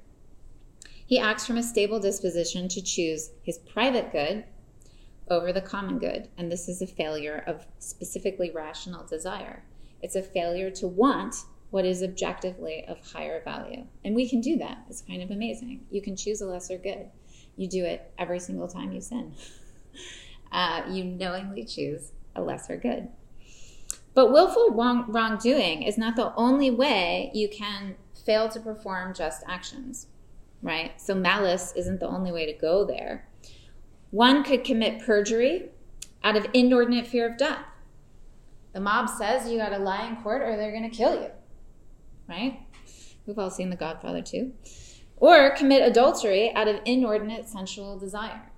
He 1.08 1.18
acts 1.18 1.46
from 1.46 1.56
a 1.56 1.62
stable 1.62 2.00
disposition 2.00 2.68
to 2.68 2.82
choose 2.82 3.30
his 3.42 3.56
private 3.56 4.12
good 4.12 4.44
over 5.30 5.54
the 5.54 5.62
common 5.62 5.98
good. 5.98 6.28
And 6.36 6.52
this 6.52 6.68
is 6.68 6.82
a 6.82 6.86
failure 6.86 7.42
of 7.46 7.66
specifically 7.78 8.50
rational 8.50 9.06
desire. 9.06 9.64
It's 10.02 10.16
a 10.16 10.22
failure 10.22 10.70
to 10.72 10.86
want 10.86 11.34
what 11.70 11.86
is 11.86 12.02
objectively 12.02 12.84
of 12.86 13.00
higher 13.00 13.42
value. 13.42 13.86
And 14.04 14.14
we 14.14 14.28
can 14.28 14.42
do 14.42 14.58
that. 14.58 14.84
It's 14.90 15.00
kind 15.00 15.22
of 15.22 15.30
amazing. 15.30 15.86
You 15.90 16.02
can 16.02 16.14
choose 16.14 16.42
a 16.42 16.46
lesser 16.46 16.76
good. 16.76 17.08
You 17.56 17.68
do 17.68 17.86
it 17.86 18.12
every 18.18 18.38
single 18.38 18.68
time 18.68 18.92
you 18.92 19.00
sin. 19.00 19.34
Uh, 20.50 20.82
you 20.88 21.04
knowingly 21.04 21.62
choose 21.62 22.12
a 22.34 22.40
lesser 22.40 22.78
good. 22.78 23.06
But 24.14 24.32
willful 24.32 24.70
wrong, 24.70 25.04
wrongdoing 25.08 25.82
is 25.82 25.98
not 25.98 26.16
the 26.16 26.34
only 26.36 26.70
way 26.70 27.30
you 27.34 27.50
can 27.50 27.96
fail 28.24 28.48
to 28.48 28.58
perform 28.58 29.12
just 29.12 29.44
actions, 29.46 30.06
right? 30.62 31.00
So 31.00 31.14
malice 31.14 31.72
isn't 31.76 32.00
the 32.00 32.08
only 32.08 32.32
way 32.32 32.46
to 32.46 32.58
go 32.58 32.84
there. 32.84 33.28
One 34.10 34.42
could 34.42 34.64
commit 34.64 35.04
perjury 35.04 35.70
out 36.24 36.36
of 36.36 36.46
inordinate 36.52 37.06
fear 37.06 37.30
of 37.30 37.36
death. 37.36 37.64
The 38.72 38.80
mob 38.80 39.08
says 39.08 39.50
you 39.50 39.58
got 39.58 39.70
to 39.70 39.78
lie 39.78 40.06
in 40.06 40.16
court 40.16 40.42
or 40.42 40.56
they're 40.56 40.72
going 40.72 40.88
to 40.88 40.96
kill 40.96 41.14
you, 41.14 41.30
right? 42.28 42.60
We've 43.26 43.38
all 43.38 43.50
seen 43.50 43.70
The 43.70 43.76
Godfather 43.76 44.22
too. 44.22 44.52
Or 45.16 45.50
commit 45.50 45.86
adultery 45.86 46.52
out 46.54 46.68
of 46.68 46.80
inordinate 46.84 47.48
sensual 47.48 47.98
desire. 47.98 48.50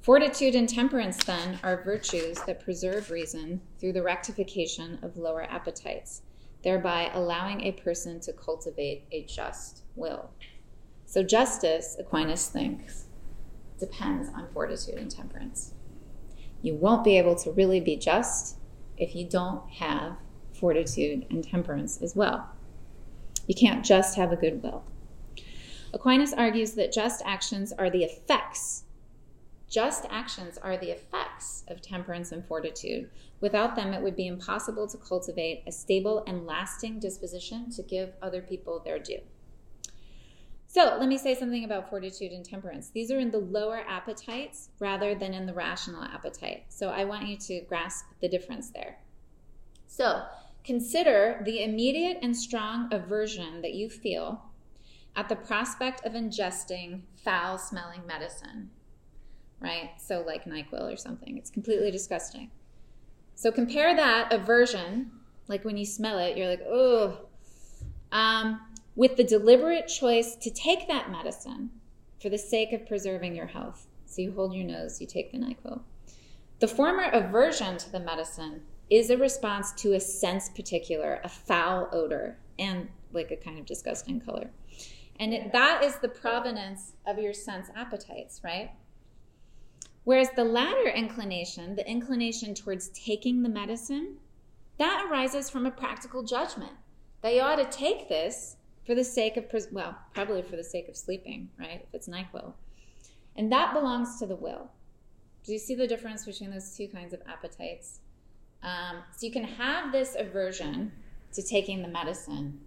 Fortitude 0.00 0.56
and 0.56 0.68
temperance, 0.68 1.22
then, 1.22 1.60
are 1.62 1.84
virtues 1.84 2.40
that 2.46 2.64
preserve 2.64 3.10
reason 3.10 3.60
through 3.78 3.92
the 3.92 4.02
rectification 4.02 4.98
of 5.00 5.16
lower 5.16 5.44
appetites, 5.44 6.22
thereby 6.62 7.10
allowing 7.12 7.62
a 7.62 7.72
person 7.72 8.20
to 8.20 8.32
cultivate 8.32 9.04
a 9.12 9.24
just 9.24 9.82
will. 9.96 10.30
So, 11.06 11.22
justice, 11.22 11.96
Aquinas 11.98 12.48
thinks, 12.48 13.06
depends 13.78 14.28
on 14.28 14.48
fortitude 14.52 14.94
and 14.94 15.10
temperance. 15.10 15.74
You 16.62 16.74
won't 16.74 17.04
be 17.04 17.18
able 17.18 17.34
to 17.36 17.50
really 17.50 17.80
be 17.80 17.96
just 17.96 18.56
if 18.96 19.14
you 19.14 19.28
don't 19.28 19.68
have 19.70 20.16
fortitude 20.52 21.26
and 21.30 21.42
temperance 21.42 22.00
as 22.00 22.14
well. 22.14 22.48
You 23.48 23.54
can't 23.54 23.84
just 23.84 24.16
have 24.16 24.32
a 24.32 24.36
good 24.36 24.62
will. 24.62 24.84
Aquinas 25.92 26.32
argues 26.32 26.72
that 26.72 26.92
just 26.92 27.22
actions 27.26 27.72
are 27.72 27.90
the 27.90 28.04
effects. 28.04 28.84
Just 29.72 30.04
actions 30.10 30.58
are 30.58 30.76
the 30.76 30.90
effects 30.90 31.64
of 31.68 31.80
temperance 31.80 32.30
and 32.30 32.44
fortitude. 32.44 33.08
Without 33.40 33.74
them, 33.74 33.94
it 33.94 34.02
would 34.02 34.16
be 34.16 34.26
impossible 34.26 34.86
to 34.86 34.98
cultivate 34.98 35.62
a 35.66 35.72
stable 35.72 36.22
and 36.26 36.44
lasting 36.44 37.00
disposition 37.00 37.70
to 37.70 37.82
give 37.82 38.12
other 38.20 38.42
people 38.42 38.82
their 38.84 38.98
due. 38.98 39.20
So 40.66 40.98
let 41.00 41.08
me 41.08 41.16
say 41.16 41.34
something 41.34 41.64
about 41.64 41.88
fortitude 41.88 42.32
and 42.32 42.44
temperance. 42.44 42.90
These 42.90 43.10
are 43.10 43.18
in 43.18 43.30
the 43.30 43.38
lower 43.38 43.82
appetites 43.88 44.68
rather 44.78 45.14
than 45.14 45.32
in 45.32 45.46
the 45.46 45.54
rational 45.54 46.04
appetite. 46.04 46.64
So 46.68 46.90
I 46.90 47.04
want 47.04 47.26
you 47.26 47.38
to 47.38 47.62
grasp 47.62 48.04
the 48.20 48.28
difference 48.28 48.70
there. 48.70 48.98
So 49.86 50.24
consider 50.64 51.40
the 51.46 51.62
immediate 51.62 52.18
and 52.20 52.36
strong 52.36 52.92
aversion 52.92 53.62
that 53.62 53.72
you 53.72 53.88
feel 53.88 54.42
at 55.16 55.30
the 55.30 55.36
prospect 55.36 56.04
of 56.04 56.12
ingesting 56.12 57.04
foul 57.24 57.56
smelling 57.56 58.06
medicine, 58.06 58.68
right? 59.62 59.90
So 59.98 60.22
like 60.26 60.44
NyQuil 60.44 60.92
or 60.92 60.96
something. 60.96 61.38
It's 61.38 61.50
completely 61.50 61.90
disgusting. 61.90 62.50
So 63.34 63.50
compare 63.50 63.94
that 63.96 64.32
aversion, 64.32 65.10
like 65.48 65.64
when 65.64 65.76
you 65.76 65.86
smell 65.86 66.18
it, 66.18 66.36
you're 66.36 66.48
like, 66.48 66.62
oh, 66.68 67.18
um, 68.10 68.60
with 68.94 69.16
the 69.16 69.24
deliberate 69.24 69.88
choice 69.88 70.36
to 70.36 70.50
take 70.50 70.86
that 70.88 71.10
medicine 71.10 71.70
for 72.20 72.28
the 72.28 72.38
sake 72.38 72.72
of 72.72 72.86
preserving 72.86 73.34
your 73.34 73.46
health. 73.46 73.86
So 74.06 74.22
you 74.22 74.32
hold 74.32 74.54
your 74.54 74.66
nose, 74.66 75.00
you 75.00 75.06
take 75.06 75.32
the 75.32 75.38
NyQuil. 75.38 75.80
The 76.58 76.68
former 76.68 77.08
aversion 77.12 77.78
to 77.78 77.90
the 77.90 78.00
medicine 78.00 78.62
is 78.90 79.10
a 79.10 79.16
response 79.16 79.72
to 79.72 79.94
a 79.94 80.00
sense 80.00 80.50
particular, 80.50 81.20
a 81.24 81.28
foul 81.28 81.88
odor, 81.92 82.36
and 82.58 82.88
like 83.12 83.30
a 83.30 83.36
kind 83.36 83.58
of 83.58 83.66
disgusting 83.66 84.20
color. 84.20 84.50
And 85.18 85.32
it, 85.32 85.52
that 85.52 85.82
is 85.82 85.96
the 85.96 86.08
provenance 86.08 86.92
of 87.06 87.18
your 87.18 87.32
sense 87.32 87.68
appetites, 87.74 88.42
right? 88.44 88.70
Whereas 90.04 90.30
the 90.34 90.44
latter 90.44 90.88
inclination, 90.88 91.76
the 91.76 91.88
inclination 91.88 92.54
towards 92.54 92.88
taking 92.88 93.42
the 93.42 93.48
medicine, 93.48 94.16
that 94.78 95.06
arises 95.08 95.48
from 95.48 95.66
a 95.66 95.70
practical 95.70 96.22
judgment 96.22 96.72
that 97.22 97.34
you 97.34 97.40
ought 97.40 97.56
to 97.56 97.76
take 97.76 98.08
this 98.08 98.56
for 98.84 98.94
the 98.94 99.04
sake 99.04 99.36
of, 99.36 99.44
well, 99.70 99.96
probably 100.12 100.42
for 100.42 100.56
the 100.56 100.64
sake 100.64 100.88
of 100.88 100.96
sleeping, 100.96 101.48
right? 101.58 101.86
If 101.86 101.94
it's 101.94 102.08
NyQuil. 102.08 102.52
And 103.36 103.50
that 103.52 103.72
belongs 103.72 104.18
to 104.18 104.26
the 104.26 104.34
will. 104.34 104.70
Do 105.44 105.52
you 105.52 105.58
see 105.58 105.74
the 105.74 105.86
difference 105.86 106.24
between 106.24 106.50
those 106.50 106.76
two 106.76 106.88
kinds 106.88 107.14
of 107.14 107.20
appetites? 107.28 108.00
Um, 108.62 109.02
so 109.16 109.26
you 109.26 109.32
can 109.32 109.44
have 109.44 109.92
this 109.92 110.16
aversion 110.18 110.92
to 111.32 111.42
taking 111.42 111.82
the 111.82 111.88
medicine 111.88 112.60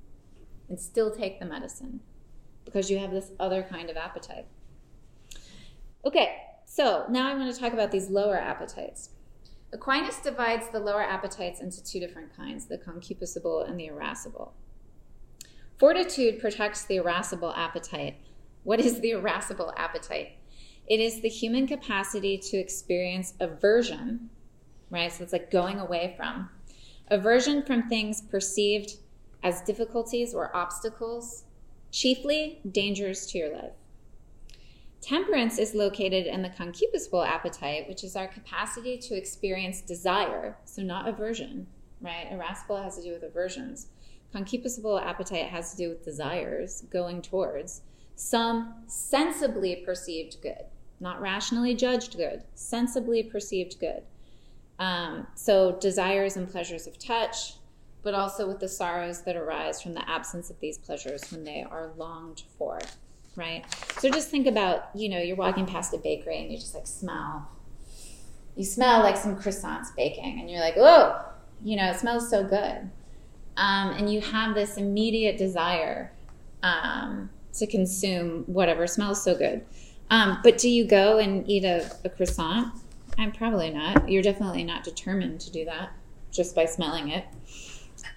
and 0.69 0.79
still 0.79 1.11
take 1.11 1.39
the 1.39 1.45
medicine 1.45 1.99
because 2.65 2.89
you 2.89 2.97
have 2.97 3.11
this 3.11 3.31
other 3.39 3.63
kind 3.63 3.89
of 3.89 3.97
appetite. 3.97 4.45
Okay, 6.05 6.37
so 6.75 7.05
now 7.07 7.31
I 7.31 7.35
want 7.35 7.55
to 7.55 7.57
talk 7.57 7.71
about 7.71 7.89
these 7.89 8.09
lower 8.09 8.37
appetites. 8.37 9.11
Aquinas 9.71 10.19
divides 10.19 10.67
the 10.67 10.79
lower 10.81 11.03
appetites 11.03 11.61
into 11.61 11.81
two 11.81 12.01
different 12.01 12.35
kinds 12.35 12.65
the 12.65 12.77
concupiscible 12.77 13.65
and 13.65 13.79
the 13.79 13.85
irascible. 13.85 14.53
Fortitude 15.79 16.41
protects 16.41 16.83
the 16.83 16.97
irascible 16.97 17.53
appetite. 17.55 18.17
What 18.63 18.81
is 18.81 18.99
the 18.99 19.11
irascible 19.11 19.73
appetite? 19.77 20.33
It 20.85 20.99
is 20.99 21.21
the 21.21 21.29
human 21.29 21.65
capacity 21.65 22.37
to 22.39 22.57
experience 22.57 23.35
aversion, 23.39 24.29
right? 24.89 25.13
So 25.13 25.23
it's 25.23 25.31
like 25.31 25.49
going 25.49 25.79
away 25.79 26.13
from. 26.17 26.49
Aversion 27.07 27.63
from 27.63 27.87
things 27.87 28.21
perceived 28.21 28.97
as 29.43 29.61
difficulties 29.61 30.33
or 30.33 30.53
obstacles, 30.53 31.45
chiefly 31.91 32.59
dangers 32.69 33.27
to 33.27 33.37
your 33.37 33.53
life. 33.53 33.71
Temperance 35.05 35.59
is 35.59 35.75
located 35.75 36.25
in 36.25 36.41
the 36.41 36.49
concupiscible 36.49 37.27
appetite, 37.27 37.87
which 37.87 38.03
is 38.03 38.15
our 38.15 38.27
capacity 38.27 38.97
to 38.97 39.15
experience 39.15 39.81
desire, 39.81 40.57
so 40.65 40.81
not 40.81 41.07
aversion, 41.07 41.67
right? 42.01 42.25
Irascible 42.31 42.81
has 42.81 42.97
to 42.97 43.03
do 43.03 43.11
with 43.11 43.21
aversions. 43.21 43.89
Concupiscible 44.33 44.99
appetite 44.99 45.45
has 45.45 45.69
to 45.69 45.77
do 45.77 45.89
with 45.89 46.03
desires 46.03 46.85
going 46.89 47.21
towards 47.21 47.81
some 48.15 48.73
sensibly 48.87 49.75
perceived 49.75 50.37
good, 50.41 50.65
not 50.99 51.21
rationally 51.21 51.75
judged 51.75 52.17
good, 52.17 52.41
sensibly 52.55 53.21
perceived 53.21 53.79
good. 53.79 54.01
Um, 54.79 55.27
so, 55.35 55.73
desires 55.73 56.35
and 56.35 56.49
pleasures 56.49 56.87
of 56.87 56.97
touch, 56.97 57.57
but 58.01 58.15
also 58.15 58.47
with 58.47 58.59
the 58.59 58.67
sorrows 58.67 59.21
that 59.21 59.35
arise 59.35 59.83
from 59.83 59.93
the 59.93 60.09
absence 60.09 60.49
of 60.49 60.59
these 60.61 60.79
pleasures 60.79 61.31
when 61.31 61.43
they 61.43 61.61
are 61.61 61.91
longed 61.95 62.41
for, 62.57 62.79
right? 63.35 63.65
So, 63.99 64.09
just 64.09 64.29
think 64.29 64.47
about 64.47 64.89
you 64.95 65.09
know, 65.09 65.19
you're 65.19 65.35
walking 65.35 65.65
past 65.65 65.93
a 65.93 65.97
bakery 65.97 66.39
and 66.41 66.51
you 66.51 66.57
just 66.57 66.73
like 66.75 66.87
smell, 66.87 67.49
you 68.55 68.65
smell 68.65 69.01
like 69.01 69.17
some 69.17 69.35
croissants 69.35 69.95
baking, 69.95 70.39
and 70.39 70.49
you're 70.49 70.61
like, 70.61 70.75
oh, 70.77 71.23
you 71.63 71.75
know, 71.75 71.89
it 71.89 71.99
smells 71.99 72.29
so 72.29 72.43
good 72.43 72.89
um, 73.57 73.91
and 73.91 74.11
you 74.11 74.21
have 74.21 74.53
this 74.53 74.77
immediate 74.77 75.37
desire 75.37 76.11
um, 76.63 77.29
to 77.53 77.67
consume 77.67 78.43
whatever 78.47 78.87
smells 78.87 79.23
so 79.23 79.35
good. 79.35 79.65
Um, 80.09 80.39
but 80.43 80.57
do 80.57 80.69
you 80.69 80.85
go 80.85 81.19
and 81.19 81.47
eat 81.49 81.63
a, 81.63 81.89
a, 82.03 82.09
croissant? 82.09 82.73
I'm 83.17 83.31
probably 83.31 83.71
not. 83.71 84.09
You're 84.09 84.21
definitely 84.21 84.63
not 84.63 84.83
determined 84.83 85.39
to 85.41 85.51
do 85.51 85.65
that 85.65 85.91
just 86.31 86.53
by 86.53 86.65
smelling 86.65 87.09
it. 87.09 87.25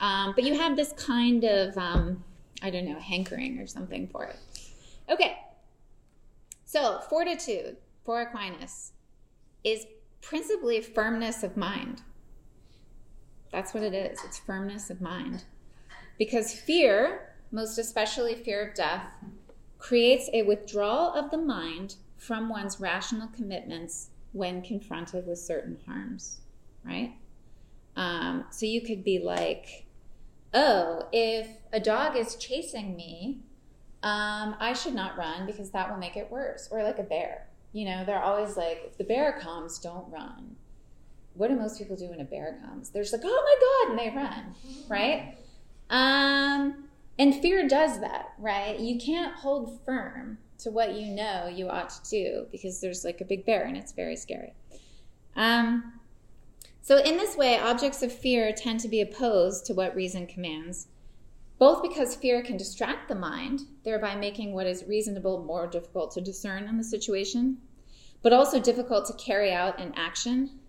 Um, 0.01 0.33
but 0.35 0.45
you 0.45 0.55
have 0.55 0.77
this 0.77 0.93
kind 0.93 1.45
of, 1.45 1.77
um, 1.79 2.23
I 2.63 2.71
don't 2.71 2.85
know, 2.85 2.99
hankering 2.99 3.59
or 3.59 3.67
something 3.67 4.09
for 4.09 4.25
it. 4.25 4.37
Okay. 5.11 5.39
So, 6.65 7.01
fortitude 7.09 7.77
for 8.05 8.21
Aquinas 8.21 8.93
is 9.65 9.87
principally 10.21 10.81
firmness 10.81 11.43
of 11.43 11.57
mind. 11.57 12.03
That's 13.51 13.73
what 13.73 13.83
it 13.83 13.95
is. 13.95 14.19
It's 14.25 14.39
firmness 14.39 14.91
of 14.91 15.01
mind. 15.01 15.45
Because 16.19 16.53
fear, 16.53 17.35
most 17.51 17.79
especially 17.79 18.35
fear 18.35 18.69
of 18.69 18.75
death, 18.75 19.07
creates 19.79 20.29
a 20.33 20.43
withdrawal 20.43 21.15
of 21.15 21.31
the 21.31 21.39
mind 21.39 21.95
from 22.17 22.49
one's 22.49 22.81
rational 22.81 23.29
commitments 23.29 24.11
when 24.33 24.61
confronted 24.61 25.27
with 25.27 25.39
certain 25.39 25.79
harms, 25.87 26.41
right? 26.85 27.15
Um, 27.97 28.45
so 28.51 28.67
you 28.67 28.83
could 28.83 29.03
be 29.05 29.19
like, 29.19 29.87
oh, 30.53 31.09
if 31.13 31.49
a 31.73 31.81
dog 31.81 32.17
is 32.17 32.37
chasing 32.37 32.97
me, 32.97 33.41
um, 34.03 34.57
I 34.61 34.73
should 34.73 34.95
not 34.95 35.17
run 35.19 35.47
because 35.47 35.71
that 35.71 35.91
will 35.91 35.99
make 35.99 36.17
it 36.17 36.31
worse. 36.31 36.69
Or 36.71 36.83
like 36.83 36.99
a 36.99 37.05
bear. 37.05 37.47
You 37.73 37.85
know, 37.85 38.05
they're 38.05 38.23
always 38.23 38.57
like, 38.57 38.83
if 38.87 38.97
the 38.97 39.05
bear 39.05 39.39
comes, 39.41 39.79
don't 39.79 40.11
run 40.11 40.57
what 41.39 41.49
do 41.49 41.57
most 41.57 41.79
people 41.79 41.97
do 41.97 42.09
when 42.09 42.21
a 42.21 42.25
bear 42.25 42.59
comes? 42.67 42.91
They're 42.91 43.03
just 43.03 43.13
like, 43.13 43.23
oh 43.25 43.89
my 43.89 43.89
God, 43.89 43.91
and 43.91 43.99
they 43.99 44.17
run, 44.17 44.55
right? 44.89 45.39
Um, 45.89 46.89
and 47.19 47.35
fear 47.41 47.67
does 47.69 48.01
that, 48.01 48.33
right? 48.39 48.79
You 48.79 48.99
can't 48.99 49.35
hold 49.35 49.81
firm 49.87 50.39
to 50.59 50.71
what 50.71 50.95
you 50.95 51.15
know 51.15 51.47
you 51.47 51.69
ought 51.69 51.91
to 51.91 52.11
do 52.11 52.47
because 52.51 52.81
there's 52.81 53.05
like 53.05 53.21
a 53.21 53.25
big 53.25 53.47
bear 53.47 53.65
and 53.65 53.77
it's 53.77 53.93
very 53.93 54.17
scary. 54.17 54.53
Um, 55.37 55.93
So, 56.81 56.99
in 56.99 57.17
this 57.17 57.37
way, 57.37 57.59
objects 57.59 58.03
of 58.03 58.11
fear 58.11 58.53
tend 58.53 58.81
to 58.81 58.89
be 58.89 59.01
opposed 59.01 59.67
to 59.67 59.75
what 59.75 59.95
reason 59.95 60.27
commands, 60.27 60.89
both 61.59 61.83
because 61.83 62.15
fear 62.15 62.43
can 62.43 62.57
distract 62.57 63.09
the 63.09 63.15
mind, 63.15 63.63
thereby 63.85 64.15
making 64.15 64.53
what 64.53 64.67
is 64.67 64.85
reasonable 64.85 65.43
more 65.43 65.67
difficult 65.67 66.13
to 66.13 66.21
discern 66.21 66.69
in 66.69 66.77
the 66.77 66.85
situation, 66.85 67.59
but 68.23 68.33
also 68.33 68.61
difficult 68.61 69.07
to 69.07 69.25
carry 69.25 69.53
out 69.53 69.81
in 69.81 69.93
action, 69.97 70.61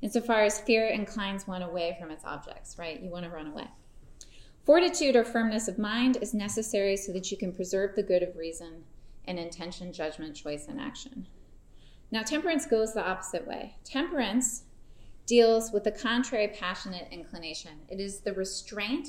insofar 0.00 0.44
as 0.44 0.60
fear 0.60 0.86
inclines 0.86 1.46
one 1.46 1.62
away 1.62 1.96
from 2.00 2.10
its 2.10 2.24
objects, 2.24 2.78
right? 2.78 3.02
You 3.02 3.10
want 3.10 3.24
to 3.24 3.30
run 3.30 3.48
away. 3.48 3.68
Fortitude 4.64 5.16
or 5.16 5.24
firmness 5.24 5.68
of 5.68 5.78
mind 5.78 6.18
is 6.20 6.34
necessary 6.34 6.96
so 6.96 7.12
that 7.12 7.30
you 7.30 7.36
can 7.36 7.52
preserve 7.52 7.94
the 7.94 8.02
good 8.02 8.22
of 8.22 8.36
reason 8.36 8.84
and 9.26 9.38
intention, 9.38 9.92
judgment, 9.92 10.34
choice, 10.34 10.66
and 10.68 10.80
action. 10.80 11.26
Now, 12.10 12.22
temperance 12.22 12.64
goes 12.66 12.94
the 12.94 13.06
opposite 13.06 13.46
way. 13.46 13.76
Temperance 13.84 14.62
deals 15.26 15.72
with 15.72 15.84
the 15.84 15.92
contrary 15.92 16.48
passionate 16.48 17.08
inclination, 17.10 17.72
it 17.90 18.00
is 18.00 18.20
the 18.20 18.32
restraint 18.32 19.08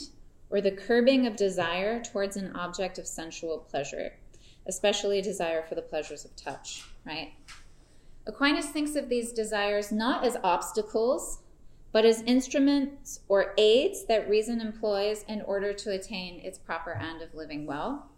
or 0.49 0.61
the 0.61 0.71
curbing 0.71 1.27
of 1.27 1.35
desire 1.35 2.01
towards 2.01 2.35
an 2.35 2.55
object 2.55 2.97
of 2.97 3.07
sensual 3.07 3.59
pleasure, 3.69 4.13
especially 4.67 5.21
desire 5.21 5.63
for 5.63 5.75
the 5.75 5.81
pleasures 5.81 6.25
of 6.25 6.35
touch, 6.35 6.85
right? 7.05 7.33
Aquinas 8.25 8.67
thinks 8.67 8.95
of 8.95 9.09
these 9.09 9.31
desires 9.31 9.91
not 9.91 10.23
as 10.23 10.37
obstacles, 10.43 11.39
but 11.91 12.05
as 12.05 12.21
instruments 12.23 13.21
or 13.27 13.53
aids 13.57 14.05
that 14.05 14.29
reason 14.29 14.61
employs 14.61 15.23
in 15.27 15.41
order 15.41 15.73
to 15.73 15.91
attain 15.91 16.39
its 16.41 16.59
proper 16.59 16.93
end 16.93 17.21
of 17.21 17.33
living 17.33 17.65
well. 17.65 18.11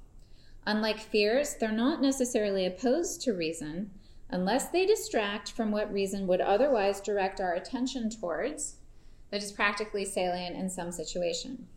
Unlike 0.66 1.00
fears, 1.00 1.56
they're 1.56 1.72
not 1.72 2.02
necessarily 2.02 2.66
opposed 2.66 3.22
to 3.22 3.34
reason 3.34 3.92
unless 4.32 4.70
they 4.70 4.86
distract 4.86 5.52
from 5.52 5.72
what 5.72 5.92
reason 5.92 6.26
would 6.26 6.42
otherwise 6.42 7.02
direct 7.02 7.42
our 7.42 7.54
attention 7.54 8.10
towards, 8.10 8.76
that 9.30 9.44
is 9.44 9.52
practically 9.52 10.06
salient 10.06 10.56
in 10.56 10.70
some 10.70 10.92
situation. 10.92 11.68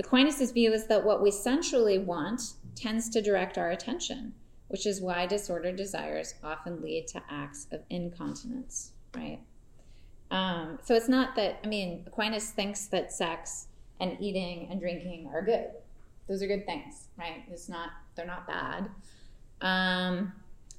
Aquinas' 0.00 0.50
view 0.50 0.72
is 0.72 0.86
that 0.86 1.04
what 1.04 1.22
we 1.22 1.30
sensually 1.30 1.98
want 1.98 2.54
tends 2.74 3.10
to 3.10 3.20
direct 3.20 3.58
our 3.58 3.70
attention, 3.70 4.32
which 4.68 4.86
is 4.86 5.02
why 5.02 5.26
disordered 5.26 5.76
desires 5.76 6.34
often 6.42 6.80
lead 6.80 7.06
to 7.08 7.22
acts 7.28 7.66
of 7.70 7.82
incontinence, 7.90 8.92
right? 9.14 9.40
Um, 10.30 10.78
so 10.82 10.94
it's 10.94 11.08
not 11.08 11.36
that, 11.36 11.60
I 11.62 11.66
mean, 11.66 12.04
Aquinas 12.06 12.50
thinks 12.50 12.86
that 12.86 13.12
sex 13.12 13.66
and 14.00 14.16
eating 14.20 14.68
and 14.70 14.80
drinking 14.80 15.28
are 15.34 15.42
good. 15.42 15.66
Those 16.28 16.42
are 16.42 16.46
good 16.46 16.64
things, 16.64 17.08
right? 17.18 17.42
It's 17.50 17.68
not, 17.68 17.90
they're 18.14 18.24
not 18.24 18.46
bad. 18.46 18.88
Um, 19.60 20.32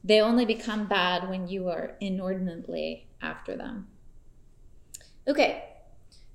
they 0.03 0.21
only 0.21 0.45
become 0.45 0.87
bad 0.87 1.29
when 1.29 1.47
you 1.47 1.69
are 1.69 1.95
inordinately 1.99 3.05
after 3.21 3.55
them. 3.55 3.87
Okay, 5.27 5.65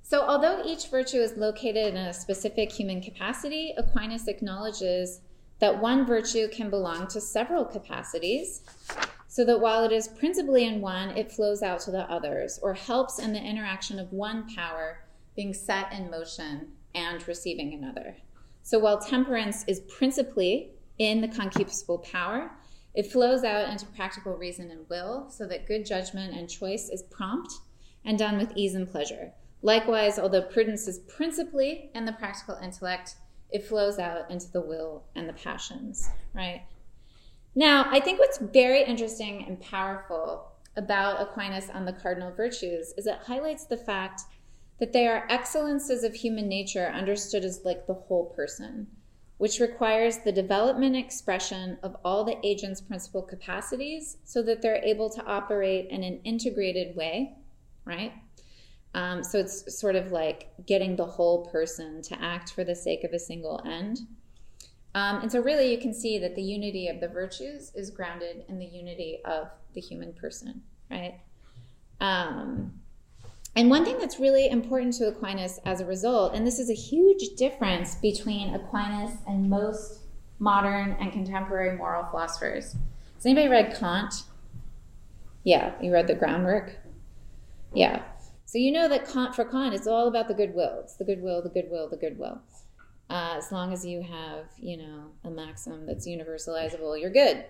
so 0.08 0.22
although 0.22 0.62
each 0.64 0.86
virtue 0.86 1.16
is 1.16 1.36
located 1.36 1.88
in 1.88 1.96
a 1.96 2.14
specific 2.14 2.70
human 2.70 3.00
capacity, 3.00 3.74
Aquinas 3.76 4.28
acknowledges 4.28 5.20
that 5.58 5.80
one 5.80 6.06
virtue 6.06 6.46
can 6.46 6.70
belong 6.70 7.08
to 7.08 7.20
several 7.20 7.64
capacities, 7.64 8.60
so 9.26 9.44
that 9.44 9.60
while 9.60 9.82
it 9.82 9.90
is 9.90 10.06
principally 10.06 10.64
in 10.64 10.80
one, 10.80 11.08
it 11.16 11.32
flows 11.32 11.60
out 11.60 11.80
to 11.80 11.90
the 11.90 12.08
others, 12.08 12.60
or 12.62 12.72
helps 12.72 13.18
in 13.18 13.32
the 13.32 13.42
interaction 13.42 13.98
of 13.98 14.12
one 14.12 14.48
power 14.54 15.04
being 15.34 15.52
set 15.52 15.92
in 15.92 16.08
motion 16.08 16.68
and 16.94 17.26
receiving 17.26 17.74
another. 17.74 18.16
So 18.62 18.78
while 18.78 19.00
temperance 19.00 19.64
is 19.66 19.80
principally 19.80 20.70
in 20.98 21.20
the 21.20 21.26
concupiscible 21.26 22.04
power, 22.04 22.52
it 22.94 23.10
flows 23.10 23.42
out 23.42 23.68
into 23.70 23.86
practical 23.86 24.36
reason 24.36 24.70
and 24.70 24.88
will, 24.88 25.28
so 25.30 25.48
that 25.48 25.66
good 25.66 25.84
judgment 25.84 26.32
and 26.32 26.48
choice 26.48 26.90
is 26.90 27.02
prompt 27.02 27.52
and 28.04 28.16
done 28.16 28.38
with 28.38 28.52
ease 28.54 28.76
and 28.76 28.88
pleasure. 28.88 29.32
Likewise, 29.66 30.16
although 30.16 30.42
prudence 30.42 30.86
is 30.86 31.00
principally 31.00 31.90
in 31.92 32.04
the 32.04 32.12
practical 32.12 32.54
intellect, 32.62 33.16
it 33.50 33.64
flows 33.64 33.98
out 33.98 34.30
into 34.30 34.48
the 34.52 34.60
will 34.60 35.02
and 35.16 35.28
the 35.28 35.32
passions, 35.32 36.08
right? 36.32 36.62
Now, 37.56 37.88
I 37.90 37.98
think 37.98 38.20
what's 38.20 38.38
very 38.38 38.84
interesting 38.84 39.44
and 39.44 39.60
powerful 39.60 40.52
about 40.76 41.20
Aquinas 41.20 41.68
on 41.68 41.84
the 41.84 41.92
cardinal 41.92 42.30
virtues 42.30 42.94
is 42.96 43.08
it 43.08 43.18
highlights 43.26 43.64
the 43.66 43.76
fact 43.76 44.22
that 44.78 44.92
they 44.92 45.08
are 45.08 45.26
excellences 45.28 46.04
of 46.04 46.14
human 46.14 46.46
nature 46.48 46.86
understood 46.86 47.44
as 47.44 47.64
like 47.64 47.88
the 47.88 47.94
whole 47.94 48.26
person, 48.36 48.86
which 49.38 49.58
requires 49.58 50.18
the 50.18 50.30
development 50.30 50.94
and 50.94 51.04
expression 51.04 51.76
of 51.82 51.96
all 52.04 52.22
the 52.22 52.38
agent's 52.46 52.80
principal 52.80 53.20
capacities 53.20 54.18
so 54.22 54.44
that 54.44 54.62
they're 54.62 54.84
able 54.84 55.10
to 55.10 55.26
operate 55.26 55.88
in 55.90 56.04
an 56.04 56.20
integrated 56.22 56.94
way, 56.94 57.34
right? 57.84 58.12
Um, 58.96 59.22
so 59.22 59.38
it's 59.38 59.78
sort 59.78 59.94
of 59.94 60.10
like 60.10 60.48
getting 60.66 60.96
the 60.96 61.04
whole 61.04 61.44
person 61.46 62.00
to 62.02 62.20
act 62.20 62.52
for 62.52 62.64
the 62.64 62.74
sake 62.74 63.04
of 63.04 63.12
a 63.12 63.18
single 63.18 63.62
end. 63.66 64.00
Um, 64.94 65.20
and 65.20 65.30
so, 65.30 65.40
really, 65.40 65.70
you 65.70 65.78
can 65.78 65.92
see 65.92 66.18
that 66.18 66.34
the 66.34 66.42
unity 66.42 66.88
of 66.88 67.00
the 67.00 67.08
virtues 67.08 67.70
is 67.74 67.90
grounded 67.90 68.44
in 68.48 68.58
the 68.58 68.64
unity 68.64 69.18
of 69.26 69.48
the 69.74 69.80
human 69.82 70.14
person, 70.14 70.62
right? 70.90 71.20
Um, 72.00 72.80
and 73.54 73.68
one 73.68 73.84
thing 73.84 73.98
that's 73.98 74.18
really 74.18 74.48
important 74.48 74.94
to 74.94 75.08
Aquinas 75.08 75.60
as 75.66 75.82
a 75.82 75.84
result, 75.84 76.34
and 76.34 76.46
this 76.46 76.58
is 76.58 76.70
a 76.70 76.74
huge 76.74 77.36
difference 77.36 77.96
between 77.96 78.54
Aquinas 78.54 79.12
and 79.28 79.50
most 79.50 80.00
modern 80.38 80.96
and 80.98 81.12
contemporary 81.12 81.76
moral 81.76 82.06
philosophers. 82.10 82.76
Has 83.16 83.26
anybody 83.26 83.48
read 83.48 83.76
Kant? 83.78 84.14
Yeah, 85.44 85.72
you 85.82 85.92
read 85.92 86.06
the 86.06 86.14
groundwork? 86.14 86.78
Yeah. 87.74 88.00
So 88.46 88.58
you 88.58 88.70
know 88.70 88.88
that 88.88 89.08
Kant, 89.08 89.34
for 89.34 89.44
Kant, 89.44 89.74
it's 89.74 89.88
all 89.88 90.06
about 90.06 90.28
the 90.28 90.34
goodwill. 90.34 90.78
It's 90.84 90.94
the 90.94 91.04
goodwill, 91.04 91.42
the 91.42 91.48
goodwill, 91.48 91.88
the 91.88 91.96
goodwill. 91.96 92.40
Uh, 93.10 93.34
as 93.36 93.50
long 93.50 93.72
as 93.72 93.84
you 93.84 94.02
have, 94.02 94.46
you 94.56 94.76
know, 94.76 95.10
a 95.24 95.30
maxim 95.30 95.84
that's 95.84 96.06
universalizable, 96.06 96.98
you're 97.00 97.10
good. 97.10 97.44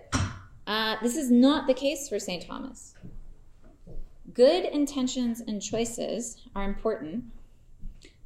Uh, 0.65 0.95
this 1.01 1.15
is 1.15 1.29
not 1.31 1.67
the 1.67 1.73
case 1.73 2.09
for 2.09 2.19
St. 2.19 2.45
Thomas. 2.45 2.95
Good 4.33 4.65
intentions 4.65 5.39
and 5.39 5.61
choices 5.61 6.37
are 6.55 6.63
important, 6.63 7.25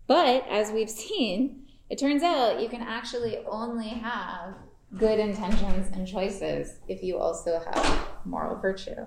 but 0.07 0.45
as 0.49 0.71
we've 0.71 0.89
seen, 0.89 1.67
it 1.89 1.99
turns 1.99 2.23
out 2.23 2.61
you 2.61 2.69
can 2.69 2.81
actually 2.81 3.39
only 3.47 3.89
have 3.89 4.55
good 4.97 5.19
intentions 5.19 5.89
and 5.93 6.07
choices 6.07 6.79
if 6.87 7.03
you 7.03 7.17
also 7.17 7.61
have 7.73 8.07
moral 8.25 8.55
virtue, 8.55 9.05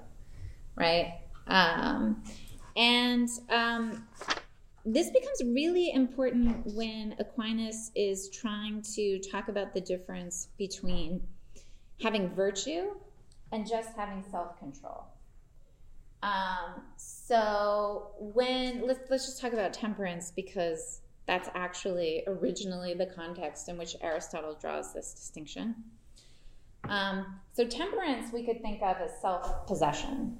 right? 0.76 1.20
Um, 1.46 2.22
and 2.76 3.28
um, 3.50 4.06
this 4.84 5.10
becomes 5.10 5.42
really 5.44 5.92
important 5.92 6.66
when 6.74 7.14
Aquinas 7.18 7.90
is 7.94 8.28
trying 8.30 8.82
to 8.94 9.18
talk 9.20 9.48
about 9.48 9.72
the 9.72 9.80
difference 9.80 10.48
between 10.58 11.22
having 12.02 12.28
virtue 12.34 12.90
and 13.52 13.66
just 13.66 13.96
having 13.96 14.24
self 14.30 14.58
control. 14.58 15.06
Um, 16.22 16.82
so 16.96 18.12
when 18.18 18.86
let's 18.86 19.10
let's 19.10 19.26
just 19.26 19.40
talk 19.40 19.52
about 19.52 19.72
temperance 19.72 20.32
because 20.34 21.00
that's 21.26 21.48
actually 21.54 22.24
originally 22.26 22.94
the 22.94 23.06
context 23.06 23.68
in 23.68 23.78
which 23.78 23.96
Aristotle 24.02 24.56
draws 24.60 24.92
this 24.92 25.14
distinction. 25.14 25.74
Um, 26.88 27.40
so 27.54 27.66
temperance 27.66 28.32
we 28.32 28.44
could 28.44 28.60
think 28.60 28.82
of 28.82 28.96
as 28.98 29.20
self 29.20 29.66
possession, 29.66 30.38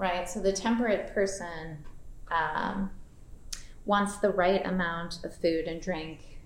right? 0.00 0.28
So 0.28 0.40
the 0.40 0.52
temperate 0.52 1.12
person 1.12 1.84
um, 2.30 2.90
wants 3.84 4.16
the 4.16 4.30
right 4.30 4.66
amount 4.66 5.22
of 5.24 5.36
food 5.36 5.66
and 5.66 5.80
drink 5.80 6.38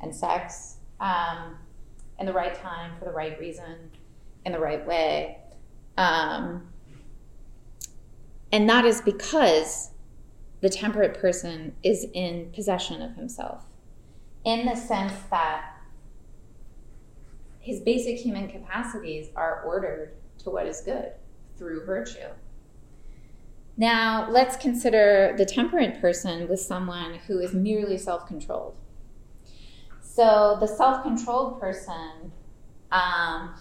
and 0.00 0.14
sex 0.14 0.76
um, 1.00 1.56
in 2.20 2.26
the 2.26 2.32
right 2.32 2.54
time 2.54 2.92
for 2.96 3.04
the 3.04 3.10
right 3.10 3.38
reason 3.40 3.90
in 4.46 4.52
the 4.52 4.60
right 4.60 4.86
way. 4.86 5.38
Um, 5.98 6.68
and 8.52 8.68
that 8.70 8.84
is 8.84 9.00
because 9.00 9.90
the 10.60 10.70
temperate 10.70 11.18
person 11.18 11.74
is 11.82 12.06
in 12.14 12.52
possession 12.54 13.02
of 13.02 13.16
himself 13.16 13.64
in 14.44 14.66
the 14.66 14.76
sense 14.76 15.12
that 15.30 15.72
his 17.58 17.80
basic 17.80 18.18
human 18.18 18.48
capacities 18.48 19.28
are 19.34 19.62
ordered 19.62 20.12
to 20.38 20.50
what 20.50 20.66
is 20.66 20.82
good 20.82 21.12
through 21.56 21.84
virtue. 21.84 22.28
Now, 23.76 24.28
let's 24.30 24.56
consider 24.56 25.34
the 25.36 25.44
temperate 25.44 26.00
person 26.00 26.48
with 26.48 26.60
someone 26.60 27.14
who 27.26 27.40
is 27.40 27.54
merely 27.54 27.98
self 27.98 28.26
controlled. 28.26 28.76
So, 30.00 30.56
the 30.60 30.68
self 30.68 31.02
controlled 31.02 31.60
person 31.60 32.32
um, 32.92 33.54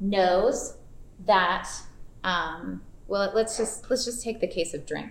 knows 0.00 0.78
that, 1.26 1.68
um, 2.22 2.80
well, 3.06 3.30
let's 3.34 3.58
just, 3.58 3.90
let's 3.90 4.06
just 4.06 4.22
take 4.22 4.40
the 4.40 4.48
case 4.48 4.72
of 4.72 4.86
drink, 4.86 5.10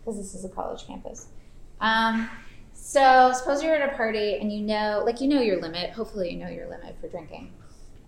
because 0.00 0.18
this 0.18 0.34
is 0.34 0.44
a 0.44 0.50
college 0.50 0.86
campus. 0.86 1.28
Um, 1.80 2.28
so, 2.74 3.32
suppose 3.34 3.62
you're 3.62 3.74
at 3.74 3.94
a 3.94 3.96
party 3.96 4.36
and 4.36 4.52
you 4.52 4.60
know, 4.60 5.02
like, 5.06 5.22
you 5.22 5.28
know 5.28 5.40
your 5.40 5.60
limit. 5.62 5.92
Hopefully, 5.92 6.30
you 6.30 6.36
know 6.36 6.50
your 6.50 6.68
limit 6.68 6.96
for 7.00 7.08
drinking. 7.08 7.52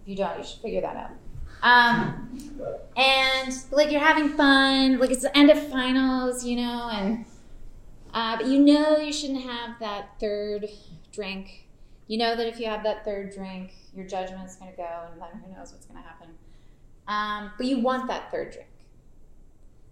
If 0.02 0.08
you 0.08 0.16
don't, 0.16 0.36
you 0.36 0.44
should 0.44 0.60
figure 0.60 0.82
that 0.82 0.96
out. 0.96 1.10
Um, 1.66 2.28
and 2.96 3.52
like 3.72 3.90
you're 3.90 4.00
having 4.00 4.28
fun, 4.28 5.00
like 5.00 5.10
it's 5.10 5.22
the 5.22 5.36
end 5.36 5.50
of 5.50 5.60
finals, 5.66 6.44
you 6.44 6.54
know, 6.54 6.88
and 6.92 7.24
uh, 8.14 8.36
but 8.36 8.46
you 8.46 8.60
know 8.60 8.98
you 8.98 9.12
shouldn't 9.12 9.42
have 9.42 9.76
that 9.80 10.10
third 10.20 10.68
drink. 11.12 11.66
You 12.06 12.18
know 12.18 12.36
that 12.36 12.46
if 12.46 12.60
you 12.60 12.66
have 12.66 12.84
that 12.84 13.04
third 13.04 13.34
drink, 13.34 13.74
your 13.96 14.06
judgment's 14.06 14.54
going 14.54 14.70
to 14.70 14.76
go, 14.76 15.08
and 15.10 15.20
then 15.20 15.42
who 15.44 15.56
knows 15.56 15.72
what's 15.72 15.86
going 15.86 16.00
to 16.00 16.08
happen. 16.08 16.28
Um, 17.08 17.50
but 17.58 17.66
you 17.66 17.80
want 17.80 18.06
that 18.06 18.30
third 18.30 18.52
drink. 18.52 18.68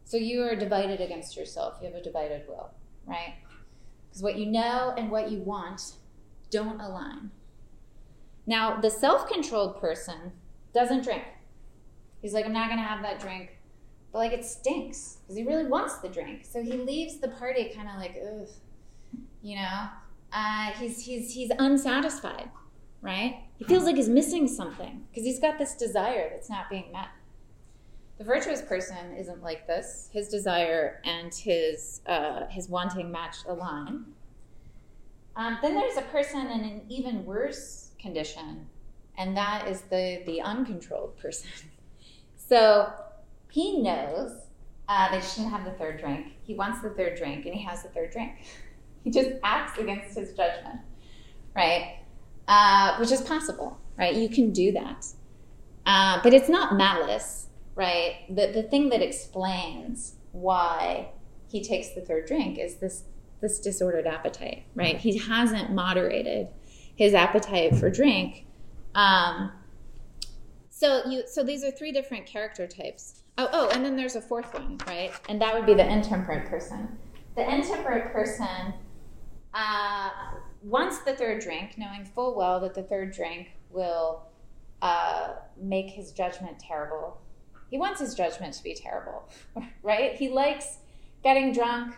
So 0.05 0.16
you 0.16 0.45
are 0.45 0.55
divided 0.55 1.01
against 1.01 1.37
yourself. 1.37 1.79
You 1.81 1.89
have 1.89 1.97
a 1.97 2.03
divided 2.05 2.47
will, 2.47 2.70
right? 3.05 3.35
Because 4.09 4.22
what 4.22 4.39
you 4.39 4.47
know 4.47 4.95
and 4.97 5.11
what 5.11 5.33
you 5.33 5.41
want 5.41 5.95
don't 6.51 6.81
align. 6.81 7.33
Now, 8.47 8.81
the 8.81 8.91
self 8.91 9.29
controlled 9.29 9.81
person 9.81 10.31
doesn't 10.72 11.03
drink. 11.03 11.25
He's 12.25 12.33
like, 12.33 12.47
I'm 12.47 12.55
not 12.55 12.68
to 12.68 12.77
have 12.77 13.03
that 13.03 13.20
drink. 13.20 13.59
But 14.11 14.20
like, 14.20 14.33
it 14.33 14.47
stinks 14.47 15.18
because 15.20 15.37
he 15.37 15.45
really 15.45 15.66
wants 15.66 15.97
the 15.97 16.09
drink. 16.09 16.47
So 16.51 16.62
he 16.62 16.72
leaves 16.72 17.20
the 17.20 17.29
party 17.29 17.70
kind 17.77 17.87
of 17.87 17.97
like, 17.97 18.16
ugh, 18.18 18.49
you 19.43 19.57
know? 19.57 19.89
Uh, 20.33 20.70
he's, 20.79 21.05
he's, 21.05 21.35
he's 21.35 21.51
unsatisfied, 21.59 22.49
right? 23.03 23.43
He 23.59 23.64
feels 23.64 23.85
like 23.85 23.97
he's 23.97 24.09
missing 24.09 24.49
something 24.49 25.05
because 25.11 25.22
he's 25.22 25.39
got 25.39 25.59
this 25.59 25.75
desire 25.75 26.31
that's 26.31 26.49
not 26.49 26.70
being 26.70 26.91
met. 26.93 27.09
The 28.16 28.25
virtuous 28.25 28.62
person 28.62 29.14
isn't 29.18 29.43
like 29.43 29.66
this. 29.66 30.09
His 30.11 30.31
desire 30.31 31.03
and 31.05 31.35
his 31.35 32.01
uh, 32.07 32.47
his 32.47 32.70
wanting 32.70 33.12
match 33.12 33.37
align. 33.47 34.07
Um, 35.37 35.59
then 35.61 35.75
there's 35.75 35.99
a 35.99 36.03
person 36.03 36.47
in 36.47 36.61
an 36.61 36.83
even 36.89 37.27
worse 37.27 37.91
condition, 38.01 38.66
and 39.18 39.37
that 39.37 39.68
is 39.68 39.83
the 39.83 40.22
the 40.25 40.41
uncontrolled 40.41 41.18
person. 41.18 41.51
So 42.49 42.92
he 43.51 43.82
knows 43.82 44.32
uh, 44.88 45.11
that 45.11 45.22
he 45.22 45.28
shouldn't 45.28 45.51
have 45.51 45.64
the 45.64 45.72
third 45.72 46.01
drink. 46.01 46.34
He 46.42 46.55
wants 46.55 46.82
the 46.82 46.90
third 46.90 47.16
drink, 47.16 47.47
and 47.47 47.55
he 47.55 47.62
has 47.64 47.82
the 47.82 47.88
third 47.90 48.11
drink. 48.11 48.32
He 49.03 49.11
just 49.11 49.32
acts 49.42 49.78
against 49.78 50.16
his 50.16 50.32
judgment, 50.32 50.80
right? 51.55 51.99
Uh, 52.49 52.97
which 52.97 53.12
is 53.12 53.20
possible, 53.20 53.78
right? 53.99 54.14
You 54.14 54.30
can 54.30 54.51
do 54.51 54.72
that, 54.72 55.05
uh, 55.84 56.20
but 56.22 56.32
it's 56.32 56.49
not 56.49 56.74
malice 56.74 57.49
right? 57.74 58.24
The, 58.28 58.49
the 58.49 58.62
thing 58.62 58.88
that 58.90 59.03
explains 59.03 60.14
why 60.32 61.09
he 61.51 61.62
takes 61.62 61.90
the 61.90 62.01
third 62.01 62.26
drink 62.26 62.59
is 62.59 62.76
this 62.76 63.05
this 63.40 63.59
disordered 63.61 64.07
appetite, 64.07 64.64
right? 64.74 64.97
He 64.97 65.18
hasn't 65.18 65.70
moderated 65.70 66.49
his 66.97 67.12
appetite 67.12 67.76
for 67.76 67.90
drink. 67.90 68.47
Um, 68.95 69.53
so 70.75 71.03
you 71.09 71.22
so 71.27 71.43
these 71.43 71.64
are 71.64 71.70
three 71.70 71.93
different 71.93 72.27
character 72.27 72.66
types. 72.66 73.22
Oh, 73.37 73.49
oh, 73.53 73.68
and 73.70 73.85
then 73.85 73.97
there's 73.97 74.16
a 74.16 74.20
fourth 74.20 74.53
one, 74.55 74.79
right? 74.87 75.12
And 75.29 75.41
that 75.41 75.55
would 75.55 75.66
be 75.66 75.75
the 75.75 75.91
intemperate 75.91 76.49
person. 76.49 76.97
The 77.37 77.53
intemperate 77.53 78.12
person 78.12 78.75
uh, 79.53 80.11
wants 80.62 81.01
the 81.01 81.14
third 81.14 81.43
drink, 81.43 81.77
knowing 81.77 82.05
full 82.05 82.37
well 82.37 82.61
that 82.61 82.75
the 82.75 82.85
third 82.85 83.12
drink 83.12 83.49
will 83.70 84.29
uh, 84.83 85.35
make 85.61 85.91
his 85.91 86.12
judgment 86.12 86.61
terrible 86.61 87.18
he 87.75 87.79
wants 87.79 87.99
his 87.99 88.14
judgment 88.14 88.55
to 88.55 88.62
be 88.62 88.72
terrible, 88.72 89.29
right? 89.83 90.14
He 90.14 90.29
likes 90.29 90.79
getting 91.25 91.53
drunk 91.53 91.97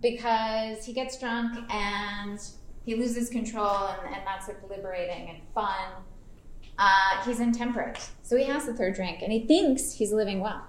because 0.00 0.84
he 0.86 0.94
gets 0.94 1.18
drunk 1.18 1.58
and 1.70 2.40
he 2.86 2.94
loses 2.94 3.28
control, 3.28 3.88
and, 3.88 4.14
and 4.14 4.26
that's 4.26 4.48
liberating 4.66 5.28
and 5.28 5.38
fun. 5.54 6.02
Uh, 6.78 7.24
he's 7.24 7.40
intemperate, 7.40 8.10
so 8.22 8.36
he 8.36 8.44
has 8.44 8.66
the 8.66 8.74
third 8.74 8.94
drink, 8.94 9.22
and 9.22 9.32
he 9.32 9.46
thinks 9.46 9.92
he's 9.92 10.12
living 10.12 10.40
well, 10.40 10.64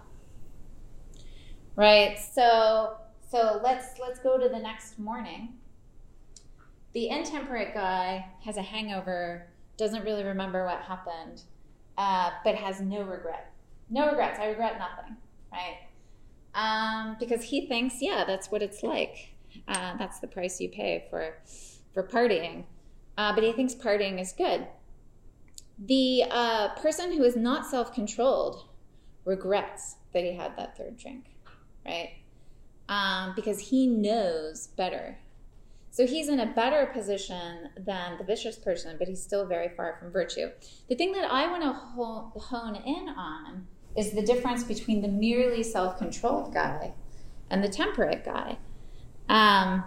right? 1.76 2.18
So, 2.20 2.98
so 3.30 3.60
let's 3.64 4.00
let's 4.00 4.20
go 4.20 4.38
to 4.38 4.48
the 4.48 4.60
next 4.60 5.00
morning. 5.00 5.56
The 6.94 7.10
intemperate 7.10 7.74
guy 7.74 8.28
has 8.44 8.58
a 8.58 8.62
hangover, 8.62 9.48
doesn't 9.78 10.04
really 10.04 10.24
remember 10.24 10.64
what 10.66 10.82
happened, 10.82 11.42
uh, 11.98 12.30
but 12.44 12.56
has 12.56 12.82
no 12.82 13.02
regret 13.02 13.52
no 13.90 14.10
regrets. 14.10 14.40
I 14.40 14.48
regret 14.48 14.80
nothing, 14.80 15.16
right? 15.52 15.80
Um, 16.54 17.18
because 17.20 17.44
he 17.44 17.68
thinks, 17.68 18.02
yeah, 18.02 18.24
that's 18.26 18.50
what 18.50 18.62
it's 18.62 18.84
like. 18.84 19.36
Uh, 19.68 19.98
that's 19.98 20.20
the 20.20 20.28
price 20.28 20.60
you 20.60 20.70
pay 20.70 21.06
for 21.10 21.38
for 21.94 22.04
partying. 22.04 22.66
Uh, 23.18 23.34
but 23.34 23.44
he 23.44 23.54
thinks 23.54 23.74
partying 23.74 24.20
is 24.20 24.34
good. 24.34 24.68
The 25.78 26.24
uh, 26.30 26.70
person 26.76 27.12
who 27.12 27.24
is 27.24 27.36
not 27.36 27.66
self 27.66 27.94
controlled 27.94 28.70
regrets 29.26 29.98
that 30.14 30.24
he 30.24 30.34
had 30.34 30.56
that 30.58 30.78
third 30.78 30.98
drink, 30.98 31.26
right? 31.86 32.14
Um, 32.88 33.34
because 33.36 33.60
he 33.60 33.88
knows 33.88 34.68
better. 34.78 35.18
So 35.92 36.06
he's 36.06 36.28
in 36.28 36.42
a 36.42 36.46
better 36.46 36.88
position 36.88 37.70
than 37.78 38.18
the 38.18 38.24
vicious 38.24 38.58
person, 38.58 38.98
but 39.00 39.08
he's 39.08 39.24
still 39.24 39.46
very 39.46 39.70
far 39.70 39.98
from 39.98 40.12
virtue. 40.12 40.50
The 40.90 40.96
thing 40.96 41.14
that 41.14 41.32
I 41.32 41.48
want 41.48 41.64
to 41.64 42.40
hone 42.40 42.76
in 42.76 43.10
on 43.10 43.68
is 43.96 44.12
the 44.12 44.22
difference 44.22 44.64
between 44.64 45.02
the 45.02 45.08
merely 45.08 45.64
self 45.64 45.98
controlled 45.98 46.54
guy 46.54 46.94
and 47.50 47.64
the 47.64 47.70
temperate 47.70 48.26
guy. 48.26 48.58
Um, 49.30 49.84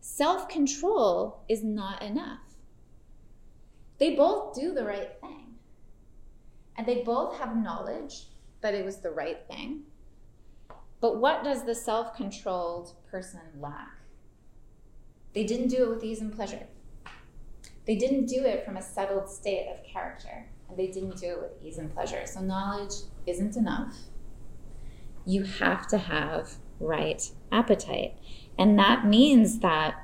self 0.00 0.48
control 0.48 1.42
is 1.48 1.64
not 1.64 2.02
enough. 2.02 2.40
They 4.02 4.16
both 4.16 4.56
do 4.56 4.74
the 4.74 4.84
right 4.84 5.12
thing, 5.20 5.54
and 6.76 6.84
they 6.84 7.04
both 7.04 7.38
have 7.38 7.56
knowledge 7.56 8.24
that 8.60 8.74
it 8.74 8.84
was 8.84 8.96
the 8.96 9.12
right 9.12 9.38
thing. 9.48 9.82
But 11.00 11.18
what 11.18 11.44
does 11.44 11.62
the 11.62 11.76
self 11.76 12.16
controlled 12.16 12.96
person 13.08 13.42
lack? 13.60 14.00
They 15.34 15.44
didn't 15.44 15.68
do 15.68 15.84
it 15.84 15.88
with 15.88 16.02
ease 16.02 16.20
and 16.20 16.34
pleasure. 16.34 16.66
They 17.86 17.94
didn't 17.94 18.26
do 18.26 18.42
it 18.42 18.64
from 18.64 18.76
a 18.76 18.82
settled 18.82 19.28
state 19.28 19.68
of 19.72 19.84
character 19.84 20.48
and 20.68 20.76
they 20.76 20.88
didn't 20.88 21.18
do 21.18 21.28
it 21.28 21.40
with 21.40 21.62
ease 21.62 21.78
and 21.78 21.94
pleasure. 21.94 22.26
So 22.26 22.40
knowledge 22.40 22.94
isn't 23.28 23.56
enough. 23.56 23.96
You 25.24 25.44
have 25.44 25.86
to 25.86 25.98
have 25.98 26.54
right 26.80 27.22
appetite. 27.52 28.16
And 28.58 28.76
that 28.80 29.06
means 29.06 29.60
that 29.60 29.94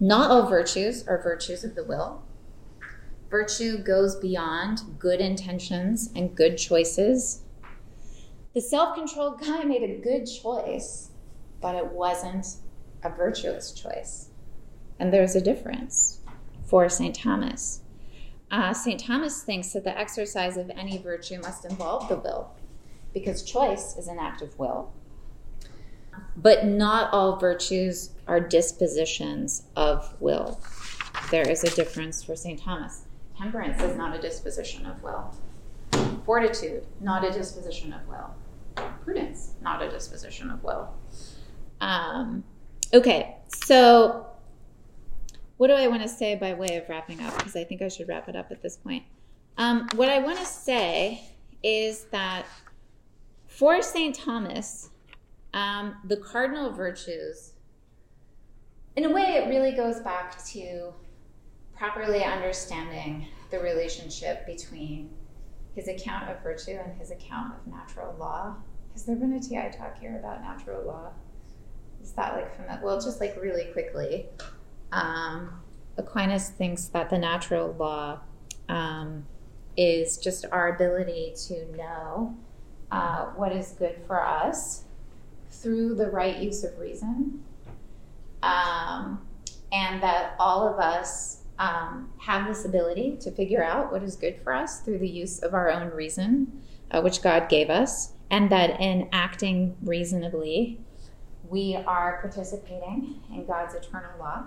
not 0.00 0.30
all 0.30 0.46
virtues 0.46 1.06
are 1.06 1.22
virtues 1.22 1.64
of 1.64 1.74
the 1.74 1.84
will. 1.84 2.22
Virtue 3.30 3.78
goes 3.78 4.16
beyond 4.16 4.80
good 4.98 5.20
intentions 5.20 6.10
and 6.16 6.34
good 6.34 6.56
choices. 6.56 7.42
The 8.54 8.60
self 8.62 8.96
controlled 8.96 9.40
guy 9.40 9.64
made 9.64 9.82
a 9.82 10.00
good 10.00 10.24
choice, 10.24 11.10
but 11.60 11.74
it 11.76 11.86
wasn't 11.86 12.46
a 13.02 13.10
virtuous 13.10 13.72
choice. 13.72 14.30
And 14.98 15.12
there's 15.12 15.36
a 15.36 15.40
difference 15.42 16.20
for 16.64 16.88
St. 16.88 17.14
Thomas. 17.14 17.82
Uh, 18.50 18.72
St. 18.72 18.98
Thomas 18.98 19.42
thinks 19.42 19.72
that 19.74 19.84
the 19.84 19.96
exercise 19.96 20.56
of 20.56 20.70
any 20.70 20.96
virtue 20.96 21.38
must 21.40 21.66
involve 21.66 22.08
the 22.08 22.16
will, 22.16 22.50
because 23.12 23.42
choice 23.42 23.96
is 23.98 24.08
an 24.08 24.18
act 24.18 24.40
of 24.40 24.58
will. 24.58 24.90
But 26.34 26.64
not 26.64 27.12
all 27.12 27.36
virtues 27.36 28.10
are 28.26 28.40
dispositions 28.40 29.64
of 29.76 30.18
will. 30.18 30.60
There 31.30 31.46
is 31.46 31.62
a 31.62 31.70
difference 31.70 32.24
for 32.24 32.34
St. 32.34 32.58
Thomas. 32.58 33.04
Temperance 33.38 33.80
is 33.82 33.96
not 33.96 34.16
a 34.16 34.20
disposition 34.20 34.84
of 34.84 35.00
will. 35.00 35.32
Fortitude, 36.26 36.84
not 37.00 37.24
a 37.24 37.30
disposition 37.30 37.92
of 37.92 38.00
will. 38.08 38.34
Prudence, 39.04 39.54
not 39.62 39.80
a 39.80 39.88
disposition 39.88 40.50
of 40.50 40.62
will. 40.64 40.92
Um, 41.80 42.42
okay, 42.92 43.36
so 43.46 44.26
what 45.56 45.68
do 45.68 45.74
I 45.74 45.86
want 45.86 46.02
to 46.02 46.08
say 46.08 46.34
by 46.34 46.52
way 46.54 46.76
of 46.76 46.88
wrapping 46.88 47.20
up? 47.20 47.36
Because 47.36 47.54
I 47.54 47.62
think 47.62 47.80
I 47.80 47.88
should 47.88 48.08
wrap 48.08 48.28
it 48.28 48.34
up 48.34 48.50
at 48.50 48.60
this 48.60 48.76
point. 48.76 49.04
Um, 49.56 49.88
what 49.94 50.08
I 50.08 50.18
want 50.18 50.38
to 50.38 50.44
say 50.44 51.22
is 51.62 52.06
that 52.10 52.44
for 53.46 53.82
St. 53.82 54.14
Thomas, 54.14 54.90
um, 55.54 55.96
the 56.04 56.16
cardinal 56.16 56.70
virtues, 56.72 57.52
in 58.96 59.04
a 59.04 59.10
way, 59.10 59.36
it 59.36 59.48
really 59.48 59.72
goes 59.72 60.00
back 60.00 60.44
to 60.46 60.92
properly 61.78 62.24
understanding 62.24 63.26
the 63.50 63.58
relationship 63.60 64.44
between 64.46 65.08
his 65.74 65.86
account 65.86 66.28
of 66.28 66.42
virtue 66.42 66.76
and 66.82 66.98
his 66.98 67.12
account 67.12 67.54
of 67.54 67.72
natural 67.72 68.14
law. 68.18 68.56
Has 68.92 69.04
there 69.04 69.14
been 69.14 69.32
a 69.32 69.40
TI 69.40 69.70
talk 69.76 69.96
here 70.00 70.18
about 70.18 70.42
natural 70.42 70.84
law? 70.84 71.10
Is 72.02 72.12
that 72.12 72.34
like 72.34 72.54
from 72.56 72.66
that? 72.66 72.82
Well, 72.82 73.00
just 73.00 73.20
like 73.20 73.40
really 73.40 73.66
quickly. 73.66 74.26
Um, 74.90 75.60
Aquinas 75.96 76.50
thinks 76.50 76.86
that 76.86 77.10
the 77.10 77.18
natural 77.18 77.72
law 77.78 78.20
um, 78.68 79.24
is 79.76 80.18
just 80.18 80.44
our 80.50 80.74
ability 80.74 81.34
to 81.46 81.76
know 81.76 82.36
uh, 82.90 83.26
what 83.36 83.52
is 83.52 83.76
good 83.78 84.00
for 84.06 84.26
us 84.26 84.84
through 85.50 85.94
the 85.94 86.10
right 86.10 86.38
use 86.38 86.64
of 86.64 86.76
reason, 86.78 87.42
um, 88.42 89.20
and 89.70 90.02
that 90.02 90.34
all 90.38 90.66
of 90.66 90.78
us 90.80 91.37
um, 91.58 92.10
have 92.18 92.46
this 92.46 92.64
ability 92.64 93.16
to 93.20 93.30
figure 93.30 93.62
out 93.62 93.90
what 93.90 94.02
is 94.02 94.16
good 94.16 94.40
for 94.42 94.52
us 94.52 94.80
through 94.80 94.98
the 94.98 95.08
use 95.08 95.40
of 95.40 95.54
our 95.54 95.70
own 95.70 95.90
reason, 95.90 96.62
uh, 96.90 97.00
which 97.00 97.22
God 97.22 97.48
gave 97.48 97.68
us, 97.68 98.12
and 98.30 98.50
that 98.50 98.80
in 98.80 99.08
acting 99.12 99.76
reasonably, 99.82 100.80
we 101.48 101.76
are 101.76 102.20
participating 102.20 103.20
in 103.32 103.44
God's 103.46 103.74
eternal 103.74 104.10
law. 104.18 104.44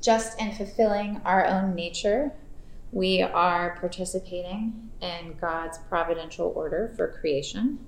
Just 0.00 0.40
in 0.40 0.54
fulfilling 0.54 1.20
our 1.24 1.44
own 1.46 1.74
nature, 1.74 2.32
we 2.92 3.22
are 3.22 3.76
participating 3.80 4.90
in 5.00 5.36
God's 5.40 5.78
providential 5.88 6.52
order 6.54 6.92
for 6.96 7.08
creation. 7.20 7.78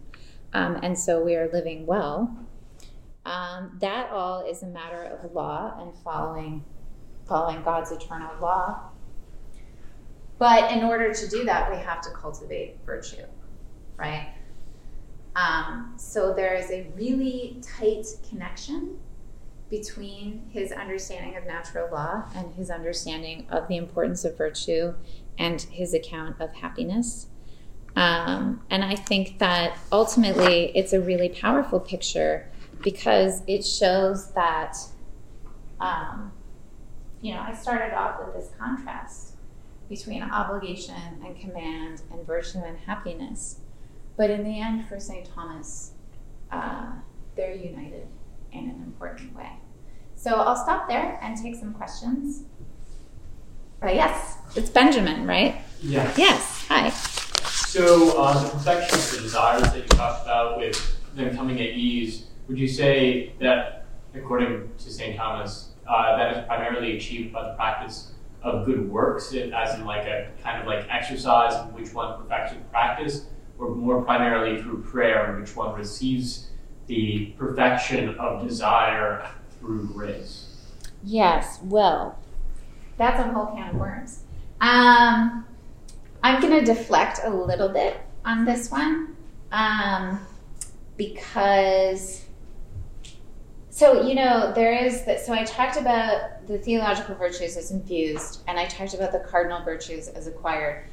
Um, 0.53 0.81
and 0.83 0.99
so 0.99 1.23
we 1.23 1.37
are 1.37 1.49
living 1.53 1.87
well. 1.87 2.37
Um, 3.25 3.77
that 3.81 4.11
all 4.11 4.45
is 4.49 4.63
a 4.63 4.67
matter 4.67 5.03
of 5.03 5.33
law 5.33 5.77
and 5.81 5.93
following 6.03 6.65
following 7.27 7.63
God's 7.63 7.93
eternal 7.93 8.31
law. 8.41 8.91
But 10.39 10.71
in 10.73 10.85
order 10.85 11.13
to 11.15 11.29
do 11.29 11.45
that, 11.45 11.71
we 11.71 11.79
have 11.79 12.01
to 12.03 12.11
cultivate 12.11 12.79
virtue, 12.85 13.25
right? 13.97 14.35
Um, 15.35 15.95
so 15.97 16.33
there 16.33 16.55
is 16.55 16.71
a 16.71 16.87
really 16.95 17.61
tight 17.63 18.07
connection 18.29 18.99
between 19.71 20.49
his 20.51 20.73
understanding 20.73 21.37
of 21.37 21.45
natural 21.45 21.91
law 21.91 22.25
and 22.35 22.55
his 22.55 22.71
understanding 22.71 23.47
of 23.51 23.67
the 23.69 23.77
importance 23.77 24.25
of 24.25 24.37
virtue 24.39 24.95
and 25.39 25.61
his 25.63 25.93
account 25.93 26.41
of 26.41 26.55
happiness. 26.55 27.27
Um, 27.97 28.63
and 28.71 28.85
I 28.85 28.95
think 28.95 29.39
that 29.39 29.79
ultimately 29.91 30.71
it's 30.77 30.93
a 30.93 31.01
really 31.01 31.31
powerful 31.31 31.81
picture 31.81 32.49
because 32.83 33.43
it 33.47 33.65
shows 33.65 34.33
that 34.33 34.77
um, 35.81 36.33
you 37.21 37.35
know, 37.35 37.41
I 37.41 37.55
started 37.55 37.95
off 37.95 38.21
with 38.25 38.35
this 38.35 38.51
contrast 38.59 39.35
between 39.89 40.23
obligation 40.23 40.95
and 41.25 41.39
command 41.39 42.03
and 42.13 42.27
virtue 42.27 42.59
and 42.65 42.79
happiness. 42.79 43.61
But 44.17 44.31
in 44.31 44.45
the 44.45 44.61
end, 44.61 44.89
for 44.89 44.99
St. 44.99 45.29
Thomas, 45.35 45.93
uh, 46.51 46.93
they're 47.37 47.55
united 47.55 48.07
in 48.53 48.71
an 48.71 48.83
important 48.83 49.35
way. 49.35 49.51
So 50.15 50.35
I'll 50.35 50.57
stop 50.57 50.89
there 50.89 51.19
and 51.23 51.37
take 51.37 51.55
some 51.55 51.75
questions. 51.75 52.45
Uh, 53.83 53.91
yes, 53.91 54.39
it's 54.57 54.71
Benjamin, 54.71 55.27
right? 55.27 55.61
Yes. 55.83 56.17
Yes, 56.17 56.67
hi. 56.67 56.89
So, 56.89 58.19
uh, 58.19 58.43
the 58.43 58.49
perfection 58.49 58.99
of 58.99 59.11
the 59.11 59.21
desires 59.21 59.63
that 59.65 59.77
you 59.77 59.89
talked 59.89 60.25
about 60.25 60.59
with 60.59 60.99
them 61.15 61.37
coming 61.37 61.61
at 61.61 61.69
ease, 61.69 62.27
would 62.49 62.59
you 62.59 62.67
say 62.67 63.35
that, 63.39 63.85
according 64.15 64.71
to 64.79 64.91
St. 64.91 65.17
Thomas, 65.17 65.73
uh, 65.89 66.17
that 66.17 66.37
is 66.37 66.47
primarily 66.47 66.97
achieved 66.97 67.33
by 67.33 67.43
the 67.49 67.55
practice 67.55 68.13
of 68.43 68.65
good 68.65 68.89
works, 68.89 69.35
as 69.35 69.75
in 69.75 69.85
like 69.85 70.07
a 70.07 70.31
kind 70.43 70.61
of 70.61 70.67
like 70.67 70.87
exercise 70.89 71.55
in 71.67 71.75
which 71.75 71.93
one 71.93 72.17
perfects 72.21 72.53
with 72.53 72.71
practice, 72.71 73.27
or 73.59 73.75
more 73.75 74.03
primarily 74.03 74.63
through 74.63 74.83
prayer, 74.83 75.35
in 75.35 75.41
which 75.41 75.57
one 75.57 75.75
receives 75.75 76.51
the 76.87 77.27
perfection 77.39 78.17
of 78.19 78.47
desire 78.47 79.29
through 79.59 79.87
grace? 79.89 80.47
Yes, 81.03 81.59
well, 81.65 82.19
that's 82.97 83.19
a 83.21 83.25
whole 83.25 83.47
can 83.47 83.71
of 83.71 83.77
worms. 83.77 84.21
Um, 84.61 85.47
I'm 86.23 86.41
going 86.41 86.65
to 86.65 86.65
deflect 86.65 87.21
a 87.25 87.31
little 87.31 87.69
bit 87.69 88.01
on 88.25 88.45
this 88.45 88.71
one 88.71 89.17
um, 89.53 90.21
because 90.97 92.26
so, 93.77 94.01
you 94.01 94.15
know, 94.15 94.55
there 94.55 94.73
is 94.73 95.05
that. 95.05 95.21
So, 95.21 95.35
I 95.35 95.45
talked 95.45 95.77
about 95.77 96.47
the 96.47 96.57
theological 96.57 97.15
virtues 97.15 97.59
as 97.59 97.71
infused, 97.71 98.41
and 98.49 98.59
I 98.59 98.65
talked 98.65 98.95
about 98.95 99.13
the 99.13 99.19
cardinal 99.19 99.63
virtues 99.65 100.09
as 100.09 100.27
acquired. 100.27 100.89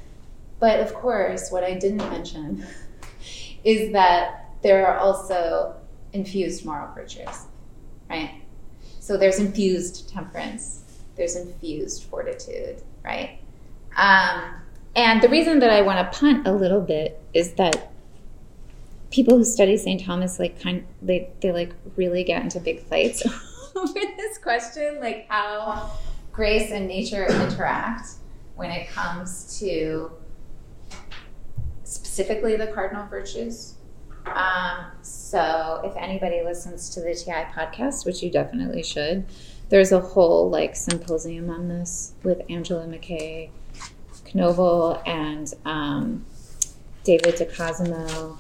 But 0.60 0.82
of 0.82 0.94
course, 0.94 1.50
what 1.50 1.64
I 1.64 1.76
didn't 1.76 2.10
mention 2.10 2.68
is 3.64 3.94
that 3.94 4.50
there 4.64 4.86
are 4.86 4.98
also 4.98 5.78
infused 6.12 6.66
moral 6.66 6.94
virtues, 6.94 7.46
right? 8.10 8.42
So, 9.00 9.16
there's 9.16 9.40
infused 9.40 10.10
temperance, 10.10 10.84
there's 11.16 11.38
infused 11.38 12.04
fortitude, 12.04 12.82
right? 13.02 13.40
Um, 13.96 14.56
and 14.94 15.22
the 15.22 15.30
reason 15.30 15.60
that 15.60 15.70
I 15.70 15.84
want 15.84 16.00
to 16.00 16.20
punt 16.20 16.46
a 16.46 16.52
little 16.52 16.82
bit 16.82 17.24
is 17.34 17.54
that 17.54 17.93
people 19.14 19.38
who 19.38 19.46
study 19.46 19.78
St. 19.78 20.04
Thomas 20.04 20.40
like 20.40 20.60
kind 20.60 20.86
they 21.02 21.30
they 21.40 21.52
like 21.52 21.72
really 21.96 22.24
get 22.24 22.42
into 22.42 22.60
big 22.60 22.82
fights 22.82 23.24
over 23.76 23.94
this 23.94 24.40
question, 24.40 25.00
like 25.00 25.28
how 25.30 25.92
grace 26.32 26.72
and 26.72 26.88
nature 26.88 27.26
interact 27.28 28.08
when 28.56 28.72
it 28.72 28.90
comes 28.90 29.60
to 29.60 30.12
specifically 31.84 32.56
the 32.56 32.68
cardinal 32.68 33.06
virtues. 33.08 33.76
Um, 34.26 34.86
so 35.02 35.82
if 35.84 35.96
anybody 35.96 36.42
listens 36.44 36.90
to 36.92 37.02
the 37.02 37.14
TI 37.14 37.46
podcast, 37.54 38.06
which 38.06 38.24
you 38.24 38.32
definitely 38.32 38.82
should, 38.82 39.26
there's 39.70 39.92
a 39.92 40.00
whole 40.00 40.50
like 40.50 40.76
symposium 40.76 41.52
on 41.52 41.68
this 41.68 42.14
with 42.24 42.42
Angela 42.50 42.88
McKay 42.88 43.50
Knobel 44.26 45.08
and 45.08 45.54
um, 45.66 46.26
David 47.04 47.36
DeCosimo 47.36 48.40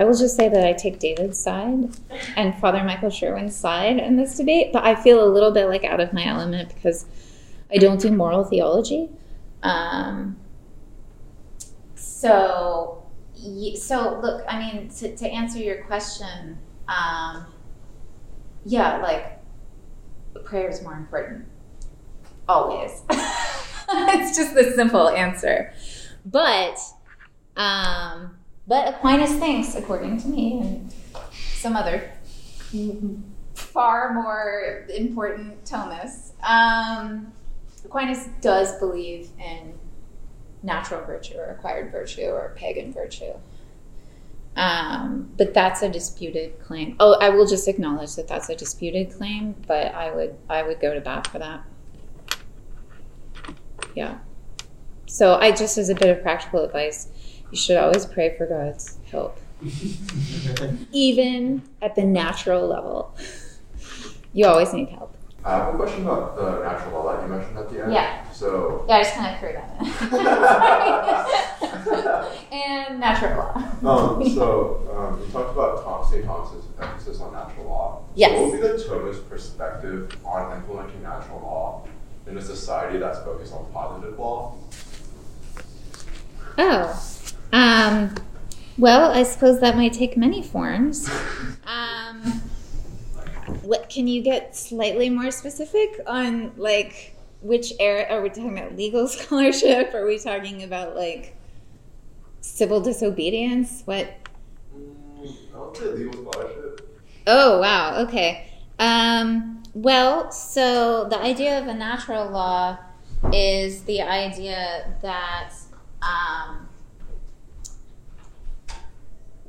I 0.00 0.04
will 0.04 0.16
just 0.16 0.34
say 0.34 0.48
that 0.48 0.64
I 0.64 0.72
take 0.72 0.98
David's 0.98 1.38
side 1.38 1.90
and 2.34 2.58
Father 2.58 2.82
Michael 2.82 3.10
Sherwin's 3.10 3.54
side 3.54 3.98
in 3.98 4.16
this 4.16 4.34
debate, 4.34 4.72
but 4.72 4.82
I 4.82 4.94
feel 4.94 5.22
a 5.22 5.28
little 5.28 5.50
bit 5.50 5.66
like 5.66 5.84
out 5.84 6.00
of 6.00 6.14
my 6.14 6.24
element 6.24 6.74
because 6.74 7.04
I 7.70 7.76
don't 7.76 8.00
do 8.00 8.10
moral 8.10 8.44
theology. 8.44 9.10
Um, 9.62 10.38
so, 11.96 13.04
so 13.74 14.18
look, 14.22 14.42
I 14.48 14.72
mean, 14.72 14.88
to, 14.88 15.14
to 15.14 15.28
answer 15.28 15.58
your 15.58 15.84
question, 15.84 16.56
um, 16.88 17.44
yeah, 18.64 19.02
like 19.02 19.38
prayer 20.46 20.70
is 20.70 20.82
more 20.82 20.94
important, 20.94 21.44
always. 22.48 23.02
it's 23.10 24.34
just 24.34 24.54
the 24.54 24.72
simple 24.74 25.10
answer, 25.10 25.74
but. 26.24 26.78
Um, 27.58 28.39
but 28.70 28.86
Aquinas 28.86 29.32
thinks, 29.32 29.74
according 29.74 30.20
to 30.20 30.28
me 30.28 30.60
and 30.60 30.94
some 31.32 31.74
other 31.74 32.08
far 33.54 34.14
more 34.14 34.86
important 34.96 35.64
Thomists, 35.64 36.30
um, 36.44 37.32
Aquinas 37.84 38.28
does 38.40 38.78
believe 38.78 39.30
in 39.40 39.74
natural 40.62 41.04
virtue 41.04 41.36
or 41.36 41.46
acquired 41.46 41.90
virtue 41.90 42.26
or 42.26 42.52
pagan 42.54 42.92
virtue. 42.92 43.32
Um, 44.54 45.32
but 45.36 45.52
that's 45.52 45.82
a 45.82 45.88
disputed 45.88 46.60
claim. 46.60 46.94
Oh, 47.00 47.14
I 47.20 47.30
will 47.30 47.48
just 47.48 47.66
acknowledge 47.66 48.14
that 48.14 48.28
that's 48.28 48.50
a 48.50 48.54
disputed 48.54 49.12
claim, 49.12 49.56
but 49.66 49.92
I 49.96 50.14
would 50.14 50.36
I 50.48 50.62
would 50.62 50.78
go 50.78 50.94
to 50.94 51.00
bat 51.00 51.26
for 51.26 51.40
that. 51.40 51.64
Yeah. 53.96 54.18
So 55.06 55.40
I 55.40 55.50
just 55.50 55.76
as 55.76 55.88
a 55.88 55.94
bit 55.96 56.16
of 56.16 56.22
practical 56.22 56.62
advice, 56.62 57.08
you 57.50 57.56
should 57.56 57.76
always 57.76 58.06
pray 58.06 58.36
for 58.36 58.46
God's 58.46 58.98
help, 59.10 59.38
even 60.92 61.62
at 61.82 61.94
the 61.94 62.04
natural 62.04 62.66
level. 62.66 63.14
You 64.32 64.46
always 64.46 64.72
need 64.72 64.88
help. 64.90 65.16
I 65.42 65.56
have 65.56 65.74
a 65.74 65.76
question 65.78 66.02
about 66.02 66.36
the 66.36 66.62
natural 66.62 67.02
law 67.02 67.16
that 67.16 67.22
you 67.22 67.28
mentioned 67.28 67.58
at 67.58 67.70
the 67.70 67.82
end. 67.82 67.92
Yeah. 67.94 68.30
So. 68.30 68.84
Yeah, 68.86 68.96
I 68.96 69.02
just 69.02 69.14
kind 69.14 69.34
of 69.34 69.40
threw 69.40 69.52
that 69.54 69.70
in. 72.52 72.58
and 72.58 73.00
natural 73.00 73.38
law. 73.82 74.16
um, 74.16 74.28
so 74.28 74.86
um, 74.94 75.20
you 75.20 75.26
talked 75.32 75.52
about 75.52 75.82
Tom, 75.82 76.04
St. 76.10 76.26
Thomas's 76.26 76.64
emphasis 76.80 77.20
on 77.20 77.32
natural 77.32 77.66
law. 77.66 78.02
Yes. 78.14 78.32
So 78.32 78.42
what 78.42 78.52
would 78.52 78.60
be 78.60 78.66
the 78.66 78.74
Thomist 78.84 79.28
perspective 79.30 80.14
on 80.26 80.56
implementing 80.56 81.02
natural 81.02 81.40
law 81.40 81.86
in 82.26 82.36
a 82.36 82.42
society 82.42 82.98
that's 82.98 83.20
focused 83.20 83.54
on 83.54 83.64
positive 83.72 84.18
law? 84.18 84.56
Oh. 86.58 87.19
Um, 87.52 88.14
well, 88.78 89.10
I 89.10 89.24
suppose 89.24 89.60
that 89.60 89.76
might 89.76 89.92
take 89.92 90.16
many 90.16 90.42
forms. 90.42 91.08
Um, 91.66 92.42
what 93.62 93.90
can 93.90 94.06
you 94.06 94.22
get 94.22 94.56
slightly 94.56 95.10
more 95.10 95.30
specific 95.30 96.00
on 96.06 96.52
like 96.56 97.14
which 97.42 97.72
area 97.78 98.06
are 98.08 98.22
we 98.22 98.28
talking 98.28 98.56
about 98.56 98.76
legal 98.76 99.06
scholarship? 99.08 99.94
Are 99.94 100.06
we 100.06 100.18
talking 100.18 100.62
about 100.62 100.96
like 100.96 101.36
civil 102.40 102.80
disobedience? 102.80 103.82
What? 103.84 104.14
Mm, 104.74 105.34
i'll 105.54 105.74
say 105.74 105.84
legal 105.86 106.32
scholarship. 106.32 107.00
Oh 107.26 107.60
wow 107.60 108.02
okay. 108.06 108.46
Um, 108.78 109.62
well 109.74 110.32
so 110.32 111.06
the 111.08 111.20
idea 111.20 111.60
of 111.60 111.66
a 111.66 111.74
natural 111.74 112.30
law 112.30 112.78
is 113.32 113.84
the 113.84 114.00
idea 114.00 114.94
that 115.02 115.52
um, 116.02 116.66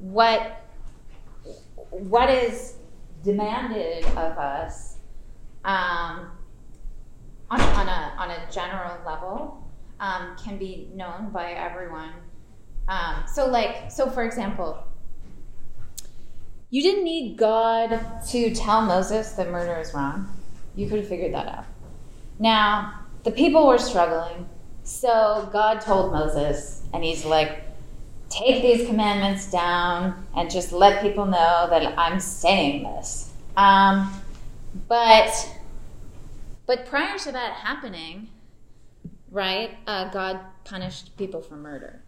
what 0.01 0.57
what 1.91 2.29
is 2.29 2.75
demanded 3.23 4.03
of 4.05 4.37
us 4.37 4.97
um, 5.63 6.31
on, 7.49 7.61
on, 7.61 7.87
a, 7.87 8.13
on 8.17 8.31
a 8.31 8.51
general 8.51 8.97
level 9.05 9.67
um, 9.99 10.35
can 10.43 10.57
be 10.57 10.89
known 10.95 11.29
by 11.31 11.51
everyone. 11.51 12.13
Um, 12.87 13.23
so, 13.31 13.45
like, 13.45 13.91
so 13.91 14.09
for 14.09 14.23
example, 14.23 14.83
you 16.69 16.81
didn't 16.81 17.03
need 17.03 17.37
God 17.37 18.21
to 18.29 18.55
tell 18.55 18.81
Moses 18.81 19.33
that 19.33 19.51
murder 19.51 19.79
is 19.79 19.93
wrong. 19.93 20.33
You 20.75 20.87
could 20.87 20.99
have 20.99 21.07
figured 21.07 21.33
that 21.33 21.47
out. 21.47 21.65
Now, 22.39 23.01
the 23.23 23.31
people 23.31 23.67
were 23.67 23.77
struggling, 23.77 24.49
so 24.83 25.49
God 25.51 25.81
told 25.81 26.11
Moses, 26.11 26.81
and 26.93 27.03
he's 27.03 27.25
like, 27.25 27.65
take 28.31 28.61
these 28.61 28.87
commandments 28.87 29.51
down 29.51 30.25
and 30.35 30.49
just 30.49 30.71
let 30.71 31.01
people 31.01 31.25
know 31.25 31.67
that 31.69 31.97
I'm 31.97 32.19
saying 32.19 32.83
this. 32.83 33.31
Um, 33.57 34.11
but 34.87 35.57
but 36.65 36.85
prior 36.85 37.17
to 37.19 37.31
that 37.33 37.53
happening, 37.53 38.29
right, 39.29 39.77
uh, 39.85 40.09
God 40.09 40.39
punished 40.63 41.17
people 41.17 41.41
for 41.41 41.57
murder, 41.57 42.01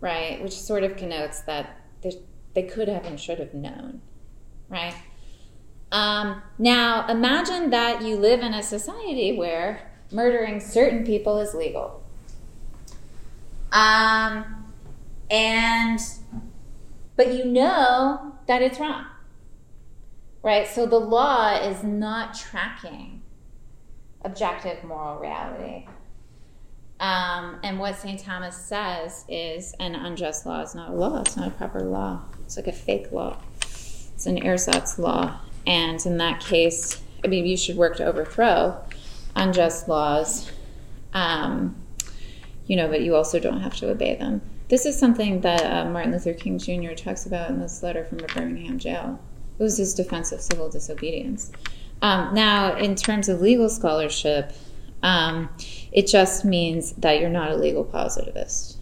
right, 0.00 0.42
which 0.42 0.58
sort 0.58 0.82
of 0.82 0.96
connotes 0.96 1.42
that 1.42 1.80
they 2.54 2.62
could 2.62 2.88
have 2.88 3.04
and 3.04 3.18
should 3.18 3.38
have 3.38 3.54
known, 3.54 4.00
right? 4.68 4.94
Um, 5.92 6.42
now, 6.58 7.06
imagine 7.08 7.70
that 7.70 8.02
you 8.02 8.16
live 8.16 8.40
in 8.40 8.54
a 8.54 8.62
society 8.62 9.36
where 9.36 9.90
murdering 10.10 10.60
certain 10.60 11.04
people 11.04 11.38
is 11.38 11.54
legal. 11.54 12.02
Um, 13.70 14.63
and, 15.30 16.00
but 17.16 17.32
you 17.32 17.44
know 17.44 18.34
that 18.46 18.62
it's 18.62 18.78
wrong, 18.78 19.06
right? 20.42 20.66
So 20.66 20.86
the 20.86 20.98
law 20.98 21.54
is 21.56 21.82
not 21.82 22.34
tracking 22.34 23.22
objective 24.24 24.82
moral 24.84 25.18
reality. 25.18 25.86
Um, 27.00 27.58
and 27.62 27.78
what 27.78 27.96
St. 27.96 28.20
Thomas 28.20 28.56
says 28.56 29.24
is 29.28 29.74
an 29.80 29.94
unjust 29.94 30.46
law 30.46 30.62
is 30.62 30.74
not 30.74 30.90
a 30.90 30.92
law, 30.92 31.20
it's 31.20 31.36
not 31.36 31.48
a 31.48 31.50
proper 31.50 31.80
law. 31.80 32.22
It's 32.44 32.56
like 32.56 32.66
a 32.66 32.72
fake 32.72 33.10
law, 33.10 33.38
it's 33.60 34.26
an 34.26 34.38
ersatz 34.38 34.98
law. 34.98 35.40
And 35.66 36.04
in 36.06 36.18
that 36.18 36.40
case, 36.40 37.02
I 37.24 37.28
mean, 37.28 37.46
you 37.46 37.56
should 37.56 37.76
work 37.76 37.96
to 37.96 38.04
overthrow 38.04 38.82
unjust 39.36 39.88
laws, 39.88 40.50
um, 41.12 41.74
you 42.66 42.76
know, 42.76 42.88
but 42.88 43.02
you 43.02 43.16
also 43.16 43.38
don't 43.40 43.60
have 43.60 43.74
to 43.76 43.90
obey 43.90 44.14
them. 44.14 44.40
This 44.68 44.86
is 44.86 44.98
something 44.98 45.40
that 45.42 45.62
uh, 45.62 45.90
Martin 45.90 46.12
Luther 46.12 46.32
King 46.32 46.58
Jr. 46.58 46.92
talks 46.92 47.26
about 47.26 47.50
in 47.50 47.60
this 47.60 47.82
letter 47.82 48.04
from 48.04 48.18
the 48.18 48.26
Birmingham 48.28 48.78
jail. 48.78 49.20
It 49.58 49.62
was 49.62 49.76
his 49.76 49.94
defense 49.94 50.32
of 50.32 50.40
civil 50.40 50.70
disobedience. 50.70 51.52
Um, 52.00 52.34
now, 52.34 52.76
in 52.76 52.94
terms 52.96 53.28
of 53.28 53.40
legal 53.40 53.68
scholarship, 53.68 54.52
um, 55.02 55.50
it 55.92 56.06
just 56.06 56.44
means 56.44 56.92
that 56.94 57.20
you're 57.20 57.30
not 57.30 57.50
a 57.50 57.56
legal 57.56 57.84
positivist, 57.84 58.78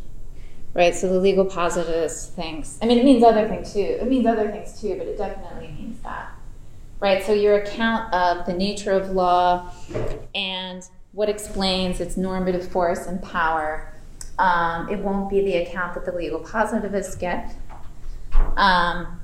right? 0.73 0.95
So 0.95 1.09
the 1.09 1.19
legal 1.19 1.45
positivist 1.45 2.33
thinks. 2.35 2.79
I 2.81 2.87
mean, 2.87 2.99
it 2.99 3.05
means 3.05 3.25
other 3.25 3.49
things 3.49 3.73
too. 3.73 3.81
It 3.81 4.07
means 4.07 4.25
other 4.25 4.51
things 4.51 4.81
too, 4.81 4.97
but 4.97 5.09
it 5.09 5.19
definitely 5.19 5.69
means 5.69 6.01
that, 6.03 6.33
right? 7.01 7.25
So 7.25 7.33
your 7.33 7.57
account 7.57 8.15
of 8.15 8.47
the 8.47 8.55
nature 8.55 8.93
of 8.93 9.11
law 9.11 9.73
and 10.33 10.89
what 11.11 11.29
explains 11.29 12.01
its 12.01 12.17
normative 12.17 12.69
force 12.69 13.07
and 13.07 13.21
power. 13.21 13.92
Um, 14.43 14.89
it 14.89 14.99
won't 14.99 15.31
be 15.31 15.41
the 15.41 15.55
account 15.59 15.95
that 15.95 16.05
the 16.05 16.11
legal 16.11 16.41
positivists 16.41 17.15
get. 17.15 17.55
Um, 18.57 19.21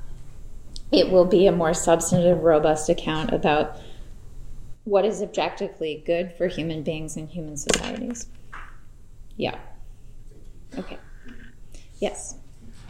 it 0.93 1.11
will 1.11 1.25
be 1.25 1.45
a 1.45 1.51
more 1.51 1.73
substantive, 1.73 2.41
robust 2.41 2.87
account 2.87 3.33
about 3.33 3.75
what 4.85 5.03
is 5.03 5.21
objectively 5.21 6.01
good 6.05 6.31
for 6.37 6.47
human 6.47 6.83
beings 6.83 7.17
and 7.17 7.27
human 7.27 7.57
societies. 7.57 8.27
Yeah. 9.35 9.59
Okay. 10.77 10.97
Yes. 11.99 12.35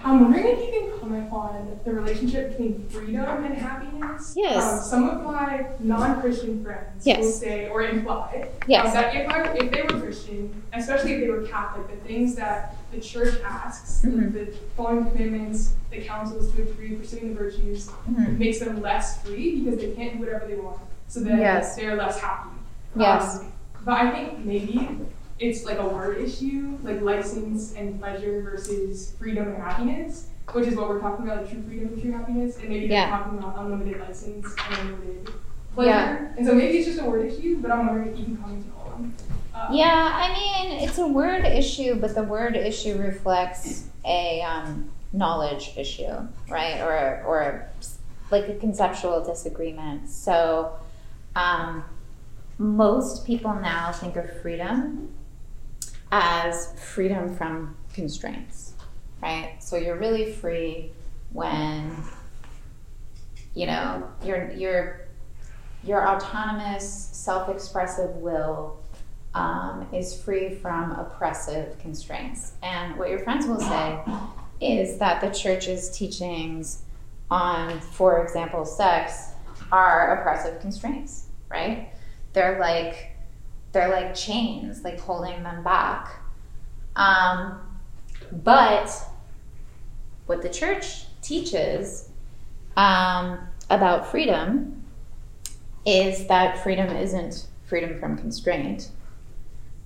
I'm 0.03 0.21
wondering 0.21 0.47
if 0.47 0.59
you 0.59 0.89
can 0.89 0.99
comment 0.99 1.31
on 1.31 1.79
the 1.83 1.93
relationship 1.93 2.51
between 2.51 2.87
freedom 2.89 3.43
and 3.43 3.53
happiness. 3.53 4.33
Yes. 4.35 4.63
Um, 4.63 4.89
some 4.89 5.09
of 5.09 5.23
my 5.23 5.67
non-Christian 5.79 6.63
friends 6.63 7.05
yes. 7.05 7.19
will 7.19 7.31
say 7.31 7.67
or 7.69 7.83
imply 7.83 8.49
yes. 8.67 8.87
um, 8.87 8.93
that 8.93 9.15
if, 9.15 9.29
I, 9.29 9.41
if 9.53 9.71
they 9.71 9.81
were 9.81 10.01
Christian, 10.01 10.63
especially 10.73 11.13
if 11.13 11.21
they 11.21 11.29
were 11.29 11.43
Catholic, 11.43 11.89
the 11.89 12.07
things 12.07 12.35
that 12.35 12.75
the 12.91 12.99
church 12.99 13.35
asks, 13.43 14.05
mm-hmm. 14.05 14.31
the 14.31 14.53
following 14.77 15.09
commandments, 15.11 15.73
the 15.91 16.01
counsels 16.01 16.51
to 16.53 16.61
agree, 16.61 16.95
pursuing 16.95 17.33
the 17.33 17.39
virtues, 17.39 17.87
mm-hmm. 17.87 18.37
makes 18.37 18.59
them 18.59 18.81
less 18.81 19.21
free 19.23 19.59
because 19.59 19.79
they 19.79 19.91
can't 19.91 20.13
do 20.13 20.19
whatever 20.19 20.47
they 20.47 20.55
want 20.55 20.79
so 21.09 21.21
then 21.21 21.39
yes. 21.39 21.75
they're 21.75 21.95
less 21.95 22.19
happy. 22.19 22.51
Yes. 22.95 23.39
Um, 23.39 23.51
but 23.83 23.93
I 23.93 24.11
think 24.11 24.45
maybe 24.45 24.87
it's 25.39 25.63
like 25.63 25.77
a 25.79 25.87
word 25.87 26.17
issue, 26.17 26.77
like 26.83 27.01
license 27.01 27.73
and 27.75 27.99
pleasure 27.99 28.41
versus 28.41 29.13
freedom 29.17 29.47
and 29.47 29.57
happiness, 29.57 30.27
which 30.51 30.67
is 30.67 30.75
what 30.75 30.89
we're 30.89 30.99
talking 30.99 31.25
about, 31.25 31.43
like 31.43 31.51
true 31.51 31.63
freedom 31.63 31.87
and 31.87 32.01
true 32.01 32.11
happiness. 32.11 32.57
And 32.57 32.69
maybe 32.69 32.87
yeah. 32.87 33.09
they're 33.09 33.17
talking 33.17 33.39
about 33.39 33.57
unlimited 33.59 33.99
license 34.01 34.47
and 34.69 34.79
unlimited 34.79 35.33
pleasure. 35.73 35.89
Yeah. 35.89 36.33
And 36.37 36.45
so 36.45 36.53
maybe 36.53 36.77
it's 36.77 36.87
just 36.87 36.99
a 36.99 37.05
word 37.05 37.31
issue, 37.31 37.57
but 37.57 37.71
I'm 37.71 37.87
wondering 37.87 38.13
if 38.13 38.19
you 38.19 38.25
can 38.25 38.37
comment 38.37 38.65
on 38.77 39.13
uh, 39.55 39.67
yeah, 39.71 40.11
I 40.13 40.33
mean, 40.33 40.79
it's 40.87 40.99
a 40.99 41.07
word 41.07 41.43
issue, 41.43 41.95
but 41.95 42.15
the 42.15 42.23
word 42.23 42.55
issue 42.55 42.97
reflects 42.97 43.87
a 44.05 44.41
um, 44.41 44.89
knowledge 45.11 45.73
issue, 45.75 46.27
right? 46.49 46.79
Or, 46.81 47.23
or 47.25 47.69
like 48.31 48.47
a 48.47 48.55
conceptual 48.55 49.23
disagreement. 49.25 50.07
So, 50.07 50.73
um, 51.35 51.83
most 52.57 53.25
people 53.25 53.53
now 53.55 53.91
think 53.91 54.17
of 54.17 54.41
freedom 54.41 55.13
as 56.11 56.73
freedom 56.79 57.35
from 57.35 57.75
constraints, 57.93 58.73
right? 59.21 59.57
So 59.59 59.77
you're 59.77 59.97
really 59.97 60.31
free 60.31 60.91
when 61.31 61.95
you 63.53 63.65
know 63.65 64.09
your 64.23 64.51
your 64.51 65.07
your 65.83 66.07
autonomous, 66.07 67.09
self-expressive 67.13 68.15
will 68.17 68.79
um, 69.33 69.87
is 69.93 70.19
free 70.21 70.53
from 70.55 70.91
oppressive 70.91 71.77
constraints. 71.79 72.53
And 72.61 72.97
what 72.97 73.09
your 73.09 73.19
friends 73.19 73.47
will 73.47 73.59
say 73.59 74.03
is 74.59 74.97
that 74.97 75.21
the 75.21 75.29
church's 75.29 75.89
teachings 75.89 76.83
on, 77.31 77.79
for 77.79 78.23
example, 78.23 78.65
sex 78.65 79.31
are 79.71 80.19
oppressive 80.19 80.59
constraints, 80.59 81.27
right? 81.49 81.93
They're 82.33 82.59
like 82.59 83.08
they're 83.71 83.89
like 83.89 84.15
chains, 84.15 84.83
like 84.83 84.99
holding 84.99 85.43
them 85.43 85.63
back. 85.63 86.21
Um, 86.95 87.59
but 88.31 88.91
what 90.25 90.41
the 90.41 90.49
church 90.49 91.05
teaches 91.21 92.09
um, 92.77 93.39
about 93.69 94.07
freedom 94.07 94.83
is 95.85 96.27
that 96.27 96.61
freedom 96.63 96.95
isn't 96.95 97.47
freedom 97.65 97.99
from 97.99 98.17
constraint, 98.17 98.89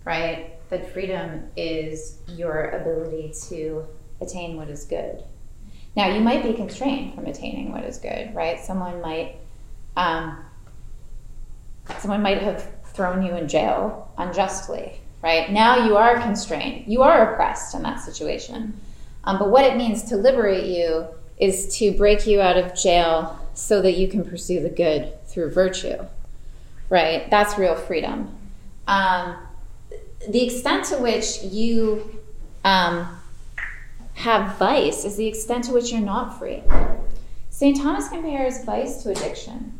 right? 0.05 0.51
That 0.69 0.91
freedom 0.91 1.49
is 1.55 2.17
your 2.27 2.69
ability 2.71 3.33
to 3.49 3.85
attain 4.21 4.57
what 4.57 4.69
is 4.69 4.85
good. 4.85 5.23
Now, 5.95 6.07
you 6.07 6.21
might 6.21 6.41
be 6.41 6.53
constrained 6.53 7.13
from 7.13 7.27
attaining 7.27 7.71
what 7.71 7.83
is 7.83 7.97
good, 7.97 8.33
right? 8.33 8.59
Someone 8.59 8.99
might 9.01 9.35
um, 9.95 10.43
someone 11.99 12.21
might 12.21 12.41
have 12.41 12.67
thrown 12.93 13.23
you 13.23 13.35
in 13.35 13.47
jail 13.47 14.11
unjustly, 14.17 14.99
right? 15.21 15.51
Now 15.51 15.85
you 15.85 15.97
are 15.97 16.19
constrained. 16.19 16.87
You 16.87 17.01
are 17.03 17.33
oppressed 17.33 17.75
in 17.75 17.83
that 17.83 17.99
situation. 17.99 18.79
Um, 19.23 19.39
but 19.39 19.49
what 19.49 19.63
it 19.63 19.77
means 19.77 20.03
to 20.03 20.17
liberate 20.17 20.65
you 20.65 21.07
is 21.37 21.77
to 21.77 21.91
break 21.93 22.27
you 22.27 22.41
out 22.41 22.57
of 22.57 22.75
jail 22.75 23.39
so 23.53 23.81
that 23.81 23.93
you 23.93 24.07
can 24.07 24.23
pursue 24.23 24.61
the 24.61 24.69
good 24.69 25.13
through 25.27 25.51
virtue, 25.51 26.05
right? 26.89 27.29
That's 27.29 27.57
real 27.57 27.75
freedom. 27.75 28.35
Um, 28.87 29.37
the 30.29 30.43
extent 30.43 30.85
to 30.85 30.97
which 30.97 31.43
you 31.43 32.19
um, 32.63 33.07
have 34.15 34.57
vice 34.57 35.05
is 35.05 35.15
the 35.15 35.27
extent 35.27 35.65
to 35.65 35.73
which 35.73 35.91
you're 35.91 36.01
not 36.01 36.37
free. 36.37 36.63
St. 37.49 37.77
Thomas 37.77 38.09
compares 38.09 38.63
vice 38.63 39.03
to 39.03 39.11
addiction 39.11 39.79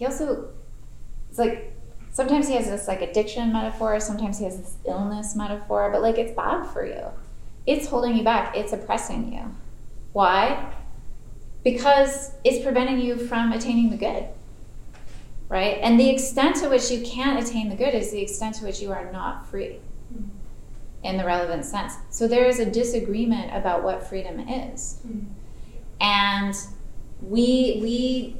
he 0.00 0.06
also 0.06 0.48
it's 1.28 1.38
like 1.38 1.69
sometimes 2.10 2.48
he 2.48 2.54
has 2.54 2.66
this 2.66 2.88
like 2.88 3.02
addiction 3.02 3.52
metaphor 3.52 4.00
sometimes 4.00 4.38
he 4.38 4.44
has 4.44 4.58
this 4.58 4.76
illness 4.86 5.36
metaphor 5.36 5.90
but 5.92 6.02
like 6.02 6.18
it's 6.18 6.32
bad 6.32 6.64
for 6.66 6.84
you. 6.84 7.04
It's 7.66 7.86
holding 7.86 8.16
you 8.16 8.24
back. 8.24 8.56
It's 8.56 8.72
oppressing 8.72 9.32
you. 9.32 9.54
Why? 10.12 10.72
Because 11.62 12.32
it's 12.42 12.64
preventing 12.64 13.00
you 13.00 13.16
from 13.16 13.52
attaining 13.52 13.90
the 13.90 13.96
good 13.96 14.28
right? 15.50 15.78
And 15.82 16.00
the 16.00 16.08
extent 16.08 16.56
to 16.56 16.68
which 16.68 16.90
you 16.90 17.02
can't 17.02 17.44
attain 17.44 17.68
the 17.68 17.74
good 17.74 17.92
is 17.92 18.10
the 18.12 18.22
extent 18.22 18.54
to 18.56 18.64
which 18.64 18.80
you 18.80 18.92
are 18.92 19.12
not 19.12 19.46
free 19.48 19.80
mm-hmm. 20.14 20.28
in 21.02 21.18
the 21.18 21.24
relevant 21.24 21.66
sense. 21.66 21.94
So 22.08 22.26
there 22.26 22.46
is 22.46 22.60
a 22.60 22.64
disagreement 22.64 23.54
about 23.54 23.82
what 23.82 24.02
freedom 24.02 24.38
is. 24.40 25.00
Mm-hmm. 25.06 25.26
And 26.00 26.54
we 27.20 27.78
we 27.82 28.36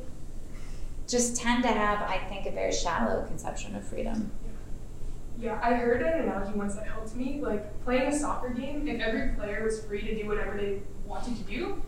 just 1.11 1.37
tend 1.37 1.63
to 1.65 1.69
have, 1.69 2.01
I 2.09 2.19
think, 2.29 2.47
a 2.47 2.51
very 2.53 2.73
shallow 2.73 3.25
conception 3.27 3.75
of 3.75 3.85
freedom. 3.85 4.31
Yeah, 5.39 5.59
I 5.63 5.75
heard 5.75 6.03
an 6.03 6.21
analogy 6.25 6.53
once 6.57 6.75
that 6.75 6.87
helped 6.87 7.15
me. 7.17 7.41
Like 7.43 7.83
playing 7.85 8.13
a 8.13 8.19
soccer 8.19 8.51
game, 8.51 8.87
if 8.87 9.01
every 9.01 9.35
player 9.35 9.65
was 9.65 9.85
free 9.85 10.03
to 10.03 10.23
do 10.23 10.29
whatever 10.29 10.57
they 10.57 10.81
wanted 11.07 11.37
to 11.37 11.43
do, 11.45 11.83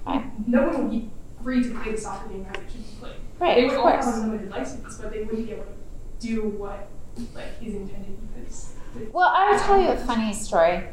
no 0.47 0.69
one 0.69 0.79
would 0.83 0.91
be 0.91 1.11
free 1.43 1.63
to 1.63 1.71
play 1.81 1.93
the 1.93 1.99
soccer 1.99 2.29
game 2.31 2.47
as 2.51 2.57
it 2.63 2.71
should 2.71 2.81
be 2.87 2.93
played. 2.99 3.17
Right, 3.39 3.55
They 3.57 3.65
of 3.67 3.71
would 3.73 3.79
all 3.81 3.91
course. 3.91 4.05
have 4.07 4.15
unlimited 4.15 4.51
license, 4.51 4.97
but 4.99 5.13
they 5.13 5.23
wouldn't 5.25 5.47
be 5.47 5.53
able 5.53 5.65
to 5.65 6.27
do 6.27 6.49
what 6.49 6.89
like 7.35 7.49
is 7.63 7.75
intended 7.75 8.17
because. 8.35 8.73
Well, 9.13 9.29
I 9.35 9.51
will 9.53 9.59
tell 9.59 9.81
you 9.81 9.89
a 9.89 9.97
funny 9.97 10.33
story. 10.33 10.85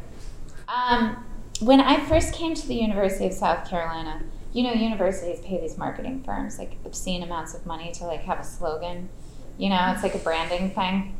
Um, 0.67 1.23
when 1.61 1.79
I 1.81 1.99
first 2.05 2.33
came 2.33 2.55
to 2.55 2.67
the 2.67 2.75
University 2.75 3.25
of 3.27 3.33
South 3.33 3.67
Carolina, 3.69 4.21
you 4.51 4.63
know, 4.63 4.73
universities 4.73 5.39
pay 5.41 5.59
these 5.59 5.77
marketing 5.77 6.23
firms 6.23 6.57
like 6.57 6.77
obscene 6.85 7.23
amounts 7.23 7.53
of 7.53 7.65
money 7.65 7.91
to 7.93 8.05
like 8.05 8.21
have 8.21 8.39
a 8.39 8.43
slogan. 8.43 9.09
You 9.57 9.69
know, 9.69 9.91
it's 9.93 10.03
like 10.03 10.15
a 10.15 10.19
branding 10.19 10.71
thing. 10.71 11.15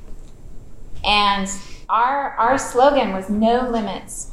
And 1.06 1.50
our 1.90 2.32
our 2.32 2.58
slogan 2.58 3.14
was 3.14 3.30
no 3.30 3.70
limits. 3.70 4.32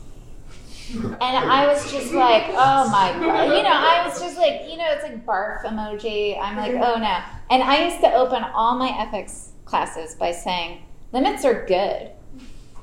And 0.92 1.22
I 1.22 1.66
was 1.66 1.90
just 1.90 2.12
like, 2.12 2.44
oh 2.49 2.88
my 2.90 3.12
god. 3.12 3.57
You 3.57 3.62
know, 3.62 3.72
I 3.72 4.07
was 4.07 4.20
just 4.20 4.38
like, 4.38 4.62
you 4.70 4.76
know, 4.76 4.86
it's 4.88 5.03
like 5.03 5.26
barf 5.26 5.62
emoji. 5.62 6.40
I'm 6.40 6.57
like, 6.57 6.72
oh 6.72 6.99
no. 6.99 7.18
And 7.51 7.62
I 7.62 7.84
used 7.84 8.01
to 8.01 8.12
open 8.12 8.44
all 8.44 8.78
my 8.78 8.97
ethics 8.99 9.51
classes 9.64 10.14
by 10.14 10.32
saying, 10.32 10.82
limits 11.12 11.44
are 11.44 11.66
good, 11.66 12.12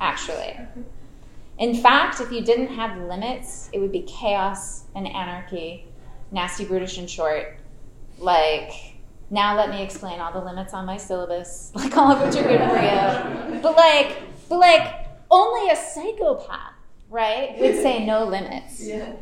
actually. 0.02 0.60
In 1.58 1.76
fact, 1.76 2.20
if 2.20 2.32
you 2.32 2.42
didn't 2.42 2.68
have 2.68 2.98
limits, 3.08 3.70
it 3.72 3.80
would 3.80 3.92
be 3.92 4.02
chaos 4.02 4.84
and 4.96 5.08
anarchy, 5.08 5.88
nasty, 6.34 6.66
brutish, 6.66 6.98
and 6.98 7.10
short. 7.10 7.58
Like, 8.18 8.72
now 9.30 9.56
let 9.56 9.70
me 9.70 9.82
explain 9.82 10.20
all 10.20 10.34
the 10.34 10.44
limits 10.44 10.74
on 10.74 10.86
my 10.86 10.98
syllabus, 10.98 11.72
like 11.76 11.96
all 11.96 12.12
of 12.12 12.22
which 12.22 12.36
are 12.36 12.48
good 12.48 12.60
for 12.60 13.54
you. 13.56 13.62
But 13.62 13.76
like, 13.78 14.18
but 14.50 14.60
like, 14.60 15.08
only 15.32 15.70
a 15.72 15.76
psychopath, 15.76 16.74
right, 17.10 17.58
would 17.60 17.76
say 17.76 18.06
no 18.06 18.26
limits, 18.26 18.86
yeah. 18.86 19.14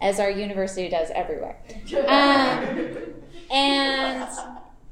as 0.00 0.20
our 0.20 0.30
university 0.30 0.88
does 0.88 1.10
everywhere. 1.14 1.58
Um, 2.08 3.14
and 3.50 4.26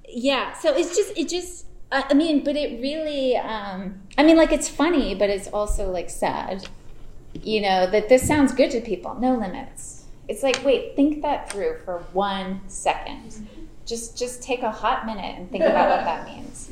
yeah, 0.06 0.52
so 0.52 0.76
it's 0.76 0.94
just, 0.94 1.16
it 1.16 1.30
just, 1.30 1.64
I 1.90 2.04
I 2.11 2.14
mean, 2.14 2.44
but 2.44 2.56
it 2.56 2.80
really, 2.82 3.36
um, 3.36 4.02
I 4.18 4.22
mean, 4.22 4.36
like 4.36 4.52
it's 4.52 4.68
funny, 4.68 5.14
but 5.14 5.30
it's 5.30 5.48
also 5.48 5.90
like 5.90 6.11
sad, 6.11 6.68
you 7.32 7.62
know, 7.62 7.90
that 7.90 8.11
this 8.11 8.26
sounds 8.26 8.52
good 8.52 8.70
to 8.72 8.82
people. 8.82 9.14
No 9.14 9.34
limits. 9.34 9.99
It's 10.31 10.45
like, 10.45 10.64
wait, 10.64 10.95
think 10.95 11.22
that 11.22 11.51
through 11.51 11.78
for 11.85 12.05
one 12.12 12.61
second. 12.68 13.49
Just, 13.85 14.16
just 14.16 14.45
take 14.45 14.62
a 14.62 14.70
hot 14.70 15.05
minute 15.05 15.35
and 15.37 15.51
think 15.51 15.64
about 15.64 15.89
what 15.89 16.05
that 16.05 16.24
means. 16.24 16.70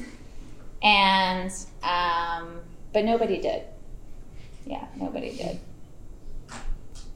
And, 0.81 1.51
um, 1.83 2.61
but 2.93 3.05
nobody 3.05 3.41
did. 3.41 3.65
Yeah, 4.65 4.87
nobody 4.95 5.37
did. 5.37 5.59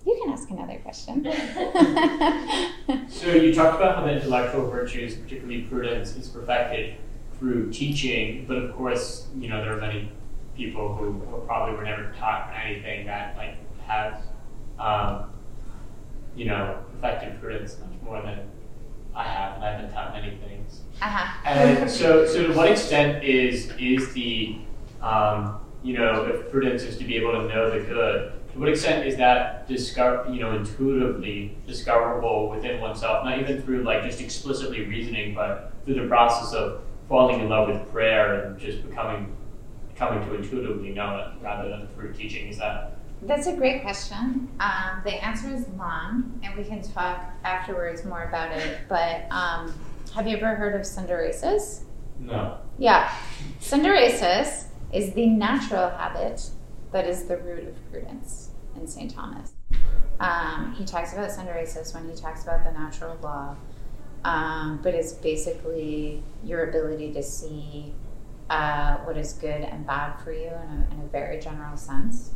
You 0.05 0.20
can 0.20 0.32
ask 0.32 0.51
another 0.51 0.78
question. 0.78 1.24
So 3.09 3.28
you 3.28 3.55
talked 3.55 3.76
about 3.76 3.95
how 3.95 4.05
the 4.05 4.11
intellectual 4.16 4.68
virtues, 4.68 5.14
particularly 5.14 5.62
prudence, 5.62 6.16
is 6.16 6.26
perfected 6.26 6.97
through 7.38 7.70
teaching, 7.72 8.47
but 8.49 8.57
of 8.57 8.74
course, 8.74 9.28
you 9.38 9.49
know, 9.49 9.62
there 9.62 9.76
are 9.76 9.80
many 9.80 10.11
people 10.57 10.93
who 10.97 11.22
probably 11.47 11.76
were 11.76 11.84
never 11.84 12.12
taught 12.18 12.53
anything 12.64 13.07
that 13.07 13.36
like 13.36 13.59
has, 13.86 14.14
um, 14.80 15.28
you 16.37 16.47
know, 16.47 16.83
perfected 16.93 17.41
prudence 17.41 17.76
much 17.78 18.01
more 18.03 18.22
than 18.22 18.49
I 19.14 19.24
have, 19.24 19.57
and 19.57 19.64
I've 19.64 19.80
been 19.83 19.93
taught 19.93 20.12
many 20.14 20.37
things. 20.37 20.80
uh-huh. 21.01 21.43
And 21.45 21.91
so, 21.91 22.26
so 22.26 22.47
to 22.47 22.55
what 22.55 22.70
extent 22.70 23.22
is 23.24 23.70
is 23.78 24.12
the, 24.14 24.59
um, 25.03 25.61
you 25.83 25.95
know, 25.99 26.24
if 26.24 26.51
prudence 26.51 26.83
is 26.83 26.97
to 26.99 27.05
be 27.05 27.16
able 27.16 27.33
to 27.33 27.49
know 27.49 27.70
the 27.70 27.85
good, 27.85 28.33
to 28.53 28.59
what 28.59 28.68
extent 28.68 29.07
is 29.07 29.16
that 29.16 29.68
discover, 29.68 30.30
you 30.33 30.41
know, 30.41 30.55
intuitively 30.55 31.57
discoverable 31.66 32.49
within 32.49 32.80
oneself, 32.80 33.24
not 33.24 33.39
even 33.39 33.61
through 33.62 33.83
like 33.83 34.03
just 34.03 34.20
explicitly 34.20 34.85
reasoning, 34.85 35.35
but 35.35 35.72
through 35.85 35.95
the 35.95 36.07
process 36.07 36.55
of 36.55 36.80
falling 37.09 37.41
in 37.41 37.49
love 37.49 37.68
with 37.68 37.93
prayer 37.93 38.45
and 38.45 38.59
just 38.59 38.87
becoming, 38.89 39.35
coming 39.97 40.26
to 40.26 40.35
intuitively 40.35 40.91
know 40.91 41.18
it 41.18 41.45
rather 41.45 41.68
than 41.68 41.87
through 41.89 42.12
teaching. 42.14 42.49
Is 42.49 42.59
that 42.59 42.97
That's 43.24 43.46
a 43.46 43.54
great 43.54 43.82
question. 43.82 44.48
Um, 44.58 45.00
the 45.04 45.24
answer 45.24 45.54
is 45.54 45.68
long, 45.78 46.40
and 46.42 46.56
we 46.56 46.64
can 46.64 46.82
talk 46.82 47.24
afterwards 47.44 48.04
more 48.04 48.24
about 48.24 48.50
it. 48.52 48.78
But 48.88 49.30
um, 49.30 49.72
have 50.14 50.26
you 50.26 50.36
ever 50.36 50.54
heard 50.54 50.74
of 50.74 50.82
synderesis? 50.82 51.82
no? 52.18 52.58
Yeah. 52.78 53.12
Synderesis 53.60 54.64
is 54.92 55.12
the 55.14 55.26
natural 55.26 55.90
habit 55.90 56.50
that 56.92 57.06
is 57.06 57.24
the 57.24 57.38
root 57.38 57.68
of 57.68 57.90
prudence 57.90 58.50
in 58.76 58.86
St. 58.86 59.12
Thomas. 59.12 59.52
Um, 60.20 60.74
he 60.76 60.84
talks 60.84 61.12
about 61.12 61.30
synderesis 61.30 61.94
when 61.94 62.08
he 62.08 62.14
talks 62.14 62.42
about 62.42 62.64
the 62.64 62.72
natural 62.72 63.16
law, 63.22 63.56
um, 64.24 64.80
but 64.82 64.94
it's 64.94 65.12
basically 65.12 66.22
your 66.44 66.68
ability 66.68 67.12
to 67.12 67.22
see 67.22 67.94
uh, 68.50 68.98
what 68.98 69.16
is 69.16 69.32
good 69.32 69.62
and 69.62 69.86
bad 69.86 70.16
for 70.20 70.32
you 70.32 70.48
in 70.48 70.52
a, 70.52 70.88
in 70.92 71.00
a 71.00 71.08
very 71.10 71.40
general 71.40 71.76
sense. 71.76 72.32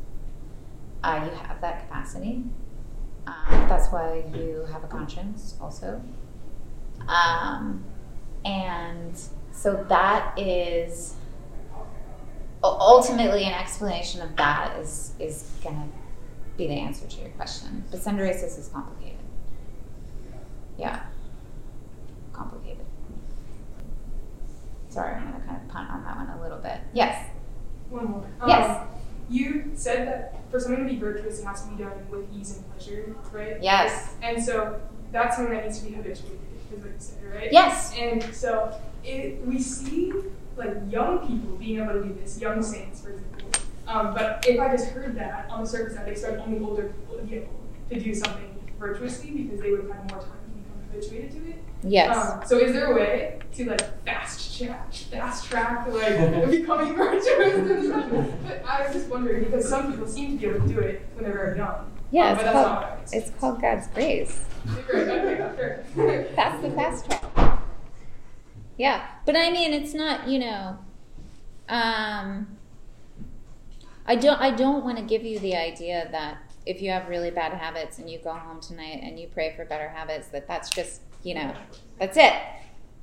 Uh, 1.07 1.25
you 1.25 1.31
have 1.47 1.61
that 1.61 1.87
capacity. 1.87 2.43
Um, 3.29 3.69
that's 3.69 3.93
why 3.93 4.25
you 4.35 4.67
have 4.73 4.83
a 4.83 4.89
conscience, 4.89 5.55
also. 5.61 6.03
Um, 7.07 7.85
and 8.45 9.17
so 9.53 9.87
that 9.89 10.37
is 10.37 11.15
ultimately 12.65 13.45
an 13.45 13.53
explanation 13.53 14.21
of 14.21 14.35
that 14.35 14.77
is 14.81 15.13
is 15.21 15.49
gonna 15.63 15.87
be 16.57 16.67
the 16.67 16.75
answer 16.75 17.07
to 17.07 17.21
your 17.21 17.31
question. 17.31 17.85
But 17.89 18.01
synderesis 18.01 18.59
is 18.59 18.69
complicated. 18.73 19.21
Yeah, 20.77 21.03
complicated. 22.33 22.85
Sorry, 24.89 25.15
I'm 25.15 25.31
gonna 25.31 25.45
kind 25.47 25.63
of 25.63 25.69
punt 25.69 25.89
on 25.89 26.03
that 26.03 26.17
one 26.17 26.31
a 26.31 26.43
little 26.43 26.59
bit. 26.59 26.81
Yes. 26.93 27.31
One 27.91 28.07
more. 28.07 28.27
Yes. 28.45 28.81
Um, 28.81 28.89
you 29.29 29.71
said 29.75 30.09
that 30.09 30.36
for 30.57 30.61
something 30.61 30.87
to 30.87 30.93
be 30.93 30.99
virtuous, 30.99 31.41
it 31.41 31.45
has 31.45 31.65
to 31.65 31.71
be 31.71 31.83
done 31.83 31.93
with 32.11 32.27
ease 32.35 32.57
and 32.57 32.71
pleasure, 32.71 33.15
right? 33.31 33.63
Yes. 33.63 34.15
And 34.23 34.43
so 34.43 34.81
that's 35.13 35.37
something 35.37 35.55
that 35.55 35.65
needs 35.65 35.81
to 35.81 35.87
be 35.87 35.95
habituated, 35.95 36.41
is 36.73 36.83
what 36.83 36.89
you 36.89 36.95
said, 36.99 37.25
right? 37.35 37.53
Yes. 37.53 37.95
And 37.99 38.23
so 38.35 38.81
it, 39.05 39.45
we 39.47 39.59
see 39.59 40.13
like 40.57 40.75
young 40.89 41.19
people 41.27 41.57
being 41.57 41.79
able 41.79 41.93
to 41.93 42.03
do 42.03 42.15
this, 42.15 42.41
young 42.41 42.63
saints, 42.63 43.03
for 43.03 43.11
example. 43.11 43.51
Um, 43.87 44.15
but 44.15 44.47
if 44.49 44.59
I 44.59 44.71
just 44.71 44.89
heard 44.89 45.15
that 45.17 45.51
on 45.51 45.63
the 45.63 45.69
surface, 45.69 45.99
I'd 45.99 46.09
expect 46.09 46.41
only 46.41 46.65
older 46.65 46.85
people 46.85 47.19
to 47.19 47.23
be 47.25 47.37
able 47.37 47.53
to 47.91 48.01
do 48.01 48.15
something 48.15 48.73
virtuously 48.79 49.31
because 49.33 49.61
they 49.61 49.71
would 49.73 49.83
have 49.83 49.91
had 49.91 50.11
more 50.11 50.23
time 50.23 50.31
habituated 50.97 51.31
to 51.33 51.39
do 51.39 51.51
it. 51.51 51.63
Yes. 51.83 52.17
Um, 52.17 52.41
so 52.47 52.59
is 52.59 52.73
there 52.73 52.93
a 52.93 52.95
way 52.95 53.39
to 53.55 53.65
like 53.71 54.05
fast 54.05 54.59
track, 54.59 54.93
fast 54.93 55.45
track 55.47 55.87
like 55.89 56.51
becoming 56.51 56.95
virtuous? 56.95 57.89
but 58.43 58.65
I 58.67 58.83
was 58.85 58.93
just 58.93 59.09
wondering 59.09 59.45
because 59.45 59.69
some 59.69 59.91
people 59.93 60.07
seem 60.07 60.39
to 60.39 60.49
be 60.49 60.55
able 60.57 60.67
to 60.67 60.75
do 60.75 60.81
it 60.81 61.07
when 61.15 61.25
they're 61.25 61.33
very 61.35 61.57
young. 61.59 61.91
yeah, 62.11 62.31
Um, 62.31 62.35
it's 62.35 62.43
but 62.43 62.45
that's 62.45 62.53
called, 62.53 62.67
not 62.67 62.83
what 62.83 62.91
I 62.99 63.01
was. 63.01 63.13
it's 63.13 63.31
called 63.41 63.61
God's 63.61 63.87
grace. 63.89 64.45
Right, 64.93 65.41
okay. 65.41 66.27
That's 66.37 66.61
the 66.63 66.71
fast 66.73 67.05
track. 67.07 67.61
Yeah, 68.79 69.07
but 69.25 69.37
I 69.37 69.51
mean, 69.51 69.73
it's 69.73 69.95
not. 69.95 70.27
You 70.29 70.41
know, 70.41 70.79
um, 71.69 72.49
I 74.07 74.17
don't. 74.17 74.41
I 74.41 74.51
don't 74.51 74.85
want 74.85 74.99
to 74.99 75.05
give 75.05 75.25
you 75.25 75.39
the 75.39 75.55
idea 75.55 76.09
that 76.11 76.39
if 76.67 76.83
you 76.83 76.91
have 76.91 77.09
really 77.09 77.31
bad 77.31 77.53
habits 77.53 77.99
and 77.99 78.11
you 78.11 78.19
go 78.19 78.33
home 78.33 78.61
tonight 78.61 79.01
and 79.03 79.19
you 79.19 79.29
pray 79.29 79.55
for 79.57 79.65
better 79.65 79.89
habits, 79.89 80.29
that 80.29 80.47
that's 80.47 80.69
just 80.69 81.01
you 81.23 81.35
know, 81.35 81.53
that's 81.99 82.17
it. 82.17 82.33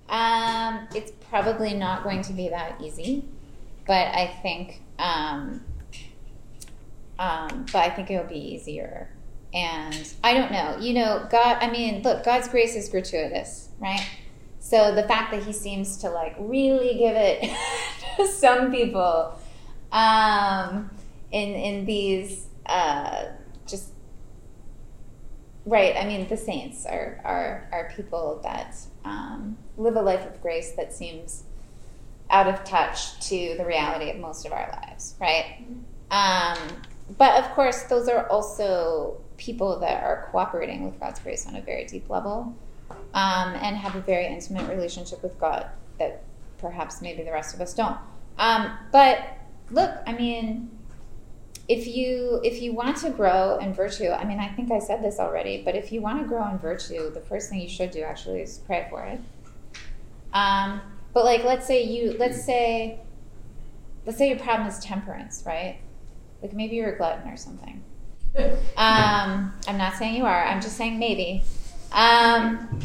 Um, 0.10 0.88
it's 0.96 1.12
probably 1.30 1.74
not 1.74 2.04
going 2.04 2.22
to 2.24 2.34
be 2.34 2.50
that 2.50 2.80
easy, 2.82 3.26
but 3.86 4.08
I 4.08 4.28
think. 4.42 4.82
Um, 4.98 5.64
um, 7.20 7.66
but 7.72 7.76
I 7.76 7.90
think 7.90 8.10
it'll 8.10 8.28
be 8.28 8.54
easier. 8.54 9.10
And 9.54 10.12
I 10.24 10.34
don't 10.34 10.52
know, 10.52 10.78
you 10.80 10.94
know, 10.94 11.28
God, 11.30 11.58
I 11.62 11.70
mean, 11.70 12.02
look, 12.02 12.24
God's 12.24 12.48
grace 12.48 12.76
is 12.76 12.90
gratuitous, 12.90 13.70
right? 13.80 14.04
So 14.60 14.96
the 14.96 15.04
fact 15.04 15.32
that 15.32 15.44
he 15.44 15.54
seems 15.54 15.98
to 15.98 16.10
like 16.10 16.36
really 16.40 16.98
give 16.98 17.16
it 17.16 17.56
to 18.18 18.28
some 18.28 18.72
people 18.72 19.38
um, 19.92 20.90
in, 21.32 21.50
in 21.50 21.86
these 21.86 22.48
uh, 22.66 23.26
right, 25.66 25.96
I 25.96 26.06
mean, 26.06 26.28
the 26.28 26.38
saints 26.38 26.86
are, 26.86 27.22
are, 27.24 27.68
are 27.72 27.92
people 27.96 28.40
that 28.44 28.76
um, 29.06 29.58
live 29.78 29.96
a 29.96 30.02
life 30.02 30.26
of 30.26 30.42
grace 30.42 30.72
that 30.74 30.94
seems 30.94 31.44
out 32.30 32.48
of 32.48 32.64
touch 32.64 33.20
to 33.30 33.56
the 33.58 33.66
reality 33.66 34.10
of 34.10 34.18
most 34.18 34.46
of 34.46 34.52
our 34.52 34.70
lives, 34.82 35.16
right? 35.20 35.66
Um, 36.12 36.58
but 37.18 37.44
of 37.44 37.52
course, 37.52 37.84
those 37.84 38.08
are 38.08 38.28
also 38.30 39.18
people 39.38 39.80
that 39.80 40.04
are 40.04 40.30
cooperating 40.32 40.86
with 40.86 41.00
God's 41.00 41.20
grace 41.20 41.48
on 41.48 41.56
a 41.56 41.62
very 41.62 41.86
deep 41.86 42.10
level 42.10 42.56
um, 43.14 43.54
and 43.56 43.76
have 43.76 43.96
a 43.96 44.02
very 44.02 44.28
intimate 44.28 44.70
relationship 44.70 45.22
with 45.22 45.40
God 45.40 45.68
that 46.00 46.24
perhaps 46.58 47.02
maybe 47.02 47.24
the 47.24 47.32
rest 47.32 47.54
of 47.54 47.62
us 47.62 47.74
don't. 47.74 47.98
Um, 48.38 48.72
but 48.92 49.38
look, 49.70 49.92
I 50.08 50.14
mean, 50.14 50.72
if 51.74 51.88
you 51.88 52.40
if 52.44 52.62
you 52.62 52.72
want 52.72 52.98
to 52.98 53.10
grow 53.10 53.58
in 53.58 53.74
virtue, 53.74 54.10
I 54.10 54.24
mean, 54.26 54.40
I 54.40 54.48
think 54.50 54.72
I 54.72 54.78
said 54.78 55.04
this 55.04 55.18
already, 55.20 55.64
but 55.64 55.76
if 55.76 55.92
you 55.92 56.02
want 56.02 56.22
to 56.22 56.28
grow 56.28 56.48
in 56.50 56.60
virtue, 56.60 57.10
the 57.10 57.20
first 57.22 57.50
thing 57.50 57.60
you 57.60 57.70
should 57.70 57.90
do 57.90 58.02
actually 58.02 58.42
is 58.42 58.60
pray 58.60 58.86
for 58.92 59.04
it. 59.04 59.20
Um, 60.34 60.82
but 61.14 61.26
like, 61.26 61.44
let's 61.44 61.66
say 61.66 61.84
you, 61.84 62.16
let's 62.20 62.44
say, 62.46 63.00
let's 64.06 64.20
say 64.20 64.30
your 64.30 64.38
problem 64.38 64.68
is 64.68 64.80
temperance, 64.80 65.44
right? 65.48 65.80
Like 66.44 66.54
maybe 66.54 66.76
you're 66.76 66.94
a 66.94 66.98
glutton 66.98 67.28
or 67.30 67.38
something. 67.38 67.84
Um, 68.76 69.54
I'm 69.68 69.78
not 69.78 69.94
saying 69.96 70.16
you 70.16 70.26
are. 70.26 70.44
I'm 70.44 70.60
just 70.60 70.76
saying 70.76 70.98
maybe. 70.98 71.44
Um, 71.92 72.80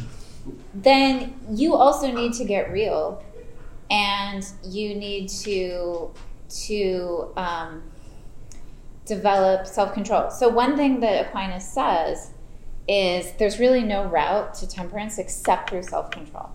then 0.75 1.41
you 1.51 1.75
also 1.75 2.13
need 2.13 2.35
to 2.35 2.45
get 2.45 2.71
real, 2.71 3.25
and 3.91 4.47
you 4.63 4.95
need 4.95 5.31
to 5.45 6.11
to 6.67 7.33
um, 7.37 7.83
develop 9.09 9.67
self 9.67 9.93
control. 9.95 10.31
So 10.31 10.49
one 10.49 10.77
thing 10.77 11.01
that 11.01 11.27
Aquinas 11.27 11.67
says 11.67 12.33
is 12.87 13.33
there's 13.39 13.59
really 13.59 13.83
no 13.83 14.05
route 14.05 14.55
to 14.55 14.69
temperance 14.69 15.19
except 15.19 15.71
through 15.71 15.83
self 15.83 16.11
control 16.11 16.51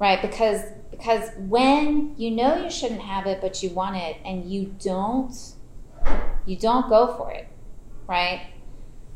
right? 0.00 0.20
Because 0.20 0.62
because 0.90 1.30
when 1.36 2.14
you 2.16 2.32
know 2.32 2.56
you 2.56 2.70
shouldn't 2.70 3.02
have 3.02 3.26
it 3.26 3.40
but 3.40 3.62
you 3.62 3.70
want 3.70 3.96
it 3.96 4.16
and 4.24 4.50
you 4.50 4.74
don't 4.82 5.32
you 6.46 6.56
don't 6.56 6.88
go 6.88 7.14
for 7.16 7.30
it 7.30 7.46
right? 8.08 8.50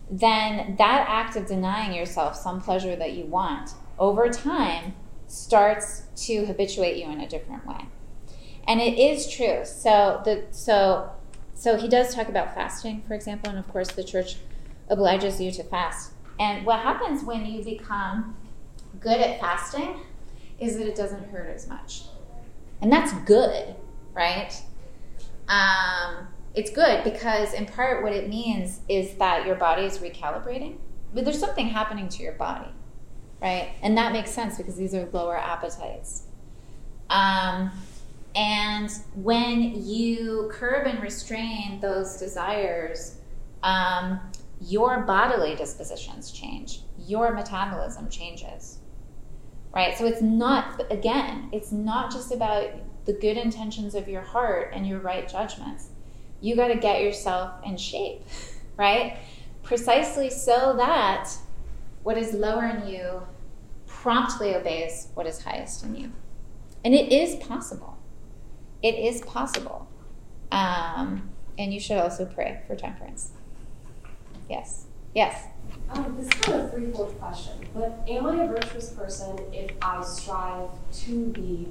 Then 0.09 0.77
that 0.77 1.07
act 1.09 1.35
of 1.35 1.47
denying 1.47 1.95
yourself 1.95 2.37
some 2.37 2.61
pleasure 2.61 2.95
that 2.95 3.15
you 3.15 3.25
want 3.25 3.71
over 3.99 4.29
time 4.29 4.95
starts 5.27 6.03
to 6.27 6.45
habituate 6.45 6.97
you 7.03 7.11
in 7.11 7.21
a 7.21 7.29
different 7.29 7.67
way. 7.67 7.87
And 8.69 8.81
it 8.81 8.99
is 8.99 9.29
true. 9.29 9.65
So 9.65 10.23
the 10.25 10.45
so 10.51 11.11
so 11.55 11.77
he 11.77 11.89
does 11.89 12.15
talk 12.15 12.29
about 12.29 12.55
fasting 12.55 13.03
for 13.07 13.15
example 13.15 13.51
and 13.51 13.59
of 13.59 13.69
course 13.69 13.89
the 13.93 14.05
church 14.05 14.37
obliges 14.89 15.41
you 15.41 15.51
to 15.51 15.63
fast 15.65 16.13
and 16.39 16.67
what 16.67 16.81
happens 16.81 17.23
when 17.23 17.47
you 17.47 17.63
become 17.63 18.37
good 19.01 19.21
at 19.21 19.41
fasting 19.41 20.01
is 20.59 20.77
that 20.79 20.87
it 20.87 20.97
doesn't 20.97 21.31
hurt 21.31 21.55
as 21.55 21.69
much. 21.69 22.05
And 22.81 22.93
that's 22.93 23.13
good, 23.25 23.75
right? 24.13 24.53
Um, 25.49 26.29
it's 26.55 26.71
good 26.71 27.05
because, 27.05 27.53
in 27.53 27.67
part, 27.67 28.03
what 28.03 28.13
it 28.13 28.29
means 28.29 28.81
is 28.89 29.15
that 29.17 29.47
your 29.47 29.57
body 29.57 29.85
is 29.85 29.99
recalibrating. 29.99 30.77
But 31.13 31.25
there's 31.25 31.39
something 31.39 31.69
happening 31.69 32.09
to 32.09 32.23
your 32.23 32.33
body, 32.33 32.71
right? 33.41 33.73
And 33.83 33.97
that 33.97 34.13
makes 34.13 34.31
sense 34.31 34.57
because 34.57 34.77
these 34.77 34.95
are 34.95 35.09
lower 35.13 35.37
appetites. 35.37 36.25
Um, 37.09 37.71
and 38.35 38.91
when 39.15 39.85
you 39.85 40.51
curb 40.53 40.87
and 40.87 41.01
restrain 41.01 41.81
those 41.81 42.17
desires, 42.17 43.19
um, 43.63 44.21
your 44.61 45.03
bodily 45.03 45.55
dispositions 45.55 46.31
change, 46.31 46.81
your 46.99 47.33
metabolism 47.33 48.09
changes 48.09 48.79
right? 49.75 49.99
So 49.99 50.07
it's 50.07 50.23
not, 50.23 50.81
again, 50.91 51.49
it's 51.53 51.73
not 51.73 52.13
just 52.13 52.33
about 52.33 52.71
the 53.05 53.13
good 53.13 53.37
intentions 53.37 53.95
of 53.95 54.09
your 54.09 54.23
heart 54.23 54.71
and 54.73 54.87
your 54.87 55.01
right 55.01 55.29
judgments. 55.29 55.89
You 56.41 56.57
got 56.57 56.69
to 56.69 56.77
get 56.77 57.03
yourself 57.03 57.53
in 57.65 57.77
shape, 57.77 58.23
right? 58.77 59.19
Precisely 59.63 60.31
so 60.31 60.75
that 60.77 61.31
what 62.03 62.17
is 62.17 62.33
lower 62.35 62.67
in 62.67 62.87
you 62.87 63.23
promptly 63.87 64.55
obeys 64.55 65.09
what 65.15 65.27
is 65.27 65.43
highest 65.43 65.85
in 65.85 65.97
you. 65.97 66.13
And 66.85 66.95
it 66.95 67.13
is 67.13 67.37
possible. 67.37 67.94
It 68.85 68.97
is 68.97 69.23
possible. 69.23 69.89
Um, 70.53 71.31
and 71.59 71.73
you 71.73 71.81
should 71.81 71.97
also 71.97 72.27
pray 72.27 72.61
for 72.67 72.77
temperance. 72.77 73.31
Yes. 74.49 74.85
Yes. 75.15 75.47
Um, 75.89 76.15
this 76.19 76.27
is 76.27 76.41
kind 76.43 76.61
of 76.61 76.67
a 76.67 76.69
threefold 76.69 77.19
question, 77.19 77.67
but 77.75 78.05
am 78.07 78.27
I 78.27 78.45
a 78.45 78.47
virtuous 78.47 78.91
person 78.91 79.39
if 79.55 79.71
I 79.81 80.03
strive 80.03 80.69
to 81.05 81.27
be, 81.29 81.67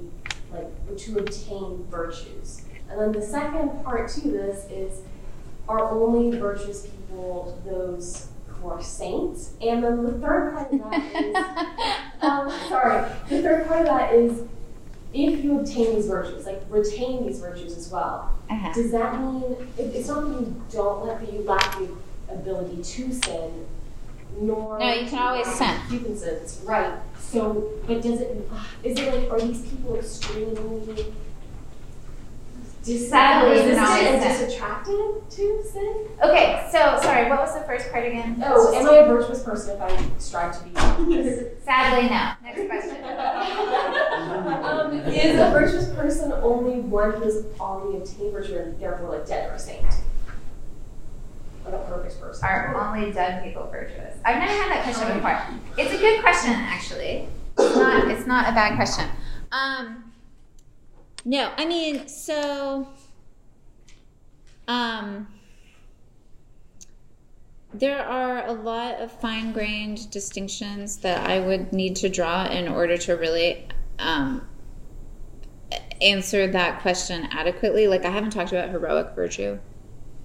like, 0.52 0.96
to 0.98 1.18
obtain 1.18 1.86
virtues? 1.88 2.62
And 2.90 3.00
then 3.00 3.12
the 3.12 3.22
second 3.22 3.84
part 3.84 4.08
to 4.10 4.20
this 4.28 4.66
is, 4.68 5.02
are 5.68 5.92
only 5.92 6.36
virtuous 6.36 6.86
people 6.88 7.62
those 7.64 8.26
who 8.48 8.68
are 8.68 8.82
saints? 8.82 9.52
And 9.60 9.84
then 9.84 10.02
the 10.02 10.12
third 10.14 10.52
part 10.52 10.72
of 10.72 10.80
that 10.80 11.14
is, 11.14 11.36
um, 12.22 12.50
sorry, 12.68 13.08
the 13.28 13.40
third 13.40 13.68
part 13.68 13.80
of 13.82 13.86
that 13.86 14.14
is, 14.14 14.42
if 15.14 15.44
you 15.44 15.60
obtain 15.60 15.94
these 15.94 16.06
virtues, 16.06 16.44
like 16.44 16.62
retain 16.68 17.26
these 17.26 17.38
virtues 17.38 17.76
as 17.76 17.90
well, 17.90 18.36
uh-huh. 18.50 18.72
does 18.74 18.90
that 18.90 19.20
mean 19.20 19.56
it's 19.78 20.08
not 20.08 20.28
that 20.28 20.40
you 20.40 20.62
don't 20.72 21.06
let, 21.06 21.20
that 21.20 21.32
you 21.32 21.40
lack 21.40 21.78
the 21.78 21.88
ability 22.28 22.82
to 22.82 23.12
sin, 23.12 23.66
nor 24.40 24.78
no, 24.80 24.92
you 24.92 25.06
can 25.06 25.18
always 25.18 25.46
sin. 25.46 25.76
You 25.88 26.00
can 26.00 26.16
sin, 26.16 26.40
right? 26.64 26.98
So, 27.18 27.72
but 27.86 28.02
does 28.02 28.20
it? 28.20 28.50
Is 28.82 28.98
it 28.98 29.14
like 29.14 29.30
are 29.30 29.40
these 29.40 29.62
people 29.62 29.96
extremely 29.96 31.12
Sadly, 32.84 33.60
and 33.60 34.22
disattracted 34.22 35.30
to 35.30 35.62
sin? 35.64 36.06
Okay, 36.22 36.68
so 36.70 36.98
sorry, 37.00 37.30
what 37.30 37.40
was 37.40 37.54
the 37.54 37.62
first 37.62 37.90
part 37.90 38.06
again? 38.06 38.42
Oh, 38.44 38.74
am 38.74 38.86
I 38.86 38.96
a 38.96 39.06
virtuous 39.06 39.42
person 39.42 39.76
if 39.76 39.80
I 39.80 40.18
strive 40.18 40.58
to 40.58 40.64
be? 40.64 40.74
Sadly, 41.64 42.10
no. 42.10 42.32
Next 42.42 42.68
is 44.92 45.40
a 45.40 45.50
virtuous 45.50 45.92
person 45.94 46.32
only 46.32 46.80
one 46.80 47.12
who 47.12 47.24
has 47.24 47.44
already 47.58 47.98
obtained 47.98 48.32
virtue 48.32 48.56
and 48.58 48.80
therefore 48.80 49.10
like 49.10 49.26
dead 49.26 49.50
or 49.50 49.54
a 49.54 49.58
saint? 49.58 49.84
like 51.64 51.74
a 51.74 51.78
perfect 51.78 52.20
person. 52.20 52.44
Are 52.44 52.94
only 52.94 53.12
dead 53.12 53.42
people 53.42 53.68
virtuous? 53.70 54.16
I've 54.24 54.38
never 54.38 54.52
had 54.52 54.70
that 54.70 54.84
question 54.84 55.16
before. 55.16 55.84
It's 55.84 55.94
a 55.94 55.98
good 55.98 56.20
question, 56.20 56.52
actually. 56.52 57.28
It's 57.58 57.76
not. 57.76 58.10
It's 58.10 58.26
not 58.26 58.48
a 58.48 58.52
bad 58.52 58.76
question. 58.76 59.08
Um, 59.52 60.12
no, 61.24 61.52
I 61.56 61.64
mean, 61.64 62.08
so, 62.08 62.88
um, 64.68 65.28
there 67.72 68.04
are 68.04 68.46
a 68.46 68.52
lot 68.52 69.00
of 69.00 69.10
fine-grained 69.20 70.10
distinctions 70.10 70.98
that 70.98 71.28
I 71.28 71.40
would 71.40 71.72
need 71.72 71.96
to 71.96 72.08
draw 72.08 72.46
in 72.46 72.68
order 72.68 72.96
to 72.98 73.14
really 73.14 73.66
um, 73.98 74.46
answer 76.00 76.46
that 76.46 76.80
question 76.80 77.28
adequately. 77.30 77.86
Like, 77.86 78.04
I 78.04 78.10
haven't 78.10 78.30
talked 78.30 78.52
about 78.52 78.70
heroic 78.70 79.14
virtue, 79.14 79.58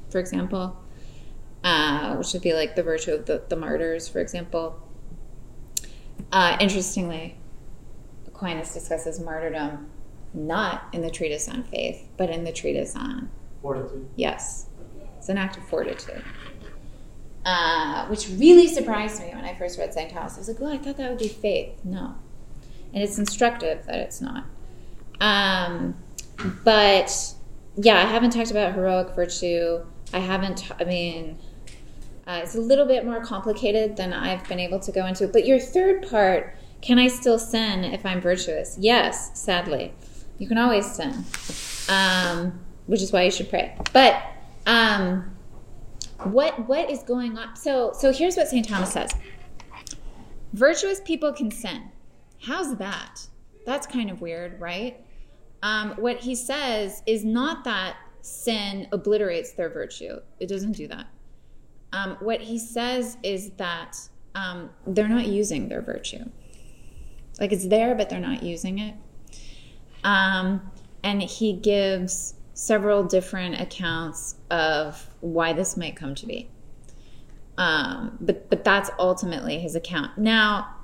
for 0.09 0.19
example 0.19 0.77
uh, 1.63 2.15
which 2.15 2.33
would 2.33 2.41
be 2.41 2.53
like 2.53 2.75
the 2.75 2.83
virtue 2.83 3.13
of 3.13 3.25
the, 3.25 3.43
the 3.49 3.55
martyrs, 3.55 4.07
for 4.07 4.19
example. 4.19 4.81
Uh, 6.31 6.57
interestingly, 6.59 7.37
Aquinas 8.27 8.73
discusses 8.73 9.19
martyrdom 9.19 9.89
not 10.33 10.83
in 10.93 11.01
the 11.01 11.09
treatise 11.09 11.49
on 11.49 11.63
faith, 11.63 12.07
but 12.17 12.29
in 12.29 12.43
the 12.43 12.51
treatise 12.51 12.95
on 12.95 13.29
fortitude. 13.61 14.07
Yes, 14.15 14.67
it's 15.17 15.29
an 15.29 15.37
act 15.37 15.57
of 15.57 15.67
fortitude. 15.67 16.23
Uh, 17.45 18.05
which 18.07 18.29
really 18.37 18.67
surprised 18.67 19.21
me 19.21 19.29
when 19.33 19.45
I 19.45 19.55
first 19.55 19.79
read 19.79 19.93
St. 19.93 20.11
Thomas. 20.11 20.35
I 20.35 20.39
was 20.39 20.47
like, 20.49 20.59
well, 20.59 20.71
I 20.71 20.77
thought 20.77 20.97
that 20.97 21.09
would 21.09 21.19
be 21.19 21.29
faith. 21.29 21.73
No. 21.83 22.15
And 22.93 23.01
it's 23.01 23.17
instructive 23.17 23.85
that 23.85 23.95
it's 23.95 24.21
not. 24.21 24.45
Um, 25.19 25.95
but 26.63 27.33
yeah, 27.75 27.97
I 27.97 28.05
haven't 28.05 28.31
talked 28.31 28.51
about 28.51 28.73
heroic 28.73 29.15
virtue. 29.15 29.85
I 30.13 30.19
haven't, 30.19 30.69
I 30.79 30.83
mean, 30.83 31.37
uh, 32.27 32.41
it's 32.43 32.55
a 32.55 32.61
little 32.61 32.85
bit 32.85 33.05
more 33.05 33.23
complicated 33.23 33.97
than 33.97 34.13
I've 34.13 34.47
been 34.47 34.59
able 34.59 34.79
to 34.81 34.91
go 34.91 35.05
into. 35.05 35.27
But 35.27 35.45
your 35.45 35.59
third 35.59 36.07
part, 36.09 36.55
can 36.81 36.99
I 36.99 37.07
still 37.07 37.39
sin 37.39 37.83
if 37.83 38.05
I'm 38.05 38.21
virtuous? 38.21 38.77
Yes, 38.79 39.39
sadly. 39.39 39.93
You 40.37 40.47
can 40.47 40.57
always 40.57 40.89
sin, 40.89 41.25
um, 41.89 42.59
which 42.85 43.01
is 43.01 43.11
why 43.11 43.23
you 43.23 43.31
should 43.31 43.49
pray. 43.49 43.75
But 43.91 44.23
um, 44.65 45.35
what 46.23 46.67
what 46.67 46.89
is 46.89 47.03
going 47.03 47.37
on? 47.37 47.55
So 47.55 47.91
so 47.93 48.13
here's 48.13 48.37
what 48.37 48.47
St. 48.47 48.67
Thomas 48.67 48.93
says. 48.93 49.11
Virtuous 50.53 51.01
people 51.01 51.33
can 51.33 51.51
sin. 51.51 51.91
How's 52.41 52.77
that? 52.77 53.27
That's 53.65 53.85
kind 53.85 54.09
of 54.09 54.21
weird, 54.21 54.59
right? 54.61 55.03
Um, 55.61 55.91
what 55.97 56.17
he 56.17 56.35
says 56.35 57.03
is 57.05 57.25
not 57.25 57.63
that 57.65 57.97
sin 58.21 58.87
obliterates 58.91 59.53
their 59.53 59.69
virtue. 59.69 60.19
It 60.39 60.47
doesn't 60.47 60.73
do 60.73 60.87
that. 60.87 61.07
Um, 61.91 62.17
what 62.19 62.41
he 62.41 62.59
says 62.59 63.17
is 63.23 63.51
that 63.51 63.97
um, 64.35 64.69
they're 64.85 65.09
not 65.09 65.27
using 65.27 65.69
their 65.69 65.81
virtue. 65.81 66.25
Like 67.39 67.51
it's 67.51 67.67
there, 67.67 67.95
but 67.95 68.09
they're 68.09 68.19
not 68.19 68.43
using 68.43 68.79
it. 68.79 68.95
Um, 70.03 70.71
and 71.03 71.21
he 71.21 71.53
gives 71.53 72.35
several 72.53 73.03
different 73.03 73.59
accounts 73.59 74.35
of 74.51 75.09
why 75.21 75.53
this 75.53 75.77
might 75.77 75.95
come 75.95 76.15
to 76.15 76.25
be. 76.25 76.49
Um, 77.57 78.17
but 78.21 78.49
but 78.49 78.63
that's 78.63 78.89
ultimately 78.99 79.59
his 79.59 79.75
account. 79.75 80.17
Now, 80.17 80.75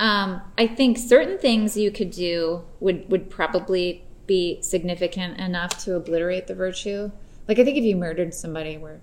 um, 0.00 0.40
I 0.56 0.66
think 0.66 0.96
certain 0.96 1.38
things 1.38 1.76
you 1.76 1.90
could 1.90 2.10
do 2.10 2.64
would 2.80 3.10
would 3.10 3.28
probably 3.28 4.05
be 4.26 4.60
significant 4.62 5.38
enough 5.38 5.84
to 5.84 5.96
obliterate 5.96 6.46
the 6.46 6.54
virtue. 6.54 7.10
Like 7.48 7.58
I 7.58 7.64
think 7.64 7.76
if 7.76 7.84
you 7.84 7.96
murdered 7.96 8.34
somebody, 8.34 8.76
we're 8.76 9.00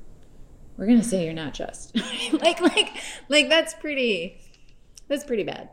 we're 0.77 0.87
gonna 0.87 1.03
say 1.03 1.25
you're 1.25 1.33
not 1.33 1.53
just. 1.53 1.95
like 2.33 2.59
like 2.61 2.89
like 3.29 3.49
that's 3.49 3.73
pretty 3.73 4.39
that's 5.07 5.23
pretty 5.23 5.43
bad. 5.43 5.69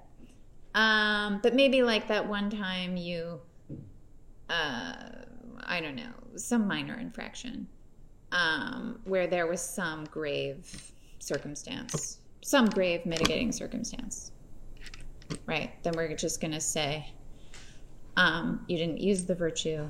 Um, 0.75 1.41
but 1.43 1.55
maybe 1.55 1.83
like 1.83 2.09
that 2.09 2.29
one 2.29 2.51
time 2.51 2.97
you, 2.97 3.41
uh, 4.49 4.95
I 5.65 5.81
don't 5.81 5.97
know, 5.97 6.13
some 6.37 6.69
minor 6.69 6.99
infraction, 6.99 7.67
um, 8.33 9.01
where 9.05 9.27
there 9.27 9.47
was 9.47 9.61
some 9.61 10.05
grave 10.05 10.93
circumstance, 11.19 12.19
some 12.43 12.67
grave 12.67 13.05
mitigating 13.05 13.51
circumstance, 13.51 14.31
right? 15.47 15.73
Then 15.83 15.95
we're 15.97 16.15
just 16.15 16.41
gonna 16.41 16.61
say, 16.61 17.13
um, 18.21 18.61
you 18.69 18.77
didn't 18.77 19.01
use 19.01 19.25
the 19.25 19.35
virtue. 19.35 19.89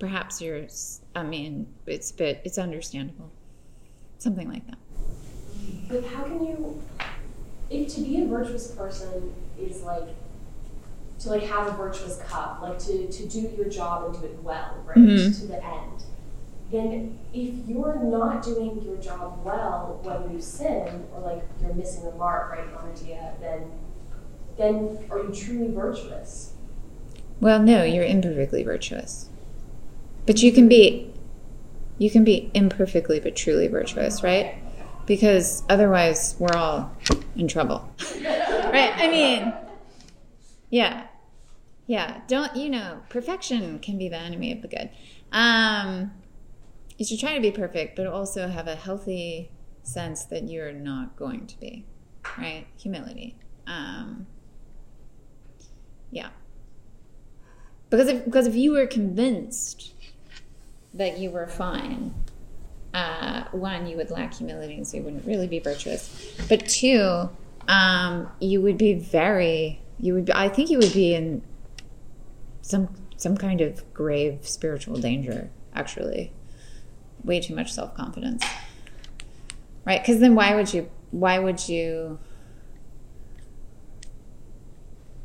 Perhaps 0.00 0.42
you're, 0.42 0.66
I 1.14 1.22
mean, 1.22 1.72
it's 1.86 2.10
a 2.10 2.14
bit, 2.14 2.40
it's 2.44 2.58
understandable, 2.58 3.30
something 4.18 4.50
like 4.50 4.66
that. 4.66 4.78
But 5.88 6.04
how 6.04 6.24
can 6.24 6.44
you, 6.44 6.82
if 7.70 7.94
to 7.94 8.00
be 8.00 8.22
a 8.22 8.26
virtuous 8.26 8.72
person 8.72 9.32
is 9.56 9.82
like 9.82 10.08
to 11.20 11.28
like 11.28 11.44
have 11.44 11.68
a 11.68 11.76
virtuous 11.76 12.20
cup, 12.26 12.60
like 12.60 12.80
to, 12.80 13.06
to 13.06 13.28
do 13.28 13.52
your 13.56 13.68
job 13.68 14.06
and 14.06 14.20
do 14.20 14.26
it 14.26 14.42
well, 14.42 14.82
right? 14.84 14.96
Mm-hmm. 14.96 15.40
To 15.40 15.46
the 15.46 15.64
end. 15.64 16.02
Then 16.72 17.20
if 17.32 17.68
you're 17.68 18.02
not 18.02 18.42
doing 18.42 18.82
your 18.82 18.96
job 18.96 19.44
well 19.44 20.00
when 20.02 20.34
you 20.34 20.40
sin, 20.42 21.06
or 21.14 21.20
like 21.20 21.44
you're 21.60 21.74
missing 21.74 22.04
the 22.04 22.16
mark, 22.16 22.50
right, 22.50 22.66
Anadia, 22.74 23.38
then 23.40 23.70
then 24.58 24.98
are 25.08 25.20
you 25.20 25.32
truly 25.32 25.72
virtuous? 25.72 26.54
Well, 27.42 27.58
no, 27.58 27.82
you're 27.82 28.04
imperfectly 28.04 28.62
virtuous. 28.62 29.28
But 30.26 30.44
you 30.44 30.52
can 30.52 30.68
be 30.68 31.12
you 31.98 32.08
can 32.08 32.22
be 32.22 32.52
imperfectly 32.54 33.18
but 33.18 33.34
truly 33.34 33.66
virtuous, 33.66 34.22
right? 34.22 34.54
Because 35.06 35.64
otherwise 35.68 36.36
we're 36.38 36.54
all 36.54 36.96
in 37.34 37.48
trouble. 37.48 37.92
right? 38.22 38.92
I 38.96 39.08
mean, 39.10 39.52
yeah. 40.70 41.08
Yeah. 41.88 42.20
Don't, 42.28 42.54
you 42.54 42.70
know, 42.70 43.02
perfection 43.08 43.80
can 43.80 43.98
be 43.98 44.08
the 44.08 44.18
enemy 44.18 44.52
of 44.52 44.62
the 44.62 44.68
good. 44.68 44.90
Um, 45.32 46.12
you 46.96 47.04
should 47.04 47.18
try 47.18 47.34
to 47.34 47.40
be 47.40 47.50
perfect, 47.50 47.96
but 47.96 48.06
also 48.06 48.46
have 48.46 48.68
a 48.68 48.76
healthy 48.76 49.50
sense 49.82 50.24
that 50.26 50.48
you're 50.48 50.72
not 50.72 51.16
going 51.16 51.48
to 51.48 51.58
be, 51.58 51.86
right? 52.38 52.68
Humility. 52.76 53.36
Um, 53.66 54.28
yeah. 56.12 56.28
Because 57.92 58.08
if, 58.08 58.24
because 58.24 58.46
if 58.46 58.54
you 58.54 58.72
were 58.72 58.86
convinced 58.86 59.92
that 60.94 61.18
you 61.18 61.30
were 61.30 61.46
fine, 61.46 62.14
uh, 62.94 63.44
one, 63.52 63.86
you 63.86 63.98
would 63.98 64.10
lack 64.10 64.32
humility, 64.32 64.76
and 64.76 64.88
so 64.88 64.96
you 64.96 65.02
wouldn't 65.02 65.26
really 65.26 65.46
be 65.46 65.58
virtuous. 65.58 66.34
But 66.48 66.66
two, 66.66 67.28
um, 67.68 68.30
you 68.40 68.62
would 68.62 68.78
be 68.78 68.94
very 68.94 69.78
you 70.00 70.14
would 70.14 70.24
be, 70.24 70.32
I 70.32 70.48
think 70.48 70.70
you 70.70 70.78
would 70.78 70.94
be 70.94 71.14
in 71.14 71.42
some 72.62 72.88
some 73.18 73.36
kind 73.36 73.60
of 73.60 73.92
grave 73.92 74.48
spiritual 74.48 74.96
danger 74.96 75.50
actually. 75.74 76.32
Way 77.24 77.40
too 77.40 77.54
much 77.54 77.74
self-confidence. 77.74 78.42
Right? 79.84 80.00
Because 80.00 80.18
then 80.18 80.34
why 80.34 80.54
would 80.54 80.72
you 80.72 80.88
why 81.10 81.38
would 81.38 81.68
you 81.68 82.18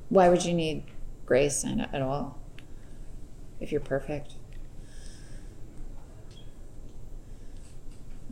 why 0.10 0.28
would 0.28 0.44
you 0.44 0.54
need 0.54 0.84
grace 1.26 1.64
at 1.64 2.02
all 2.02 2.38
if 3.60 3.72
you're 3.72 3.82
perfect 3.82 4.34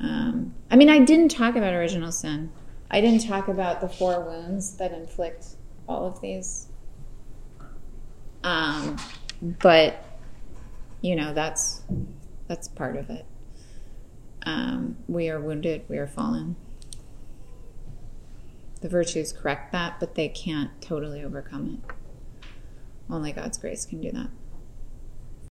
um, 0.01 0.53
i 0.69 0.75
mean 0.75 0.89
i 0.89 0.99
didn't 0.99 1.29
talk 1.29 1.55
about 1.55 1.73
original 1.73 2.11
sin 2.11 2.51
I 2.89 3.01
didn't 3.01 3.27
talk 3.27 3.47
about 3.47 3.81
the 3.81 3.89
four 3.89 4.21
wounds 4.21 4.77
that 4.77 4.93
inflict 4.93 5.47
all 5.87 6.05
of 6.05 6.21
these. 6.21 6.67
Um, 8.43 8.97
but 9.41 10.03
you 11.01 11.15
know 11.15 11.33
that's 11.33 11.81
that's 12.47 12.67
part 12.67 12.95
of 12.95 13.09
it. 13.09 13.25
Um, 14.45 14.97
we 15.07 15.29
are 15.29 15.39
wounded. 15.39 15.83
We 15.89 15.97
are 15.97 16.07
fallen. 16.07 16.55
The 18.81 18.89
virtues 18.89 19.33
correct 19.33 19.71
that, 19.71 19.99
but 19.99 20.13
they 20.13 20.29
can't 20.29 20.79
totally 20.79 21.23
overcome 21.23 21.81
it. 21.83 21.93
Only 23.09 23.31
God's 23.31 23.57
grace 23.57 23.85
can 23.85 23.99
do 23.99 24.11
that. 24.11 24.29